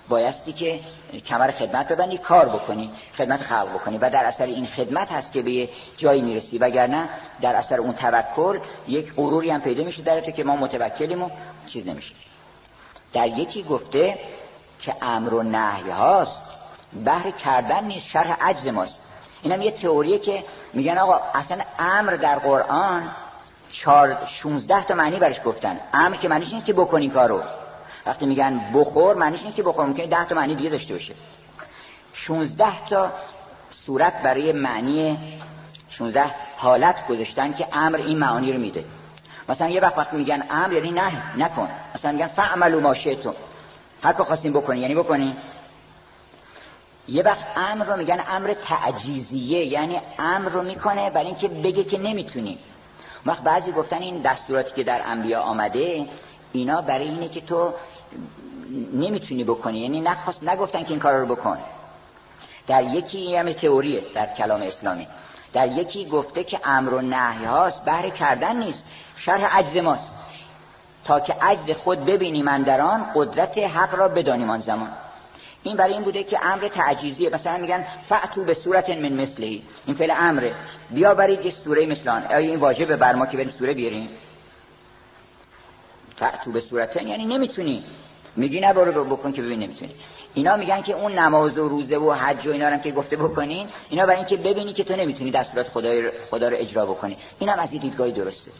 بایستی 0.08 0.52
که 0.52 0.80
کمر 1.28 1.50
خدمت 1.50 1.88
ببندی 1.92 2.18
کار 2.18 2.48
بکنی 2.48 2.90
خدمت 3.16 3.42
خلق 3.42 3.74
بکنی. 3.74 3.98
و 3.98 4.10
در 4.10 4.24
اثر 4.24 4.44
این 4.44 4.66
خدمت 4.66 5.12
هست 5.12 5.32
که 5.32 5.42
به 5.42 5.68
جایی 5.96 6.22
می‌رسی. 6.22 6.58
وگرنه 6.58 7.08
در 7.40 7.54
اثر 7.54 7.76
اون 7.76 7.92
توکل 7.92 8.58
یک 8.88 9.14
غروری 9.14 9.50
هم 9.50 9.60
پیدا 9.60 9.84
میشه 9.84 10.02
در 10.02 10.20
که 10.20 10.44
ما 10.44 10.56
متوکلیم 10.56 11.22
و 11.22 11.30
چیز 11.66 11.86
نمیشه. 11.86 12.14
در 13.12 13.28
یکی 13.28 13.62
گفته 13.62 14.18
که 14.80 14.94
امر 15.02 15.34
و 15.34 15.42
نهی 15.42 15.90
هاست. 15.90 16.42
بهر 17.04 17.30
کردن 17.30 17.84
نیست 17.84 18.06
شرح 18.06 18.36
عجز 18.40 18.66
ماست. 18.66 18.98
اینم 19.42 19.62
یه 19.62 19.70
تئوریه 19.70 20.18
که 20.18 20.44
میگن 20.72 20.98
آقا 20.98 21.20
اصلا 21.34 21.58
امر 21.78 22.12
در 22.12 22.38
قرآن 22.38 23.10
چار 23.72 24.16
16 24.42 24.84
تا 24.84 24.94
معنی 24.94 25.18
برش 25.18 25.36
گفتن. 25.44 25.80
امر 25.92 26.16
که 26.16 26.28
معنیش 26.28 26.52
نیست 26.52 26.66
که 26.66 26.72
بکنی 26.72 27.10
کارو. 27.10 27.40
وقتی 28.06 28.26
میگن 28.26 28.60
بخور 28.74 29.14
معنیش 29.14 29.42
نیست 29.42 29.56
که 29.56 29.62
بخور 29.62 29.86
ممکنه 29.86 30.06
10 30.06 30.24
تا 30.24 30.34
معنی 30.34 30.54
دیگه 30.54 30.70
داشته 30.70 30.94
باشه. 30.94 31.14
16 32.12 32.86
تا 32.90 33.12
صورت 33.86 34.22
برای 34.22 34.52
معنی 34.52 35.18
16 35.88 36.24
حالت 36.56 37.06
گذاشتن 37.06 37.52
که 37.52 37.66
امر 37.72 37.96
این 37.96 38.18
معانی 38.18 38.52
رو 38.52 38.60
میده. 38.60 38.84
مثلا 39.48 39.68
یه 39.68 39.80
وقت 39.80 39.98
وقتی 39.98 40.16
میگن 40.16 40.42
امر 40.50 40.72
یعنی 40.72 40.90
نه 40.90 41.12
نکن. 41.36 41.68
مثلا 41.94 42.12
میگن 42.12 42.26
فعملوا 42.26 42.80
ما 42.80 42.94
شئتم. 42.94 43.34
هر 44.02 44.12
کار 44.12 44.26
خواستین 44.26 44.52
بکنی 44.52 44.80
یعنی 44.80 44.94
بکنی. 44.94 45.36
یه 47.08 47.22
وقت 47.22 47.44
امر 47.56 47.84
رو 47.84 47.96
میگن 47.96 48.24
امر 48.28 48.54
تعجیزیه 48.54 49.66
یعنی 49.66 50.00
امر 50.18 50.48
رو 50.48 50.62
می‌کنه 50.62 51.10
برای 51.10 51.26
اینکه 51.26 51.48
بگه 51.48 51.84
که 51.84 51.98
نمی‌تونی. 51.98 52.58
وقت 53.26 53.42
بعضی 53.42 53.72
گفتن 53.72 54.02
این 54.02 54.22
دستوراتی 54.22 54.72
که 54.76 54.82
در 54.82 55.02
انبیا 55.04 55.40
آمده 55.40 56.06
اینا 56.52 56.80
برای 56.80 57.08
اینه 57.08 57.28
که 57.28 57.40
تو 57.40 57.72
نمی‌تونی 58.92 59.44
بکنی 59.44 59.78
یعنی 59.78 60.00
نخواست 60.00 60.42
نگفتن 60.42 60.82
که 60.84 60.90
این 60.90 60.98
کار 60.98 61.14
رو 61.14 61.26
بکن. 61.26 61.58
در 62.66 62.82
یکی 62.82 63.36
هم 63.36 63.52
تئوریه 63.52 64.02
در 64.14 64.26
کلام 64.26 64.62
اسلامی. 64.62 65.06
در 65.52 65.68
یکی 65.68 66.04
گفته 66.04 66.44
که 66.44 66.60
امر 66.64 66.94
و 66.94 67.00
نهی 67.00 67.44
هاست 67.44 67.84
بهر 67.84 68.10
کردن 68.10 68.56
نیست 68.56 68.84
شرح 69.16 69.58
عجز 69.58 69.76
ماست. 69.76 70.10
تا 71.04 71.20
که 71.20 71.32
عجز 71.40 71.70
خود 71.70 72.04
ببینی 72.04 72.42
من 72.42 72.62
در 72.62 72.80
آن 72.80 73.06
قدرت 73.14 73.58
حق 73.58 73.94
را 73.94 74.08
بدانیم 74.08 74.50
آن 74.50 74.60
زمان. 74.60 74.88
این 75.64 75.76
برای 75.76 75.92
این 75.92 76.02
بوده 76.02 76.24
که 76.24 76.46
امر 76.46 76.68
تعجیزیه. 76.68 77.30
مثلا 77.30 77.56
میگن 77.56 77.84
فعتو 78.08 78.44
به 78.44 78.54
صورت 78.54 78.90
من 78.90 79.12
مثلی. 79.12 79.62
این 79.86 79.96
فعل 79.96 80.12
امره. 80.16 80.54
بیا 80.90 81.14
برید 81.14 81.44
یه 81.44 81.50
سوره 81.50 81.86
مثل 81.86 82.08
آن. 82.08 82.24
آیا 82.24 82.38
این 82.38 82.56
واجبه 82.56 82.96
بر 82.96 83.14
ما 83.14 83.26
که 83.26 83.36
بریم 83.36 83.50
سوره 83.50 83.74
بیاریم. 83.74 84.08
فعتو 86.16 86.52
به 86.52 86.60
صورت 86.60 86.96
یعنی 86.96 87.26
نمی‌تونی. 87.26 87.84
میگی 88.36 88.60
نبارو 88.60 89.04
بکن 89.04 89.32
که 89.32 89.42
ببین 89.42 89.60
نمی‌تونی. 89.60 89.92
اینا 90.34 90.56
میگن 90.56 90.82
که 90.82 90.94
اون 90.94 91.18
نماز 91.18 91.58
و 91.58 91.68
روزه 91.68 91.96
و 91.96 92.12
حج 92.12 92.46
و 92.46 92.50
اینا 92.50 92.68
هم 92.68 92.80
که 92.80 92.90
گفته 92.90 93.16
بکنین 93.16 93.68
اینا 93.90 94.06
برای 94.06 94.16
اینکه 94.16 94.36
ببینی 94.36 94.72
که 94.72 94.84
تو 94.84 94.96
نمی‌تونی 94.96 95.30
دستورات 95.30 95.68
خدا 96.30 96.48
رو 96.48 96.56
اجرا 96.56 96.86
بکنی. 96.86 97.16
اینم 97.38 97.58
از 97.58 97.72
این 97.72 97.80
دیدگاهی 97.80 98.12
درسته. 98.12 98.50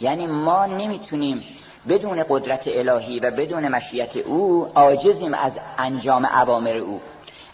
یعنی 0.00 0.26
ما 0.26 0.66
نمی‌تونیم 0.66 1.44
بدون 1.88 2.24
قدرت 2.28 2.62
الهی 2.66 3.20
و 3.20 3.30
بدون 3.30 3.68
مشیت 3.68 4.16
او 4.16 4.68
عاجزیم 4.74 5.34
از 5.34 5.58
انجام 5.78 6.26
عوامر 6.26 6.76
او. 6.76 7.00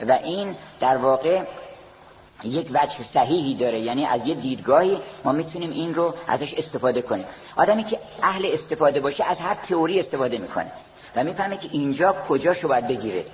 و 0.09 0.13
این 0.13 0.57
در 0.81 0.97
واقع 0.97 1.43
یک 2.45 2.67
وجه 2.71 3.03
صحیحی 3.15 3.55
داره. 3.55 3.81
یعنی 3.81 4.07
از 4.07 4.27
یه 4.27 4.35
دیدگاهی 4.35 4.99
ما 5.25 5.33
می‌تونیم 5.33 5.71
این 5.71 5.95
رو 5.95 6.15
ازش 6.29 6.55
استفاده 6.55 7.03
کنیم. 7.03 7.25
آدمی 7.57 7.85
که 7.85 7.99
اهل 8.23 8.47
استفاده 8.53 9.01
باشه 9.01 9.25
از 9.25 9.39
هر 9.39 9.55
تئوری 9.55 10.01
استفاده 10.01 10.39
می‌کنه 10.39 10.73
و 11.17 11.25
می‌فهمه 11.25 11.57
که 11.57 11.69
اینجا 11.73 12.13
کجاشو 12.29 12.69
باید 12.69 12.89
بگیره. 12.89 13.25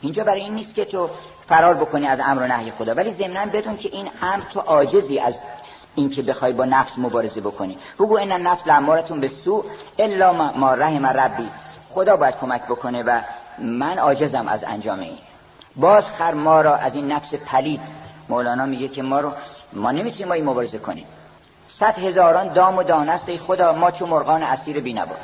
اینجا 0.00 0.24
برای 0.24 0.40
این 0.40 0.54
نیست 0.54 0.74
که 0.74 0.84
تو 0.84 1.10
فرار 1.48 1.74
بکنی 1.74 2.06
از 2.06 2.20
امر 2.24 2.42
و 2.42 2.46
نهی 2.46 2.70
خدا. 2.70 2.94
ولی 2.94 3.10
ضمنا 3.10 3.46
بدون 3.46 3.76
که 3.76 3.88
این 3.92 4.10
امر 4.22 4.44
تو 4.52 4.60
عاجزی 4.60 5.18
از 5.18 5.34
اینکه 5.94 6.22
بخوای 6.22 6.52
با 6.52 6.64
نفس 6.64 6.98
مبارزه 6.98 7.40
بکنی. 7.40 7.78
بگو 7.98 8.18
این 8.18 8.32
نفس 8.32 8.66
لامارتون 8.66 9.20
به 9.20 9.28
سو 9.28 9.64
الا 9.98 10.32
ما 10.32 10.74
رحم 10.74 11.06
ربی. 11.06 11.50
خدا 11.90 12.16
باید 12.16 12.36
کمک 12.36 12.62
بکنه 12.62 13.02
و 13.02 13.20
من 13.58 13.98
عاجزم 13.98 14.48
از 14.48 14.64
انجام 14.64 15.00
این. 15.00 15.18
باز 15.76 16.04
خر 16.18 16.34
ما 16.34 16.60
را 16.60 16.76
از 16.76 16.94
این 16.94 17.12
نفس 17.12 17.34
پلید. 17.34 17.80
مولانا 18.28 18.66
میگه 18.66 18.88
که 18.88 19.02
ما 19.02 19.20
رو 19.20 19.32
ما 19.72 19.90
نمی‌تونیم 19.90 20.28
با 20.28 20.34
این 20.34 20.44
مبارزه 20.44 20.78
کنیم. 20.78 21.06
صد 21.68 21.98
هزاران 21.98 22.52
دام 22.52 22.76
و 22.76 22.82
دانست 22.82 23.36
خدا 23.36 23.72
ما 23.72 23.90
چو 23.90 24.06
مرغان 24.06 24.42
اسیر 24.42 24.80
بینوا. 24.80 25.14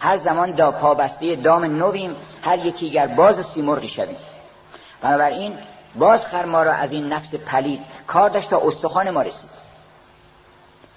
هر 0.00 0.18
زمان 0.18 0.50
دا 0.50 0.70
پابسته 0.70 1.36
دام 1.36 1.64
نویم 1.64 2.16
هر 2.42 2.58
یکی 2.58 2.90
گر 2.90 3.06
باز 3.06 3.38
و 3.38 3.42
سیمرغی 3.42 3.88
شویم. 3.88 4.16
بنابراین 5.02 5.52
باز 5.96 6.26
خر 6.26 6.44
ما 6.44 6.62
را 6.62 6.72
از 6.72 6.92
این 6.92 7.12
نفس 7.12 7.34
پلید. 7.34 7.80
کار 8.06 8.28
داشت 8.28 8.50
تا 8.50 8.60
استخوان 8.64 9.10
ما 9.10 9.22
رسید. 9.22 9.67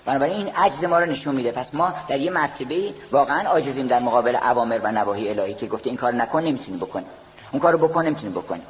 بنابراین 0.06 0.36
این 0.36 0.56
عجز 0.56 0.84
ما 0.84 1.00
رو 1.00 1.06
نشون 1.06 1.36
میده. 1.36 1.52
پس 1.52 1.74
ما 1.74 1.94
در 2.08 2.20
یه 2.20 2.32
مرتبه 2.32 2.94
واقعا 3.12 3.50
عاجزیم 3.50 3.88
در 3.88 4.00
مقابل 4.00 4.36
اوامر 4.36 4.80
و 4.84 4.92
نواهی 4.92 5.30
الهی 5.30 5.54
که 5.54 5.68
گفته 5.68 5.90
این 5.90 5.98
کار 5.98 6.14
نکن 6.14 6.44
نمی‌تونی 6.44 6.78
بکنی 6.78 7.06
اون 7.52 7.62
کارو 7.62 7.88
بکن 7.88 8.06
نمی‌تونی 8.06 8.34
بکنی 8.34 8.62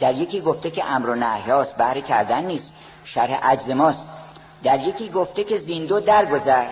در 0.00 0.14
یکی 0.14 0.40
گفته 0.40 0.70
که 0.70 0.84
امر 0.84 1.08
و 1.08 1.14
نهیاست 1.14 1.76
بهره 1.76 2.02
کردن 2.02 2.44
نیست 2.44 2.72
شرح 3.04 3.50
عجز 3.50 3.70
ماست. 3.70 4.06
در 4.62 4.80
یکی 4.80 5.08
گفته 5.08 5.44
که 5.44 5.58
زیندو 5.58 6.00
درگذر 6.00 6.66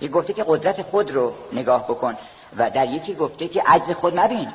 یک 0.00 0.10
گفته 0.10 0.32
که 0.32 0.44
قدرت 0.48 0.82
خود 0.82 1.10
رو 1.10 1.32
نگاه 1.52 1.84
بکن. 1.84 2.16
و 2.56 2.70
در 2.70 2.86
یکی 2.86 3.14
گفته 3.14 3.48
که 3.48 3.62
عجز 3.66 3.90
خود 3.90 4.20
مبین. 4.20 4.48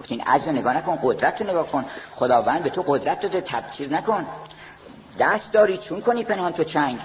گفته 0.00 0.12
این 0.12 0.20
عجز 0.20 0.46
رو 0.46 0.52
نگاه 0.52 0.76
نکن 0.76 0.98
قدرت 1.02 1.40
رو 1.42 1.50
نگاه 1.50 1.66
کن. 1.66 1.84
خداوند 2.16 2.62
به 2.62 2.70
تو 2.70 2.82
قدرت 2.86 3.20
داده 3.20 3.40
تبچیز 3.40 3.92
نکن. 3.92 4.26
دست 5.18 5.52
داری 5.52 5.78
چون 5.78 6.00
کنی 6.00 6.24
پنهان 6.24 6.52
تو 6.52 6.64
چنگ. 6.64 6.98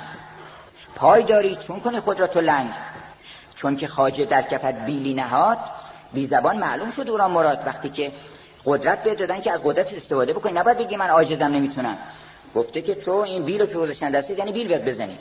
پای 0.96 1.24
داری 1.24 1.58
چون 1.68 1.80
کنی 1.80 2.00
خود 2.00 2.20
را 2.20 2.28
تو 2.28 2.42
لنگ. 2.42 2.70
چون 3.56 3.76
که 3.78 3.88
خاجه 3.88 4.26
در 4.26 4.42
کفت 4.42 4.86
بیلی 4.86 5.14
نهاد 5.14 5.58
بی 6.14 6.28
زبان 6.28 6.58
معلوم 6.58 6.92
شد 6.92 7.10
او 7.10 7.18
را 7.18 7.28
مراد. 7.28 7.60
وقتی 7.66 7.90
که 7.90 8.12
قدرت 8.66 9.04
به 9.04 9.16
دادن 9.16 9.42
که 9.42 9.52
از 9.52 9.62
قدرت 9.64 9.94
استفاده 9.94 10.34
بکنی 10.34 10.54
نباید 10.54 10.78
بگی 10.78 10.96
من 10.96 11.10
عاجزم 11.10 11.46
نمی‌تونم. 11.46 11.98
گفته 12.56 12.82
که 12.82 12.96
تو 12.96 13.12
این 13.12 13.44
بیل 13.44 13.62
رو 13.62 13.66
که 13.66 13.74
گذاشتن 13.74 14.12
دستی 14.12 14.34
یعنی 14.34 14.52
بیل 14.52 14.68
بیاد 14.68 14.86
بزنی. 14.86 15.18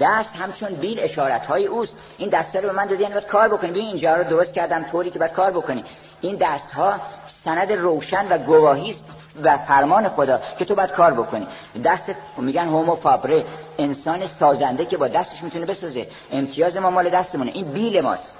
دست 0.00 0.36
همچون 0.36 0.74
بیل 0.74 1.00
اشارت 1.00 1.46
های 1.46 1.66
اوست. 1.66 1.96
این 2.18 2.28
دست 2.28 2.56
رو 2.56 2.62
به 2.62 2.72
من 2.72 2.86
دادی 2.86 3.02
یعنی 3.02 3.14
باید 3.14 3.26
کار 3.26 3.48
بکنی. 3.48 3.70
ببین 3.70 3.86
اینجا 3.86 4.16
رو 4.16 4.24
درست 4.24 4.52
کردم 4.52 4.82
طوری 4.82 5.10
که 5.10 5.18
باید 5.18 5.32
کار 5.32 5.50
بکنی. 5.50 5.84
این 6.20 6.36
دست 6.40 6.70
ها 6.70 7.00
سند 7.44 7.72
روشن 7.72 8.28
و 8.28 8.38
گواهی 8.38 8.90
است. 8.90 9.04
و 9.42 9.58
فرمان 9.58 10.08
خدا 10.08 10.40
که 10.58 10.64
تو 10.64 10.74
باید 10.74 10.90
کار 10.90 11.14
بکنی. 11.14 11.46
دست 11.84 12.14
میگن 12.36 12.64
هومو 12.64 12.94
فابره 12.94 13.44
انسان 13.78 14.26
سازنده 14.26 14.86
که 14.86 14.96
با 14.96 15.08
دستش 15.08 15.42
می‌تونه 15.42 15.66
بسازه. 15.66 16.06
امتیاز 16.32 16.76
ما 16.76 16.90
مال 16.90 17.10
دستمونه. 17.10 17.50
این 17.50 17.72
بیل 17.72 18.00
ماست. 18.00 18.38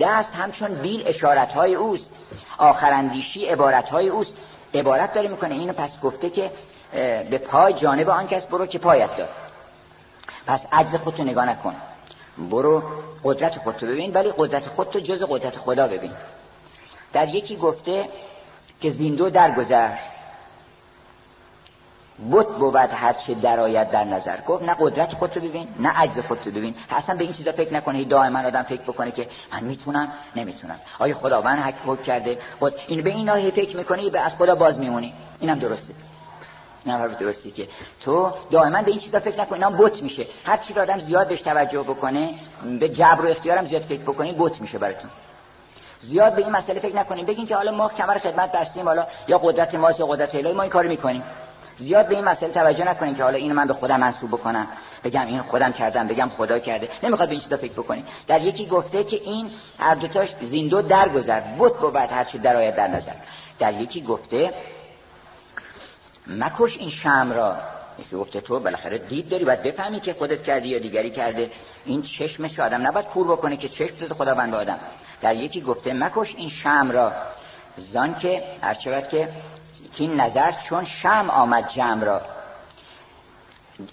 دست 0.00 0.34
همچون 0.34 0.74
بیل 0.74 1.02
اشارت 1.06 1.52
های 1.52 1.74
اوست. 1.74 2.10
آخرندیشی 2.58 3.46
عبارت 3.46 3.88
های 3.88 4.08
اوست. 4.08 4.36
عبارت 4.74 5.14
داره 5.14 5.28
می‌کنه. 5.28 5.54
اینو 5.54 5.72
پس 5.72 6.00
گفته 6.00 6.30
که 6.30 6.50
به 7.30 7.38
پای 7.38 7.72
جانب 7.74 8.08
آن 8.08 8.26
کس 8.26 8.46
برو 8.46 8.66
که 8.66 8.78
پایت 8.78 9.16
دار. 9.16 9.28
پس 10.46 10.60
عجز 10.72 10.94
خودتو 10.94 11.24
نگاه 11.24 11.46
نکن. 11.46 11.74
برو 12.50 12.82
قدرت 13.24 13.58
خودتو 13.58 13.86
ببین 13.86 14.12
ولی 14.12 14.32
قدرت 14.36 14.66
خودتو 14.66 15.00
جز 15.00 15.22
قدرت 15.28 15.56
خدا 15.56 15.88
ببین. 15.88 16.12
در 17.12 17.28
یکی 17.28 17.56
گفته 17.56 18.08
که 18.84 18.90
زیندو 18.90 19.30
درگذر 19.30 19.90
بت 22.32 22.46
بود 22.46 22.76
هر 22.76 23.12
چه 23.12 23.34
درآید 23.34 23.90
در 23.90 24.04
نظر. 24.04 24.40
گفت 24.40 24.62
نه 24.62 24.76
قدرت 24.80 25.12
خودتو 25.12 25.40
ببین 25.40 25.68
نه 25.78 25.88
عجز 25.88 26.18
خودتو 26.18 26.50
ببین. 26.50 26.74
اصلا 26.90 27.16
به 27.16 27.24
این 27.24 27.32
چیزا 27.32 27.52
فکر 27.52 27.74
نکنه. 27.74 28.04
دائما 28.04 28.38
آدم 28.38 28.62
فکر 28.62 28.82
بکنه 28.82 29.10
که 29.10 29.26
من 29.52 29.64
می‌تونم 29.64 30.12
نمی‌تونم. 30.36 30.78
آیا 30.98 31.14
خداوند 31.14 31.58
حق 31.58 31.74
حکم 31.86 32.02
کرده؟ 32.02 32.38
خود 32.58 32.74
این 32.86 33.02
به 33.02 33.10
این 33.10 33.26
ناحیه 33.26 33.50
فکر 33.50 33.76
می‌کنی 33.76 34.10
به 34.10 34.20
از 34.20 34.32
خدا 34.34 34.54
باز 34.54 34.78
میمونی. 34.78 35.12
اینم 35.40 35.58
درسته. 35.58 35.94
نه 36.86 36.98
حرف 36.98 37.18
درستی 37.18 37.50
که 37.50 37.68
تو 38.00 38.32
دائما 38.50 38.82
به 38.82 38.90
این 38.90 39.00
چیزا 39.00 39.20
فکر 39.20 39.40
نکنی 39.40 39.64
اینا 39.64 39.70
بت 39.70 40.02
میشه. 40.02 40.26
هر 40.44 40.56
چی 40.56 40.80
آدم 40.80 41.00
زیاد 41.00 41.28
بهش 41.28 41.42
توجه 41.42 41.82
بکنه 41.82 42.34
به 42.80 42.88
جبر 42.88 43.26
و 43.26 43.28
اختیارم 43.28 43.66
زیاد 43.66 43.82
فکر 43.82 44.02
بکنی 44.02 44.34
بت 44.38 44.60
میشه 44.60 44.78
براتون. 44.78 45.10
زیاد 46.08 46.34
به 46.34 46.42
این 46.42 46.52
مسئله 46.52 46.80
فکر 46.80 46.96
نکنیم. 46.96 47.26
بگین 47.26 47.46
که 47.46 47.56
حالا 47.56 47.72
ما 47.72 47.88
کمر 47.88 48.18
خدمت 48.18 48.52
بستیم 48.52 48.84
حالا 48.84 49.06
یا 49.28 49.38
قدرت 49.38 49.74
ما 49.74 49.90
یا 49.90 50.06
قدرت 50.06 50.34
الهی 50.34 50.52
ما 50.52 50.62
این 50.62 50.70
کارو 50.70 50.88
می‌کنیم. 50.88 51.22
زیاد 51.78 52.08
به 52.08 52.14
این 52.14 52.24
مسئله 52.24 52.52
توجه 52.52 52.84
نکنین 52.84 53.14
که 53.14 53.22
حالا 53.22 53.36
اینو 53.36 53.54
من 53.54 53.66
به 53.66 53.74
خودم 53.74 54.00
منسوب 54.00 54.30
بکنم. 54.30 54.66
بگم 55.04 55.26
این 55.26 55.42
خودم 55.42 55.72
کردم 55.72 56.08
بگم 56.08 56.28
خدا 56.36 56.58
کرده. 56.58 56.88
نمی‌خواد 57.02 57.28
به 57.28 57.34
این 57.34 57.42
چیزا 57.42 57.56
فکر 57.56 57.72
بکنین. 57.72 58.04
در 58.26 58.40
یکی 58.40 58.66
گفته 58.66 59.04
که 59.04 59.16
این 59.16 59.50
هر 59.78 59.94
دوتاش 59.94 60.28
زیندو 60.40 60.82
درگذر. 60.82 61.40
بود 61.40 61.76
بود 61.76 61.96
هر 61.96 62.24
چی 62.24 62.38
در 62.38 62.56
آید 62.56 62.76
در 62.76 62.88
نظر. 62.88 63.12
در 63.58 63.72
یکی 63.72 64.02
گفته 64.02 64.54
مکش 66.26 66.76
این 66.78 66.90
شم 66.90 67.32
را 67.32 67.56
یکی 68.06 68.16
گفته 68.16 68.40
تو 68.40 68.60
بالاخره 68.60 68.98
دید 68.98 69.28
داری 69.28 69.44
باید 69.44 69.62
بفهمی 69.62 70.00
که 70.00 70.12
خودت 70.12 70.42
کردی 70.42 70.68
یا 70.68 70.78
دیگری 70.78 71.10
کرده. 71.10 71.50
این 71.84 72.02
چشمش 72.02 72.60
آدم 72.60 72.86
نباید 72.86 73.06
کور 73.06 73.26
بکنه 73.26 73.56
که 73.56 73.68
چشم 73.68 73.94
خدا 73.96 74.14
خداوند 74.14 74.50
به 74.50 74.56
آدم. 74.56 74.78
در 75.20 75.34
یکی 75.34 75.60
گفته 75.60 75.92
مکش 75.92 76.34
این 76.36 76.48
شم 76.48 76.90
را. 76.90 77.12
زان 77.76 78.14
که 78.14 78.42
هر 78.62 79.00
که 79.00 79.28
این 79.96 80.20
نظر 80.20 80.52
چون 80.68 80.84
شم 80.84 81.30
آمد 81.30 81.68
جمع 81.68 82.04
را. 82.04 82.20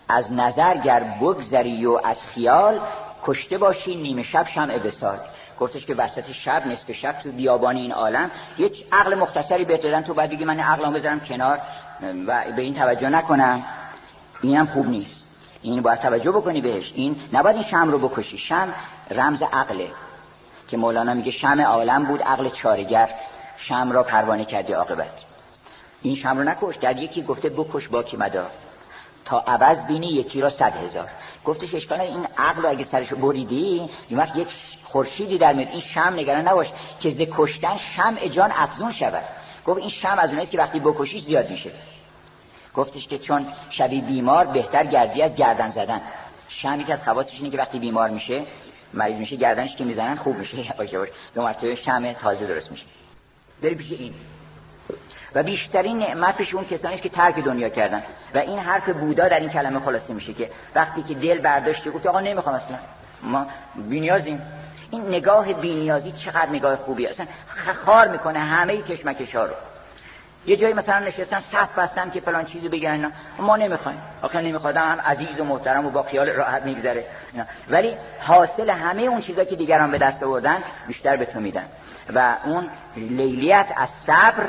از 0.10 0.34
نظر 0.34 0.78
گر 0.78 1.04
بگذری 1.22 1.86
و 1.86 2.00
از 2.04 2.18
خیال 2.36 2.80
کشته 3.24 3.58
باشی 3.58 3.96
نیمه 3.96 4.24
شب 4.24 4.48
شمع 4.48 4.78
بساز. 4.78 5.20
گفتش 5.60 5.86
که 5.86 5.96
وسط 5.96 6.32
شب 6.32 6.68
نصف 6.68 6.92
شب 6.92 7.12
تو 7.12 7.32
بیابان 7.32 7.76
این 7.76 7.92
عالم 7.92 8.32
یک 8.58 8.86
عقل 8.92 9.16
مختصری 9.16 9.66
بهت 9.66 9.82
دادن 9.82 10.02
تو 10.02 10.14
باید 10.14 10.30
بگی 10.30 10.46
من 10.46 10.60
عقلم 10.60 10.94
بذارم 10.94 11.20
کنار. 11.20 11.60
و 12.28 12.44
به 12.56 12.62
این 12.62 12.76
توجه 12.76 13.10
نکنم. 13.10 13.66
اینم 14.42 14.66
خوب 14.66 14.88
نیست. 14.88 15.28
این 15.62 15.82
باید 15.82 16.00
توجه 16.00 16.32
بکنی 16.32 16.62
بهش. 16.62 16.92
این 16.96 17.16
نباید 17.34 17.56
این 17.56 17.66
شم 17.66 17.92
رو 17.92 18.10
بکشی. 18.10 18.38
شم 18.38 18.74
رمز 19.12 19.42
عقله. 19.42 19.90
که 20.68 20.78
مولانا 20.78 21.14
میگه 21.14 21.32
شم 21.32 21.62
عالم 21.62 22.06
بود 22.06 22.22
عقل 22.22 22.50
چارگر. 22.50 23.10
شم 23.58 23.92
را 23.92 24.04
پروانه 24.04 24.46
کردی 24.46 24.74
عاقبت. 24.74 25.14
این 26.02 26.16
شم 26.16 26.38
رو 26.38 26.44
نکش. 26.44 26.78
در 26.78 26.98
یکی 26.98 27.24
گفته 27.24 27.50
بکش 27.50 27.88
باکی 27.88 28.18
مدار. 28.18 28.50
تا 29.26 29.40
عوض 29.40 29.86
بینی 29.86 30.08
یکی 30.08 30.42
را 30.42 30.50
صد 30.50 30.74
هزار. 30.76 31.08
گفتش 31.46 31.74
اشکال 31.74 32.02
این 32.02 32.28
عقل 32.38 32.66
اگه 32.66 32.86
سرش 32.86 33.14
بریدی 33.14 33.90
این 34.10 34.20
وقت 34.20 34.36
یک 34.36 34.48
خورشیدی 34.84 35.38
در 35.38 35.54
میاد. 35.54 35.68
این 35.68 35.82
شم 35.82 36.14
نگران 36.16 36.48
نباش 36.48 36.68
که 37.00 37.12
ز 37.12 37.22
کشتن 37.38 37.78
شم 37.96 38.28
جان 38.28 38.52
افزون 38.52 38.92
شود. 38.92 39.24
گفت 39.66 39.80
این 39.80 39.90
شم 39.90 40.16
از 40.20 40.30
اوناییست 40.30 40.52
که 40.52 40.58
وقتی 40.58 40.80
بکشیش 40.80 41.24
زیاد 41.24 41.50
میشه. 41.50 41.72
گفتش 42.76 43.08
که 43.08 43.20
چون 43.20 43.48
شبی 43.70 44.02
بیمار 44.02 44.46
بهتر 44.46 44.84
گردی 44.84 45.22
از 45.22 45.36
گردن 45.36 45.70
زدن. 45.70 46.02
شم 46.50 46.80
یکی 46.80 46.94
از 46.94 47.04
خواستش 47.04 47.34
اینه 47.38 47.50
که 47.50 47.58
وقتی 47.58 47.80
بیمار 47.80 48.10
میشه 48.10 48.44
مریض 48.94 49.18
میشه 49.18 49.36
گردنش 49.36 49.76
که 49.76 49.84
می‌زنن 49.84 50.16
خوب 50.16 50.38
میشه. 50.38 50.58
باشه 50.78 50.98
باشه. 50.98 51.12
دو 51.34 51.42
مرتبه 51.42 51.76
شم 51.76 52.14
تازه 52.14 52.48
درست 52.48 52.72
میشه. 52.72 52.86
بری 53.64 53.76
پیش 53.76 53.92
این. 53.92 54.14
و 55.36 55.44
بیشترین 55.44 56.00
نعمتش 56.00 56.54
اون 56.54 56.66
کسانی 56.66 57.00
که 57.00 57.10
ترک 57.10 57.36
دنیا 57.36 57.70
کردن. 57.70 58.04
و 58.36 58.38
این 58.38 58.60
حرف 58.60 58.90
بودا 58.90 59.28
در 59.28 59.40
این 59.40 59.50
کلمه 59.50 59.80
خلاصه 59.80 60.14
میشه 60.14 60.34
که 60.34 60.50
وقتی 60.76 61.04
که 61.04 61.14
دل 61.14 61.40
برداشته 61.40 61.92
گفت 61.92 62.06
آقا 62.06 62.20
نمی‌خوام 62.20 62.56
اصلا. 62.56 62.78
ما 63.24 63.46
بینیازیم. 63.76 64.42
این 64.92 65.08
نگاه 65.08 65.54
بینیازی 65.54 66.12
چقدر 66.12 66.50
نگاه 66.50 66.76
خوبی 66.76 67.08
اصلا 67.08 67.26
خار 67.86 68.08
می‌کنه 68.08 68.40
همه 68.40 68.82
کشمکش 68.82 69.36
ها 69.36 69.46
رو. 69.46 69.54
یه 70.46 70.58
جایی 70.58 70.74
مثلا 70.74 71.00
نشستن 71.00 71.40
صف 71.52 71.80
بستن 71.80 72.10
که 72.10 72.22
فلان 72.22 72.46
چیزی 72.46 72.70
بگن. 72.70 73.12
ما 73.40 73.58
نمی‌خوایم. 73.58 74.02
آخه 74.22 74.42
نمیخوادم 74.42 74.82
هم 74.82 75.02
عزیز 75.02 75.40
و 75.40 75.44
محترم 75.44 75.86
و 75.86 75.90
با 75.90 76.04
خیال 76.04 76.30
راحت 76.30 76.64
میگذره. 76.64 77.06
ولی 77.70 77.96
حاصل 78.20 78.70
همه 78.70 79.02
اون 79.02 79.22
چیزا 79.22 79.44
که 79.44 79.56
دیگران 79.56 79.92
به 79.92 79.98
دست 79.98 80.24
آوردن 80.24 80.58
بیشتر 80.88 81.18
به 81.18 81.26
تو 81.26 81.40
میدن. 81.40 81.66
و 82.16 82.36
اون 82.46 82.70
لیلیت 82.98 83.68
از 83.78 83.90
صبر 84.06 84.44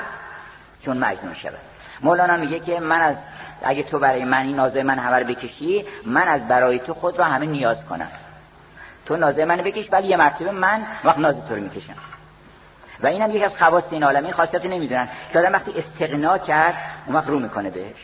چون 0.84 0.98
مجنون 0.98 1.34
شود. 1.34 1.58
مولانا 2.00 2.36
میگه 2.36 2.60
که 2.60 2.80
من 2.80 3.00
از 3.00 3.16
اگه 3.64 3.82
تو 3.82 3.98
برای 3.98 4.24
من 4.24 4.42
این 4.42 4.56
نازه 4.56 4.82
من 4.82 4.98
همه 4.98 5.24
بکشی 5.24 5.84
من 6.06 6.28
از 6.28 6.48
برای 6.48 6.78
تو 6.78 6.94
خود 6.94 7.18
را 7.18 7.24
همه 7.24 7.46
نیاز 7.46 7.84
کنم. 7.84 8.08
تو 9.06 9.16
نازه 9.16 9.44
من 9.44 9.56
بکش 9.56 9.92
ولی 9.92 10.08
یه 10.08 10.16
مرتبه 10.16 10.50
من 10.50 10.86
وقت 11.04 11.18
نازه 11.18 11.48
تو 11.48 11.54
رو 11.54 11.60
می‌کشم. 11.60 11.94
و 13.02 13.06
اینم 13.06 13.30
یکی 13.30 13.44
از 13.44 13.56
خواص 13.56 13.84
این 13.90 14.04
عالم 14.04 14.24
این 14.24 14.68
نمی‌دونن. 14.68 15.08
که 15.32 15.38
آدم 15.38 15.52
وقتی 15.52 15.72
استغنا 15.78 16.38
کرد 16.38 16.74
اون 17.06 17.16
وقت 17.16 17.28
رو 17.28 17.38
می‌کنه 17.38 17.70
بهش. 17.70 17.96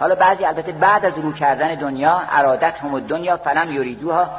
حالا 0.00 0.14
بعضی 0.14 0.44
البته 0.44 0.72
بعد 0.72 1.04
از 1.04 1.18
رو 1.18 1.32
کردن 1.32 1.74
دنیا 1.74 2.22
ارادت 2.30 2.74
هم 2.74 3.00
دنیا 3.00 3.36
فلم 3.36 3.72
یریدوها 3.72 4.30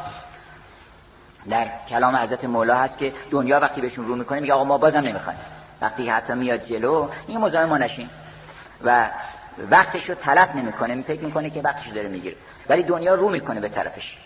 در 1.50 1.68
کلام 1.90 2.16
حضرت 2.16 2.46
مولا 2.46 2.78
هست 2.78 2.98
که 2.98 3.14
دنیا 3.32 3.60
وقتی 3.60 3.82
بهشون 3.82 4.08
رو 4.08 4.16
می‌کنه 4.16 4.40
میگه 4.40 4.54
آقا 4.54 4.64
ما 4.64 4.78
بازم 4.78 5.00
نمی‌خوایم. 5.00 5.40
وقتی 5.82 6.10
حتی 6.10 6.34
میاد 6.34 6.66
جلو 6.66 7.10
این 7.28 7.38
مزاحم 7.38 7.70
ما 7.70 7.78
نشین. 7.78 8.10
و 8.84 9.10
وقتش 9.70 10.10
رو 10.10 10.16
طلب 10.16 10.56
نمی‌کنه 10.56 10.96
می 10.96 11.04
فکر 11.04 11.22
می‌کنه 11.22 11.50
که 11.50 11.62
وقتش 11.62 11.88
داره 11.88 12.08
می‌گیره. 12.08 12.36
ولی 12.70 12.84
دنیا 12.84 13.16
رو 13.16 13.30
می‌کنه 13.30 13.60
به 13.60 13.70
طرفش. 13.70 14.18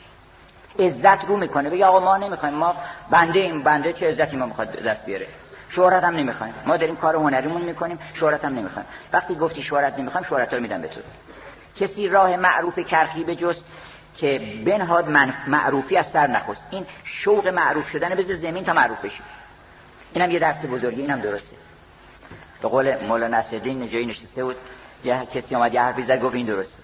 عزت 0.80 1.26
رو 1.26 1.38
می‌کنه. 1.38 1.69
بگه 1.69 1.86
آقا 1.86 1.99
ما 1.99 2.17
نمی‌خوایم. 2.17 2.55
ما 2.55 2.76
بنده 3.11 3.39
این 3.39 3.63
بنده 3.63 3.93
چه 3.93 4.09
عزتی 4.09 4.38
ما 4.38 4.45
می‌خواد 4.45 4.71
دست 4.71 5.05
بیاره؟ 5.05 5.28
شهرت 5.69 6.03
هم 6.03 6.15
نمی‌خوایم. 6.15 6.53
ما 6.65 6.78
داریم 6.78 6.95
کار 6.95 7.15
هنریمون 7.15 7.61
می‌کنیم. 7.61 7.99
شهرت 8.13 8.45
هم 8.45 8.55
نمی‌خوایم. 8.55 8.88
وقتی 9.13 9.36
گفتی 9.36 9.61
شهرت 9.61 9.99
نمی‌خوایم 9.99 10.28
شهرت 10.30 10.53
رو 10.53 10.59
میدم 10.59 10.82
به 10.82 10.88
تو. 10.88 11.01
کسی 11.80 12.07
راه 12.07 12.36
معروف 12.36 12.80
کرخی 12.80 13.23
به 13.23 13.36
جست 13.36 13.61
که 14.17 14.41
بنهاد 14.65 15.09
من 15.09 15.34
معروفی 15.47 15.97
از 15.97 16.05
سر 16.13 16.28
نخست. 16.28 16.67
این 16.71 16.86
شوق 17.03 17.47
معروف 17.47 17.89
شدن 17.89 18.15
به 18.15 18.23
زمین 18.23 18.65
تا 18.65 18.73
معروف 18.73 19.05
بشی. 19.05 19.21
اینم 20.13 20.32
یه 20.32 20.39
درس 20.39 20.65
بزرگی. 20.65 21.01
اینم 21.01 21.19
درسته. 21.19 21.55
به 22.61 22.67
قول 22.67 23.05
مولانا 23.05 23.38
نصرالدین 23.38 23.89
جایی 23.89 24.05
نشسته 24.05 24.43
بود. 24.43 24.55
یه 25.03 25.26
کسی 25.34 25.55
اومد 25.55 25.73
یه 25.73 25.82
حرفی 25.82 26.03
زد 26.03 26.21
گفت 26.21 26.36
این 26.36 26.45
درسته. 26.45 26.80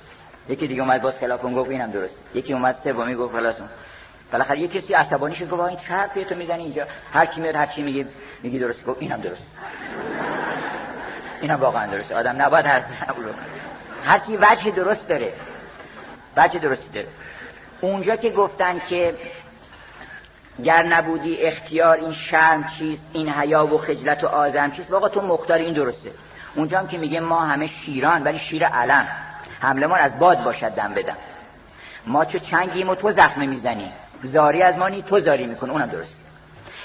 یکی 0.50 0.68
دیگه 0.68 0.82
اومد 0.82 1.02
باز 1.02 1.14
خلاف 1.18 1.44
گفت 1.44 1.70
اینم 1.70 1.92
درسته. 1.92 2.18
یکی 2.34 2.54
اومد 2.54 2.76
سومی 2.84 3.16
گفت 3.16 3.34
خلاص 3.34 3.56
بالاخره 4.32 4.60
یه 4.60 4.68
کسی 4.68 4.94
عصبانی 4.94 5.36
شد 5.36 5.50
گفت 5.50 5.62
این 5.62 5.78
چه 5.78 5.94
حرفی 5.94 6.26
تو 6.26 6.36
می‌زنی 6.36 6.64
اینجا؟ 6.64 6.86
هر 7.14 7.26
کی 7.26 7.42
میاد 7.42 7.56
هر 7.56 7.66
چی 7.66 7.82
میگه 7.82 8.06
میگی 8.44 8.60
درست 8.60 8.86
گفت 8.86 9.02
اینم 9.02 9.22
درست 9.22 9.44
اینم 11.42 11.60
واقعا 11.60 11.88
درسته. 11.88 12.16
آدم 12.16 12.42
نباید 12.42 12.66
حرف 12.66 12.84
هر 14.06 14.20
کی 14.20 14.38
وجه 14.38 14.72
درست 14.72 15.08
داره. 15.08 15.34
وجه 16.38 16.60
درستی 16.60 16.90
داره. 16.94 17.08
اونجا 17.82 18.16
که 18.16 18.30
گفتن 18.30 18.82
که 18.90 19.16
گر 20.64 20.84
نبودی 20.84 21.38
اختیار 21.42 21.98
این 21.98 22.14
شرم 22.14 22.70
چیست؟ 22.80 23.06
این 23.14 23.30
حیا 23.30 23.66
و 23.66 23.78
خجلت 23.78 24.24
و 24.24 24.28
آزم 24.28 24.72
چیست؟ 24.72 24.92
واقعا 24.92 25.10
تو 25.10 25.22
مختار 25.22 25.58
این 25.58 25.74
درسته. 25.74 26.12
اونجا 26.56 26.80
هم 26.80 26.88
که 26.88 26.98
میگه 26.98 27.20
ما 27.20 27.46
همه 27.46 27.68
شیران 27.68 28.24
ولی 28.24 28.40
شیر 28.40 28.66
علم. 28.66 29.08
حمله 29.60 29.88
ما 29.88 29.96
از 29.96 30.20
باد 30.20 30.44
باشد 30.44 30.70
دم 30.70 30.94
بدم 30.94 31.18
ما 32.08 32.26
چه 32.26 32.40
چنگیم 32.40 32.90
و 32.90 32.96
تو 32.96 33.12
زخمه 33.12 33.46
می‌زنی. 33.46 33.92
زاری 34.24 34.62
از 34.62 34.78
ما 34.78 35.02
تو 35.02 35.20
زاری 35.20 35.46
می‌کنه 35.46 35.72
اونم 35.72 35.86
درست. 35.86 36.18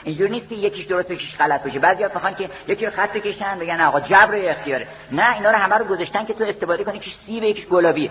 اینجور 0.04 0.28
نیست 0.28 0.48
که 0.48 0.54
یکیش 0.54 0.86
درست 0.86 1.10
یکیش 1.10 1.36
غلط 1.36 1.62
باشه. 1.62 1.78
بعضیا 1.78 2.10
می‌خوان 2.14 2.34
که 2.34 2.50
یکی 2.68 2.86
رو 2.86 2.92
خط 2.92 3.12
بکشن 3.12 3.58
بگن 3.58 3.80
آقا 3.80 4.00
جبر 4.00 4.50
اختیاره. 4.50 4.86
نه 5.12 5.34
اینا 5.34 5.50
رو 5.50 5.56
همه 5.56 5.74
رو 5.74 5.84
گذاشتن 5.84 6.24
که 6.24 6.34
تو 6.34 6.44
استفاده 6.44 6.84
کنی 6.84 6.96
یکیش 6.96 7.14
سیب 7.26 7.42
یکیش 7.42 7.66
گلابیه 7.66 8.10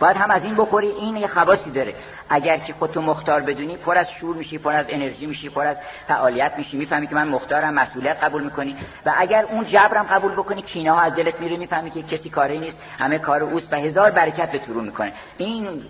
باید 0.00 0.16
هم 0.16 0.30
از 0.30 0.44
این 0.44 0.54
بخوری 0.54 0.86
این 0.88 1.16
یه 1.16 1.26
خواصی 1.26 1.70
داره. 1.70 1.94
اگر 2.30 2.56
که 2.56 2.72
خودتو 2.72 3.02
مختار 3.02 3.40
بدونی 3.40 3.76
پر 3.76 3.98
از 3.98 4.06
شور 4.20 4.36
میشی 4.36 4.58
پر 4.58 4.72
از 4.72 4.86
انرژی 4.88 5.26
میشی 5.26 5.48
پر 5.48 5.66
از 5.66 5.76
فعالیت 6.08 6.52
میشی. 6.58 6.76
می‌فهمی 6.76 7.06
که 7.06 7.14
من 7.14 7.28
مختارم 7.28 7.74
مسئولیت 7.74 8.24
قبول 8.24 8.44
می‌کنی. 8.44 8.76
و 9.06 9.14
اگر 9.16 9.44
اون 9.44 9.64
جبرم 9.64 10.04
قبول 10.04 10.32
بکنی 10.32 10.62
کینه 10.62 10.92
ها 10.92 11.00
از 11.00 11.14
دلت 11.14 11.40
میره 11.40 11.56
می‌فهمی 11.56 11.90
که 11.90 12.02
کسی 12.02 12.30
کاری 12.30 12.58
نیست. 12.58 12.78
همه 12.98 13.18
کار 13.18 13.42
اوست 13.42 13.72
و 13.72 13.76
هزار 13.76 14.10
برکت 14.10 14.52
به 14.52 14.58
تو 14.58 14.72
می‌کنه. 14.72 15.12
این 15.38 15.82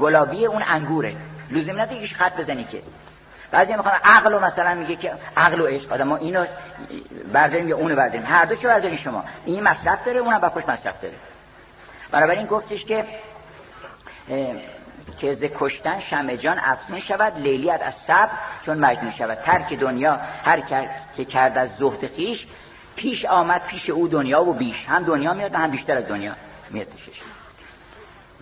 گلابی 0.00 0.46
اون 0.46 0.62
انگوره. 0.66 1.16
لزوم 1.50 1.80
نداره 1.80 1.96
یکیش 1.96 2.14
خط 2.14 2.36
بزنی 2.36 2.64
که. 2.64 2.82
بعضی 3.50 3.72
می‌خوان 3.72 3.94
عقل 4.04 4.34
و 4.34 4.40
مثلا 4.40 4.74
میگه 4.74 4.96
که 4.96 5.12
عقل 5.36 5.60
و 5.60 5.66
عشق. 5.66 5.92
آدم 5.92 6.08
ما 6.08 6.16
اینو 6.16 6.46
برداریم 7.32 7.68
یا 7.68 7.76
اونو 7.76 7.96
برداریم. 7.96 8.26
هر 8.26 8.44
دو 8.44 8.56
چه 8.56 8.68
برداریم 8.68 8.98
شما. 8.98 9.24
این 9.44 9.62
مصرف 9.62 10.04
داره 10.04 10.18
اونم 10.18 10.38
با 10.38 10.48
خوش 10.48 10.64
مصرف 10.68 11.00
داره. 11.00 11.14
بنابراین 12.10 12.46
گفتش 12.46 12.84
که 12.84 13.04
که 15.18 15.34
ز 15.34 15.44
کشتن 15.58 16.00
شمع 16.00 16.36
جان 16.36 16.58
افزون 16.58 17.00
شود 17.00 17.38
لیلیت 17.38 17.82
از 17.82 17.94
صبر 17.94 18.30
چون 18.66 18.78
مجنون 18.78 19.12
شود. 19.12 19.38
ترک 19.38 19.72
دنیا 19.72 20.20
هر 20.44 20.60
که 21.16 21.24
کرد 21.24 21.58
از 21.58 21.68
زهد 21.78 22.06
خیش 22.06 22.46
پیش 22.96 23.24
آمد 23.24 23.62
پیش 23.66 23.90
او 23.90 24.08
دنیا 24.08 24.44
و 24.44 24.52
بیش. 24.52 24.84
هم 24.88 25.04
دنیا 25.04 25.34
میاد 25.34 25.54
و 25.54 25.58
هم 25.58 25.70
بیشتر 25.70 25.96
از 25.96 26.06
دنیا 26.06 26.32
میاد 26.70 26.86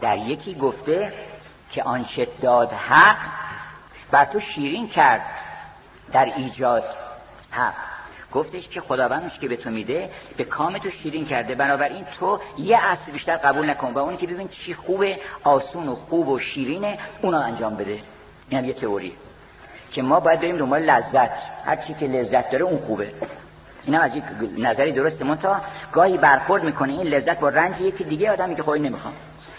در 0.00 0.18
یکی 0.18 0.54
گفته 0.54 1.12
که 1.74 1.82
آن 1.82 2.06
داد 2.42 2.72
حق 2.72 3.16
بر 4.10 4.24
تو 4.24 4.40
شیرین 4.40 4.88
کرد 4.88 5.22
در 6.12 6.24
ایجاد 6.24 6.84
حق. 7.50 7.74
گفتش 8.32 8.68
که 8.68 8.80
خداوندش 8.80 9.38
که 9.38 9.48
به 9.48 9.56
تو 9.56 9.70
میده 9.70 10.10
به 10.36 10.44
کام 10.44 10.78
تو 10.78 10.90
شیرین 10.90 11.26
کرده. 11.26 11.54
بنابراین 11.54 12.04
تو 12.18 12.40
یه 12.58 12.78
اصل 12.82 13.12
بیشتر 13.12 13.36
قبول 13.36 13.70
نکن 13.70 13.92
و 13.92 13.98
اونی 13.98 14.16
که 14.16 14.26
ببین 14.26 14.48
چی 14.48 14.74
خوبه 14.74 15.20
آسون 15.44 15.88
و 15.88 15.94
خوب 15.94 16.28
و 16.28 16.38
شیرینه 16.38 16.98
اونا 17.22 17.42
انجام 17.42 17.76
بده. 17.76 17.98
این 18.48 18.60
هم 18.60 18.64
یه 18.64 18.72
تئوری. 18.72 19.16
که 19.92 20.02
ما 20.02 20.20
باید 20.20 20.40
بریم 20.40 20.56
دنبال 20.56 20.82
لذت. 20.82 21.30
هر 21.64 21.76
چی 21.76 21.94
که 21.94 22.06
لذت 22.06 22.50
داره 22.50 22.64
اون 22.64 22.78
خوبه. 22.78 23.14
این 23.84 23.94
از 23.94 24.16
یک 24.16 24.24
نظری 24.58 24.92
درسته. 24.92 25.24
من 25.24 25.38
تا 25.38 25.60
گاهی 25.92 26.18
برخورد 26.18 26.64
می‌کنه 26.64 26.92
این 26.92 27.06
لذت 27.06 27.40
با 27.40 27.48
رنج 27.48 27.80
یکی 27.80 28.04
دیگه 28.04 28.32
آدمی 28.32 28.56
که 28.56 28.62
خواهی 28.62 28.80
نمی‌خوام 28.80 29.14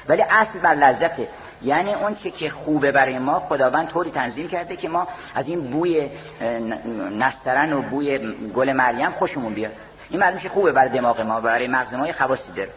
ولی 0.08 0.22
اصل 0.22 0.60
بر 0.60 0.74
لذته. 0.74 1.28
یعنی 1.66 1.94
اون 1.94 2.16
چه 2.16 2.32
که 2.32 2.50
خوبه 2.50 2.92
برای 2.92 3.20
ما 3.20 3.40
خداوند 3.40 3.88
طوری 3.88 4.12
تنظیم 4.12 4.48
کرده 4.48 4.76
که 4.76 4.90
ما 4.90 5.08
از 5.36 5.48
این 5.48 5.72
بوی 5.72 6.10
نسترن 7.12 7.74
و 7.74 7.82
بوی 7.82 8.34
گل 8.54 8.74
مریم 8.74 9.12
خوشمون 9.12 9.54
بیاد. 9.54 9.72
این 10.10 10.20
معلوم 10.20 10.40
خوبه 10.40 10.72
برای 10.72 10.90
دماغ 10.90 11.22
ما 11.22 11.42
برای 11.42 11.68
مغز 11.68 11.94
ما 11.94 12.12
خواصی 12.12 12.52
داره. 12.56 12.70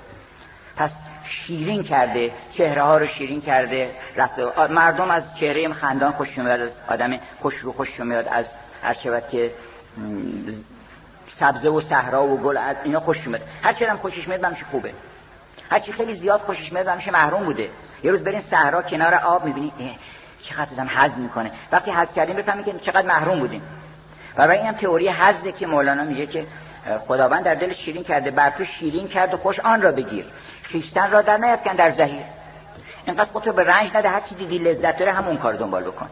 پس 0.77 0.91
شیرین 1.25 1.83
کرده 1.83 2.31
چهره 2.53 2.83
ها 2.83 2.99
رو 2.99 3.07
شیرین 3.07 3.41
کرده 3.41 3.91
رفته 4.17 4.67
مردم 4.71 5.11
از 5.11 5.23
چهره 5.41 5.73
خندان 5.73 6.13
خوش 6.13 6.39
میاد 6.39 6.61
از 6.61 6.71
آدم 6.89 7.19
خوش 7.41 7.55
رو 7.55 7.73
خوش 7.73 8.01
میاد 8.01 8.29
از 8.29 8.47
هر 8.83 8.95
شود 8.95 9.29
که 9.29 9.51
سبزه 11.39 11.69
و 11.69 11.81
صحرا 11.81 12.27
و 12.27 12.37
گل 12.37 12.57
از 12.57 12.77
اینا 12.85 13.01
خوش 13.01 13.27
میاد 13.27 13.43
هر 13.63 13.73
چه 13.73 13.91
هم 13.91 13.97
خوشش 13.97 14.29
میاد 14.29 14.57
خوبه. 14.71 14.93
هر 15.71 15.79
چی 15.79 15.93
خیلی 15.93 16.15
زیاد 16.15 16.41
خوشش 16.41 16.73
میاد 16.73 16.87
همش 16.89 17.09
محروم 17.09 17.45
بوده. 17.45 17.69
یه 18.03 18.11
روز 18.11 18.21
برین 18.21 18.43
صحرا 18.51 18.83
کنار 18.83 19.15
آب 19.15 19.45
می‌بینی 19.45 19.73
چقدر 20.43 20.73
آدم 20.73 20.89
حز 20.89 21.19
می‌کنه. 21.19 21.51
وقتی 21.73 21.91
حز 21.91 22.13
کردیم 22.13 22.37
بفهمید 22.37 22.65
که 22.65 22.73
چقدر 22.79 23.07
محروم 23.07 23.39
بودیم. 23.39 23.63
و 24.37 24.49
برای 24.49 24.59
اینم 24.59 24.73
تئوری 24.73 25.09
حزه 25.09 25.53
که 25.53 25.67
مولانا 25.67 26.05
میگه 26.05 26.27
که 26.27 26.47
خداوند 27.07 27.45
در 27.45 27.55
دل 27.55 27.75
شیرین 27.75 28.05
کرده 28.05 28.31
بر 28.31 28.51
تو 28.51 28.65
شیرین 28.65 29.09
کرد 29.09 29.35
و 29.35 29.37
خوش 29.37 29.61
آن 29.61 29.83
را 29.83 29.93
بگیر. 29.93 30.25
خیشتن 30.63 31.11
را 31.11 31.23
در 31.23 31.37
نیفکن 31.37 31.75
در 31.75 31.91
زهیر 31.91 32.25
اینقدر 33.07 33.31
خودتو 33.31 33.53
به 33.53 33.65
رنج 33.65 33.97
نده 33.97 34.09
هر 34.09 34.21
چی 34.21 34.35
دیدی 34.35 34.59
لذت 34.59 34.99
داره 34.99 35.13
همون 35.13 35.37
کار 35.37 35.55
دنبال 35.55 35.83
بکن. 35.83 36.09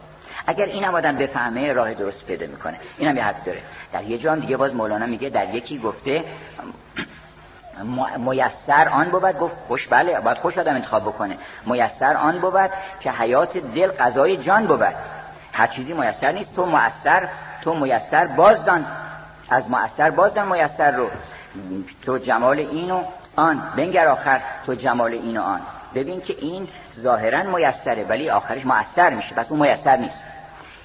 اگر 0.47 0.65
اینم 0.65 0.95
آدم 0.95 1.17
بفهمه 1.17 1.73
راه 1.73 1.93
درست 1.93 2.25
پیدا 2.25 2.47
می‌کنه. 2.47 2.79
اینم 2.97 3.17
یه 3.17 3.23
حرف 3.23 3.45
داره. 3.45 3.61
در 3.93 4.03
یه 4.03 4.17
جام 4.17 4.39
دیگه 4.39 4.57
باز 4.57 4.75
مولانا 4.75 5.05
میگه 5.05 5.29
در 5.29 5.55
یکی 5.55 5.79
گفته 5.79 6.23
میسر 8.17 8.89
آن 8.89 9.09
بود 9.09 9.37
گفت 9.37 9.55
خوش 9.67 9.87
بله 9.87 10.19
باید 10.19 10.37
خوش 10.37 10.57
آدم 10.57 10.75
انتخاب 10.75 11.03
بکنه. 11.03 11.37
میسر 11.65 12.17
آن 12.17 12.39
بود 12.39 12.69
که 12.99 13.11
حیات 13.11 13.57
دل 13.57 13.91
قضای 13.91 14.37
جان 14.37 14.67
بود. 14.67 14.83
هر 15.53 15.67
چیزی 15.67 15.93
میسر 15.93 16.31
نیست 16.31 16.55
تو 16.55 16.65
میسر 16.65 17.29
تو 17.61 17.73
میسر 17.73 18.27
بازدان. 18.27 18.85
از 19.49 19.63
میسر 19.69 20.09
بازدان 20.09 20.47
میسر 20.47 20.91
رو. 20.91 21.09
تو 22.05 22.17
جمال 22.17 22.59
اینو 22.59 23.03
آن. 23.35 23.63
بنگر 23.77 24.07
آخر 24.07 24.41
تو 24.65 24.75
جمال 24.75 25.11
اینو 25.11 25.41
آن. 25.41 25.59
ببین 25.95 26.21
که 26.21 26.35
این 26.39 26.67
ظاهرا 26.99 27.43
میسره 27.43 28.05
ولی 28.09 28.29
آخرش 28.29 28.65
مؤثر 28.65 29.09
میشه. 29.09 29.35
پس 29.35 29.45
اون 29.49 29.69
میسر 29.69 29.97
نیست. 29.97 30.19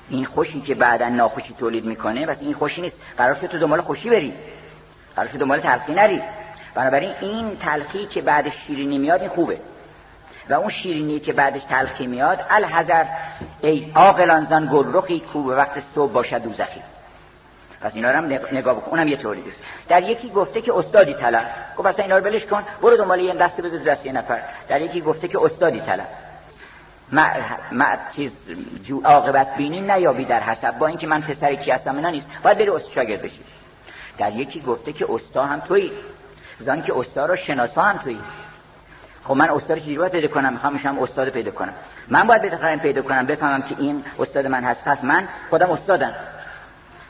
این 0.08 0.24
خوشی 0.24 0.60
که 0.60 0.74
بعدا 0.74 1.08
ناخوشی 1.08 1.54
تولید 1.58 1.84
می‌کنه 1.84 2.26
پس 2.26 2.40
این 2.40 2.54
خوشی 2.54 2.80
نیست. 2.80 2.96
قرار 3.16 3.34
تو 3.34 3.58
دنبال 3.58 3.80
خوشی 3.80 4.10
بری. 4.10 4.34
قرار 5.16 5.28
دنبال 5.28 5.60
تلخی 5.60 5.94
نری. 5.94 6.22
بنابراین 6.74 7.12
این 7.20 7.56
تلخی 7.56 8.06
که 8.06 8.22
بعدش 8.22 8.52
شیرینی 8.66 8.98
میاد 8.98 9.20
این 9.20 9.30
خوبه. 9.30 9.60
و 10.48 10.54
اون 10.54 10.70
شیرینی 10.70 11.20
که 11.20 11.32
بعدش 11.32 11.64
تلخی 11.64 12.06
میاد 12.06 12.38
الحذر 12.50 13.04
ای 13.60 13.92
عاقلان 13.94 14.44
زن 14.44 14.68
گلرخی 14.72 15.20
کو 15.20 15.42
به 15.42 15.54
وقت 15.54 15.82
صبح 15.94 16.12
باشد 16.12 16.42
دوزخی. 16.42 16.82
پس 17.80 17.92
اینا 17.94 18.08
هم 18.08 18.24
نگاه 18.52 18.74
بکن. 18.74 18.90
اونم 18.90 19.08
یه 19.08 19.16
طوری 19.16 19.40
است 19.40 19.58
در 19.88 20.02
یکی 20.02 20.30
گفته 20.30 20.62
که 20.62 20.74
استادی 20.74 21.14
طلب. 21.14 21.46
گفت 21.76 21.88
اصلا 21.88 22.04
اینا 22.04 22.18
رو 22.18 22.24
بلش 22.24 22.44
کن. 22.44 22.62
برو 22.82 22.96
دنبال 22.96 23.20
یه 23.20 23.34
دست 23.34 23.60
بده 23.60 23.78
دست 23.78 24.06
یه 24.06 24.12
نفر. 24.12 24.42
در 24.68 24.80
یکی 24.80 25.00
گفته 25.00 25.28
که 25.28 25.38
استادی 25.42 25.80
طلب. 25.80 26.06
ما 27.72 27.86
چیز 28.16 28.32
جو 28.84 29.00
عاقبت 29.04 29.56
بینی 29.56 29.80
نیابی 29.80 30.24
در 30.24 30.40
حسب. 30.40 30.78
با 30.78 30.86
اینکه 30.86 31.06
من 31.06 31.20
پسر 31.20 31.54
کی 31.54 31.70
هستم 31.70 31.96
اینا 31.96 32.10
نیست. 32.10 32.26
باید 32.42 32.58
بری 32.58 32.68
استاد 32.68 32.92
شاگرد 32.92 33.22
بشی. 33.22 33.40
در 34.18 34.32
یکی 34.32 34.60
گفته 34.60 34.92
که 34.92 35.06
استا 35.10 35.46
هم 35.46 35.60
تویی. 35.60 35.92
زن 36.62 36.82
که 36.82 36.98
استاد 36.98 37.30
رو 37.30 37.36
شناسا 37.36 37.82
هم 37.82 37.98
تویی 37.98 38.20
خب 39.24 39.34
من 39.34 39.50
استاد 39.50 39.78
چجوری 39.78 40.08
پیدا 40.08 40.28
کنم؟ 40.28 40.52
می‌خوام 40.52 40.72
میشم 40.72 40.98
استاد 40.98 41.28
پیدا 41.28 41.50
کنم. 41.50 41.72
من 42.08 42.26
باید 42.26 42.42
بخوام 42.42 42.78
پیدا 42.78 43.02
کنم 43.02 43.26
بفهمم 43.26 43.62
که 43.62 43.74
این 43.78 44.04
استاد 44.18 44.46
من 44.46 44.64
هست. 44.64 44.84
پس 44.84 45.04
من 45.04 45.28
خودم 45.50 45.70
استادم. 45.70 46.14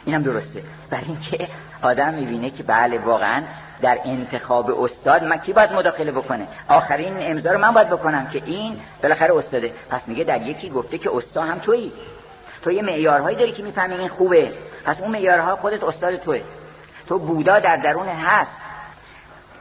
اینم 0.05 0.23
درسته. 0.23 0.63
برای 0.91 1.05
اینکه 1.05 1.49
آدم 1.83 2.15
می‌بینه 2.15 2.51
که 2.51 2.63
بله 2.63 2.99
واقعا 2.99 3.43
در 3.83 3.99
انتخاب 4.05 4.85
استاد 4.85 5.25
من 5.25 5.37
کی 5.37 5.53
باید 5.53 5.73
مداخله 5.73 6.13
بکنه؟ 6.13 6.47
آخرین 6.69 7.17
امضا 7.19 7.53
رو 7.53 7.59
من 7.59 7.71
باید 7.71 7.91
بکنم 7.91 8.27
که 8.27 8.43
این 8.45 8.81
بالاخره 9.03 9.37
استاده. 9.37 9.73
پس 9.91 10.01
میگه 10.07 10.25
در 10.25 10.43
یکی 10.43 10.71
گفته 10.71 10.99
که 10.99 11.11
استاد 11.17 11.49
هم 11.49 11.59
تویی. 11.59 11.93
تو 12.63 12.73
یه 12.73 12.83
معیارهایی 12.83 13.37
داری 13.37 13.53
که 13.53 13.63
می‌فهمی 13.63 13.95
این 13.95 14.09
خوبه. 14.09 14.53
پس 14.85 15.01
اون 15.01 15.11
معیارها 15.11 15.57
خودت 15.57 15.85
استاد 15.85 16.17
توه 16.17 16.41
تو 17.09 17.19
بودا 17.19 17.59
در 17.59 17.77
درون 17.77 18.09
هست. 18.09 18.62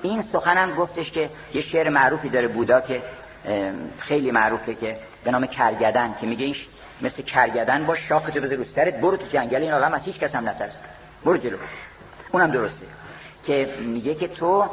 این 0.02 0.22
سخنم 0.22 0.76
گفتش 0.76 1.12
که 1.12 1.30
یه 1.54 1.62
شعر 1.62 1.90
معروفی 1.90 2.30
داره 2.30 2.48
بودا 2.48 2.82
که 2.82 3.02
خیلی 4.00 4.32
معروفه 4.32 4.76
که 4.76 4.98
به 5.24 5.32
نام 5.32 5.46
کرگدن 5.46 6.16
که 6.22 6.28
میگه 6.28 6.46
این 6.46 6.56
مثل 7.02 7.22
کرگدن 7.22 7.86
با 7.86 7.96
شاخ 7.96 8.30
تو 8.30 8.42
بذار 8.42 8.56
روسترت 8.56 9.02
برو 9.02 9.18
تو 9.18 9.26
جنگل 9.26 9.62
این 9.62 9.72
عالم 9.72 9.94
از 9.94 10.02
هیچ 10.02 10.20
کس 10.20 10.36
هم 10.36 10.50
نترس. 10.50 10.74
برو 11.26 11.38
جلو. 11.38 11.58
اونم 12.32 12.52
درسته. 12.52 12.86
که 13.46 13.70
میگه 13.80 14.16
که 14.16 14.28
تو 14.28 14.70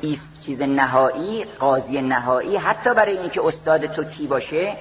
ایست 0.00 0.42
چیز 0.46 0.62
نهایی 0.62 1.44
قاضی 1.44 2.02
نهایی 2.02 2.56
حتی 2.56 2.94
برای 2.94 3.18
اینکه 3.18 3.46
استاد 3.46 3.86
تو 3.86 4.04
کی 4.04 4.26
باشه 4.26 4.76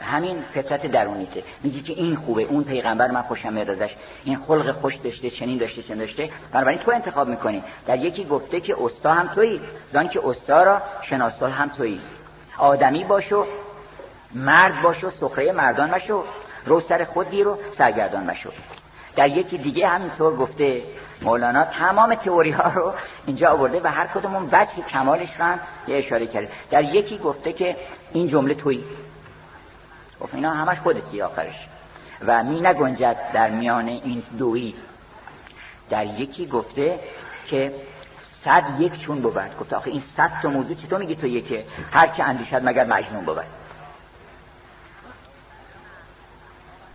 همین 0.00 0.36
فطرت 0.54 0.86
درونیته. 0.86 1.42
میگه 1.62 1.80
که 1.80 1.92
این 1.92 2.16
خوبه 2.16 2.42
اون 2.42 2.64
پیغمبر 2.64 3.10
من 3.10 3.22
خوشم 3.22 3.52
میاد 3.52 3.70
ازش. 3.70 3.90
این 4.24 4.36
خلق 4.36 4.72
خوش 4.72 4.96
داشته 4.96 5.30
چنین 5.30 5.58
داشته 5.58 5.82
چنین 5.82 5.98
داشته. 5.98 6.30
بنابراین 6.52 6.78
تو 6.78 6.90
انتخاب 6.90 7.28
می‌کنی. 7.28 7.62
در 7.86 7.98
یکی 7.98 8.24
گفته 8.24 8.60
که 8.60 8.76
استا 8.80 9.12
هم 9.12 9.34
تویی 9.34 9.60
زان 9.92 10.08
که 10.08 10.20
استا 10.24 10.62
را 10.62 10.82
شناسا 11.02 11.46
هم 11.46 11.68
تویی. 11.68 12.00
آدمی 12.58 13.04
باشو 13.04 13.46
مرد 14.34 14.82
باشو 14.82 15.10
سخره 15.10 15.52
مردان 15.52 15.90
باشو 15.90 16.24
رو 16.66 16.80
سر 16.80 17.04
خود 17.04 17.30
گیر 17.30 17.48
و 17.48 17.58
سرگردان 17.78 18.26
باشو 18.26 18.50
در 19.16 19.28
یکی 19.28 19.58
دیگه 19.58 19.88
همینطور 19.88 20.36
گفته 20.36 20.82
مولانا 21.22 21.64
تمام 21.64 22.14
تئوری 22.14 22.50
ها 22.50 22.72
رو 22.72 22.92
اینجا 23.26 23.50
آورده 23.50 23.80
و 23.84 23.86
هر 23.86 24.06
کدومون 24.06 24.48
وجه 24.52 24.82
کمالش 24.92 25.28
رو 25.38 25.44
هم 25.44 25.60
یه 25.86 25.96
اشاره 25.96 26.26
کرده. 26.26 26.48
در 26.70 26.84
یکی 26.84 27.18
گفته 27.18 27.52
که 27.52 27.76
این 28.12 28.28
جمله 28.28 28.54
تویی. 28.54 28.84
گفت 30.22 30.34
اینا 30.34 30.50
همش 30.50 30.78
خودتی 30.78 31.22
آخرش. 31.22 31.54
و 32.26 32.44
می 32.44 32.60
نگنجد 32.60 33.16
در 33.32 33.50
میان 33.50 33.88
این 33.88 34.22
دویی 34.38 34.74
در 35.90 36.06
یکی 36.06 36.46
گفته 36.46 37.00
که 37.46 37.74
صد 38.44 38.64
یک 38.78 39.00
چون 39.00 39.20
بود. 39.20 39.58
گفت 39.60 39.72
آخه 39.72 39.90
این 39.90 40.02
صد 40.16 40.32
تا 40.42 40.48
موضوع 40.48 40.76
چطور 40.76 40.98
میگی؟ 40.98 41.14
تو 41.14 41.26
یکه 41.26 41.64
هر 41.92 42.06
که 42.06 42.24
اندیشد 42.24 42.60
مگر 42.64 42.84
مجنون 42.84 43.24
بود. 43.24 43.44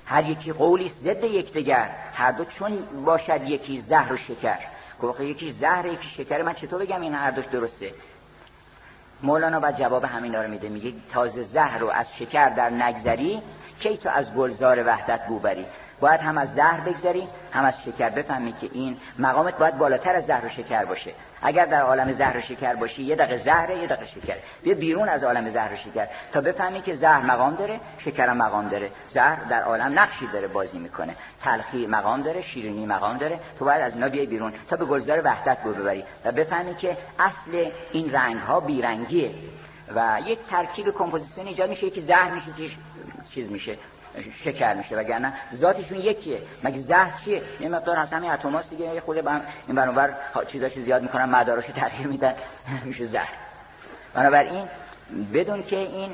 هر 0.06 0.26
یکی 0.26 0.52
قولی 0.52 0.92
ضد 1.04 1.24
یکدیگر 1.24 1.90
هر 2.14 2.32
دو 2.32 2.46
چون 2.46 2.78
باشد 3.06 3.42
یکی 3.44 3.82
زهر 3.82 4.14
و 4.14 4.18
شکر. 4.18 4.58
گفت 5.02 5.22
یکی 5.22 5.52
زهر 5.52 5.86
یکی 5.86 6.08
شکر. 6.08 6.42
من 6.42 6.54
چطور 6.54 6.80
بگم 6.80 7.02
این 7.02 7.14
هر 7.14 7.32
دوش 7.32 7.46
درسته؟ 7.46 7.94
مولانا 9.24 9.60
بعد 9.60 9.78
جواب 9.78 10.04
همینا 10.04 10.42
رو 10.42 10.50
میده 10.50 10.70
میگه 10.70 10.94
تازه 11.14 11.44
زهر 11.44 11.78
رو 11.78 11.90
از 11.90 12.06
شکر 12.20 12.50
در 12.50 12.70
نگذری 12.70 13.42
کی 13.80 13.98
تو 13.98 14.10
از 14.10 14.34
گلزار 14.34 14.88
وحدت 14.88 15.28
بو 15.28 15.40
بری. 15.40 15.66
باید 16.00 16.22
هم 16.22 16.38
از 16.38 16.54
زهر 16.54 16.80
بگذری 16.80 17.28
هم 17.52 17.66
از 17.66 17.74
شکر. 17.86 18.10
بفهمی 18.10 18.54
که 18.54 18.70
این 18.74 18.98
مقامت 19.20 19.58
باید 19.58 19.78
بالاتر 19.78 20.16
از 20.16 20.26
زهر 20.26 20.46
و 20.46 20.50
شکر 20.50 20.86
باشه. 20.86 21.12
اگر 21.42 21.66
در 21.66 21.82
عالم 21.82 22.14
زهر 22.14 22.38
و 22.38 22.42
شکر 22.42 22.76
باشی 22.76 23.04
یه 23.04 23.16
دقیقه 23.16 23.44
زهره 23.44 23.78
یه 23.78 23.88
دقیقه 23.88 24.06
شکر. 24.06 24.36
بیا 24.64 24.76
بیرون 24.76 25.10
از 25.10 25.24
عالم 25.24 25.50
زهر 25.50 25.74
و 25.74 25.76
شکر 25.76 26.08
تا 26.34 26.42
بفهمی 26.42 26.82
که 26.82 26.96
زهر 26.96 27.22
مقام 27.22 27.56
داره 27.56 27.80
شکر 28.00 28.34
مقام 28.34 28.70
داره. 28.70 28.92
زهر 29.14 29.44
در 29.50 29.64
عالم 29.64 30.00
نقشی 30.00 30.28
داره 30.28 30.48
بازی 30.48 30.80
می‌کنه. 30.80 31.16
تلخی 31.42 31.88
مقام 31.88 32.22
داره 32.22 32.42
شیرینی 32.42 32.86
مقام 32.86 33.18
داره. 33.18 33.40
تو 33.60 33.66
باید 33.66 33.82
از 33.82 33.94
اینا 33.94 34.10
بیای 34.10 34.26
بیرون 34.26 34.54
تا 34.70 34.76
به 34.76 34.86
گلزار 34.86 35.22
وحدت 35.24 35.64
بو 35.64 35.74
ببری 35.74 36.04
و 36.26 36.32
بفهمی 36.32 36.76
که 36.76 36.98
اصل 37.20 37.72
این 37.92 38.12
رنگ 38.12 38.38
ها 38.38 38.60
بیرنگیه. 38.60 39.32
و 39.96 40.20
یک 40.26 40.40
ترکیب 40.50 40.90
کمپوزیسیون 40.90 41.48
ایجاد 41.48 41.70
میشه 41.70 41.90
که 41.90 42.02
زهر 42.02 42.32
میشه 42.32 42.76
چیز 43.34 43.52
میشه. 43.52 43.78
شکر 44.44 44.74
میشه 44.74 44.96
وگرنه 44.96 45.34
ذاتشون 45.56 45.98
یکیه. 45.98 46.42
مگه 46.64 46.80
زهر 46.80 47.12
چیه؟ 47.26 47.42
یه 47.60 47.70
مقدار 47.70 47.98
هست 47.98 48.14
همین 48.14 48.32
اتماس 48.32 48.70
دیگه 48.70 48.86
یه 48.86 49.02
خود 49.02 49.18
هم 49.18 49.42
این 49.68 49.76
برانور 49.76 50.16
چیزاشو 50.48 50.82
زیاد 50.82 51.02
می‌کنن 51.02 51.26
مداراشو 51.26 51.74
تغییر 51.74 52.08
میدن. 52.08 52.34
میشه 52.86 53.06
زهر. 53.06 53.34
بنابراین 54.14 54.68
بدون 55.34 55.64
که 55.64 55.78
این 55.78 56.12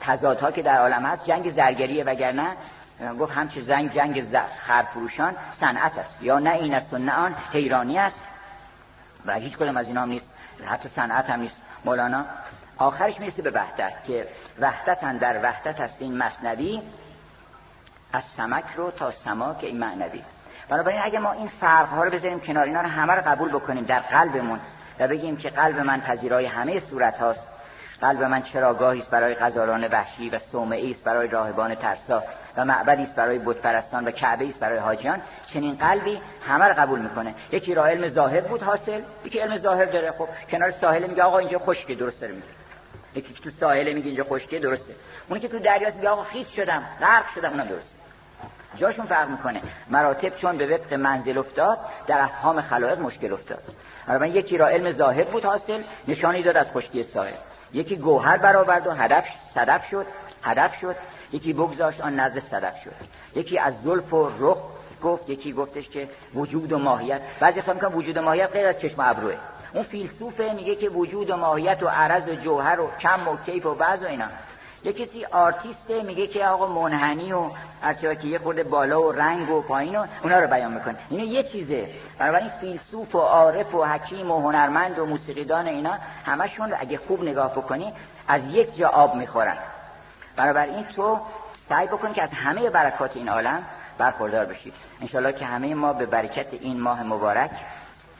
تضادها 0.00 0.50
که 0.50 0.62
در 0.62 0.78
عالم 0.78 1.06
هست 1.06 1.24
جنگ 1.24 1.50
زرگریه. 1.50 2.04
وگرنه 2.04 2.48
گفت 3.20 3.32
همچه 3.32 3.60
زنگ 3.60 3.92
جنگ 3.92 4.36
خرفروشان 4.66 5.36
صنعت 5.60 5.98
است. 5.98 6.22
یا 6.22 6.38
نه 6.38 6.50
این 6.50 6.74
است 6.74 6.94
و 6.94 6.98
نه 6.98 7.12
آن 7.12 7.34
حیرانی 7.52 7.98
است. 7.98 8.20
و 9.26 9.34
هیچ 9.34 9.56
کدوم 9.56 9.76
از 9.76 9.88
اینا 9.88 10.02
هم 10.02 10.08
نیست. 10.08 10.30
حتی 10.66 10.88
صنعت 10.88 11.30
هم 11.30 11.40
نیست. 11.40 11.56
مولانا 11.84 12.24
آخرش 12.78 13.20
می‌رسه 13.20 13.42
به 13.42 13.50
وحدت 13.50 14.04
که 14.06 14.26
وحدت 14.60 15.18
در 15.18 15.42
وحدت 15.42 15.80
است 15.80 15.96
این 15.98 16.16
مصنوی. 16.16 16.82
از 18.12 18.22
سمک 18.36 18.64
رو 18.76 18.90
تا 18.90 19.10
سماک 19.10 19.64
این 19.64 19.78
معنوی. 19.78 20.22
بنابراین 20.68 21.00
اگه 21.04 21.18
ما 21.18 21.32
این 21.32 21.48
فرق 21.48 21.88
ها 21.88 22.04
رو 22.04 22.10
بذاریم 22.10 22.40
کنار 22.40 22.64
اینا 22.64 22.80
رو 22.80 22.88
همه 22.88 23.12
رو 23.12 23.22
قبول 23.26 23.48
بکنیم 23.48 23.84
در 23.84 24.00
قلبمون 24.00 24.60
و 24.98 25.08
بگیم 25.08 25.36
که 25.36 25.50
قلب 25.50 25.78
من 25.78 26.00
پذیرای 26.00 26.46
همه 26.46 26.80
صورت 26.80 27.18
هاست. 27.18 27.48
قلب 28.00 28.22
من 28.22 28.42
چراگاهی 28.42 29.00
است 29.00 29.10
برای 29.10 29.34
غزالان 29.34 29.88
وحشی 29.88 30.30
و 30.30 30.38
صومعی 30.38 30.90
است 30.90 31.04
برای 31.04 31.28
راهبان 31.28 31.74
ترسا 31.74 32.22
و 32.56 32.64
معبدی 32.64 33.02
است 33.02 33.14
برای 33.14 33.38
بت 33.38 33.84
و 33.92 34.10
کعبه 34.10 34.48
است 34.48 34.58
برای 34.58 34.78
حاجیان. 34.78 35.22
چنین 35.52 35.74
قلبی 35.74 36.20
همه 36.48 36.64
رو 36.64 36.74
قبول 36.74 37.00
می‌کنه. 37.00 37.34
یکی 37.52 37.74
را 37.74 37.86
علم 37.86 38.08
ظاهر 38.08 38.40
بود 38.40 38.62
حاصل 38.62 39.02
یکی 39.24 39.38
علم 39.38 39.58
ظاهر 39.58 39.84
داره. 39.84 40.12
خب 40.12 40.28
کنار 40.50 40.70
ساحل 40.70 41.06
میگه 41.06 41.22
آقا 41.22 41.38
اینجا 41.38 41.58
خشکه 41.58 41.94
درست 41.94 42.20
داره 42.20 42.32
میگه. 42.32 42.46
یکی 43.14 43.34
که 43.34 43.42
تو 43.42 43.50
ساحل 43.50 43.92
میگه 43.92 44.06
اینجا 44.06 44.24
خشکه 44.24 44.58
درسته. 44.58 44.94
اونی 45.28 45.40
که 45.40 45.48
تو 45.48 45.58
دریا 45.58 45.94
میگه 45.94 46.08
آقا 46.08 46.22
خیس 46.22 46.48
شدم 46.48 46.82
غرق 47.00 47.24
شدم 47.34 47.50
اونم 47.50 47.64
درسته. 47.64 47.96
جاشون 48.76 49.06
فرق 49.06 49.28
می‌کنه. 49.28 49.62
مراتب 49.90 50.36
چون 50.36 50.56
به 50.56 50.74
وفق 50.74 50.94
منزل 50.94 51.38
افتاد 51.38 51.78
در 52.06 52.20
افهام 52.20 52.60
خلایق 52.60 52.98
مشکل 52.98 53.32
افتاد. 53.32 53.62
من 54.08 54.34
یکی 54.34 54.58
را 54.58 54.68
علم 54.68 54.92
ظاهر 54.92 55.24
بود 55.24 55.44
حاصل 55.44 55.82
نشانی 56.08 56.42
داد 56.42 56.56
از 56.56 56.66
خشکی 56.72 57.02
ساحل. 57.02 57.32
یکی 57.72 57.96
گوهر 57.96 58.36
برآورد 58.36 58.86
و 58.86 58.90
هدف 58.90 59.24
صدف 59.54 59.88
شد 59.88 60.06
هدف 60.42 60.74
شد. 60.80 60.96
یکی 61.32 61.52
بگذاشت 61.52 62.00
آن 62.00 62.20
نزد 62.20 62.38
صدف 62.38 62.82
شد. 62.84 62.94
یکی 63.36 63.58
از 63.58 63.82
زلف 63.82 64.12
و 64.12 64.30
رخ 64.38 64.58
گفت 65.02 65.30
یکی 65.30 65.52
گفتش 65.52 65.88
که 65.88 66.08
وجود 66.34 66.72
و 66.72 66.78
ماهیت. 66.78 67.20
بعضی 67.40 67.60
فهم 67.60 67.96
وجود 67.96 68.16
و 68.16 68.22
ماهیت 68.22 68.50
غیر 68.50 68.66
از 68.66 68.80
چشم 68.80 69.00
ابروه. 69.00 69.34
اون 69.74 69.82
فیلسوفه 69.82 70.52
میگه 70.56 70.74
که 70.74 70.88
وجود 70.88 71.30
و 71.30 71.36
ماهیت 71.36 71.82
و 71.82 71.88
عرض 71.88 72.28
و 72.28 72.34
جوهر 72.34 72.80
و 72.80 72.90
کم 73.00 73.28
و 73.28 73.36
کیف 73.36 73.66
و 73.66 73.74
بعض 73.74 74.02
و 74.02 74.06
اینا. 74.06 74.26
یه 74.84 74.92
کسی 74.92 75.24
آرتیسته 75.24 76.02
میگه 76.02 76.26
که 76.26 76.46
آقا 76.46 76.66
منحنی 76.66 77.32
و 77.32 77.50
هرچه 77.82 78.16
که 78.16 78.28
یه 78.28 78.38
خورده 78.38 78.64
بالا 78.64 79.02
و 79.02 79.12
رنگ 79.12 79.50
و 79.50 79.62
پایین 79.62 79.96
و 79.96 80.06
اونا 80.22 80.38
رو 80.38 80.46
بیان 80.46 80.72
می‌کنه. 80.72 80.96
اینو 81.10 81.24
یه 81.24 81.42
چیزه. 81.42 81.88
بنابراین 82.18 82.50
فیلسوف 82.60 83.14
و 83.14 83.18
عارف 83.18 83.74
و 83.74 83.84
حکیم 83.84 84.30
و 84.30 84.40
هنرمند 84.40 84.98
و 84.98 85.06
موسیقیدان 85.06 85.66
اینا 85.66 85.98
همشون 86.26 86.74
اگه 86.78 86.98
خوب 86.98 87.22
نگاه 87.22 87.52
بکنی 87.52 87.92
از 88.28 88.42
یک 88.44 88.76
جا 88.76 88.88
آب 88.88 89.14
می‌خورن. 89.14 89.56
بنابراین 90.36 90.84
تو 90.84 91.20
سعی 91.68 91.86
بکن 91.86 92.12
که 92.12 92.22
از 92.22 92.30
همه 92.30 92.70
برکات 92.70 93.16
این 93.16 93.28
عالم 93.28 93.62
برخوردار 93.98 94.44
بشید 94.44 94.74
انشالله 95.00 95.32
که 95.32 95.44
همه 95.44 95.74
ما 95.74 95.92
به 95.92 96.06
برکت 96.06 96.46
این 96.52 96.80
ماه 96.80 97.02
مبارک 97.02 97.50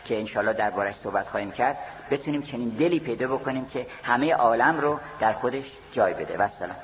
که 0.05 0.19
انشالله 0.19 0.53
دربارش 0.53 0.95
صحبت 0.95 1.29
خواهیم 1.29 1.51
کرد 1.51 1.79
بتونیم 2.11 2.43
چنین 2.43 2.69
دلی 2.69 3.01
پیدا 3.01 3.29
بکنیم 3.37 3.65
که 3.65 3.87
همه 4.03 4.35
عالم 4.35 4.81
رو 4.81 5.01
در 5.21 5.33
خودش 5.33 5.65
جای 5.93 6.15
بده. 6.15 6.37
و 6.37 6.49
سلام 6.49 6.77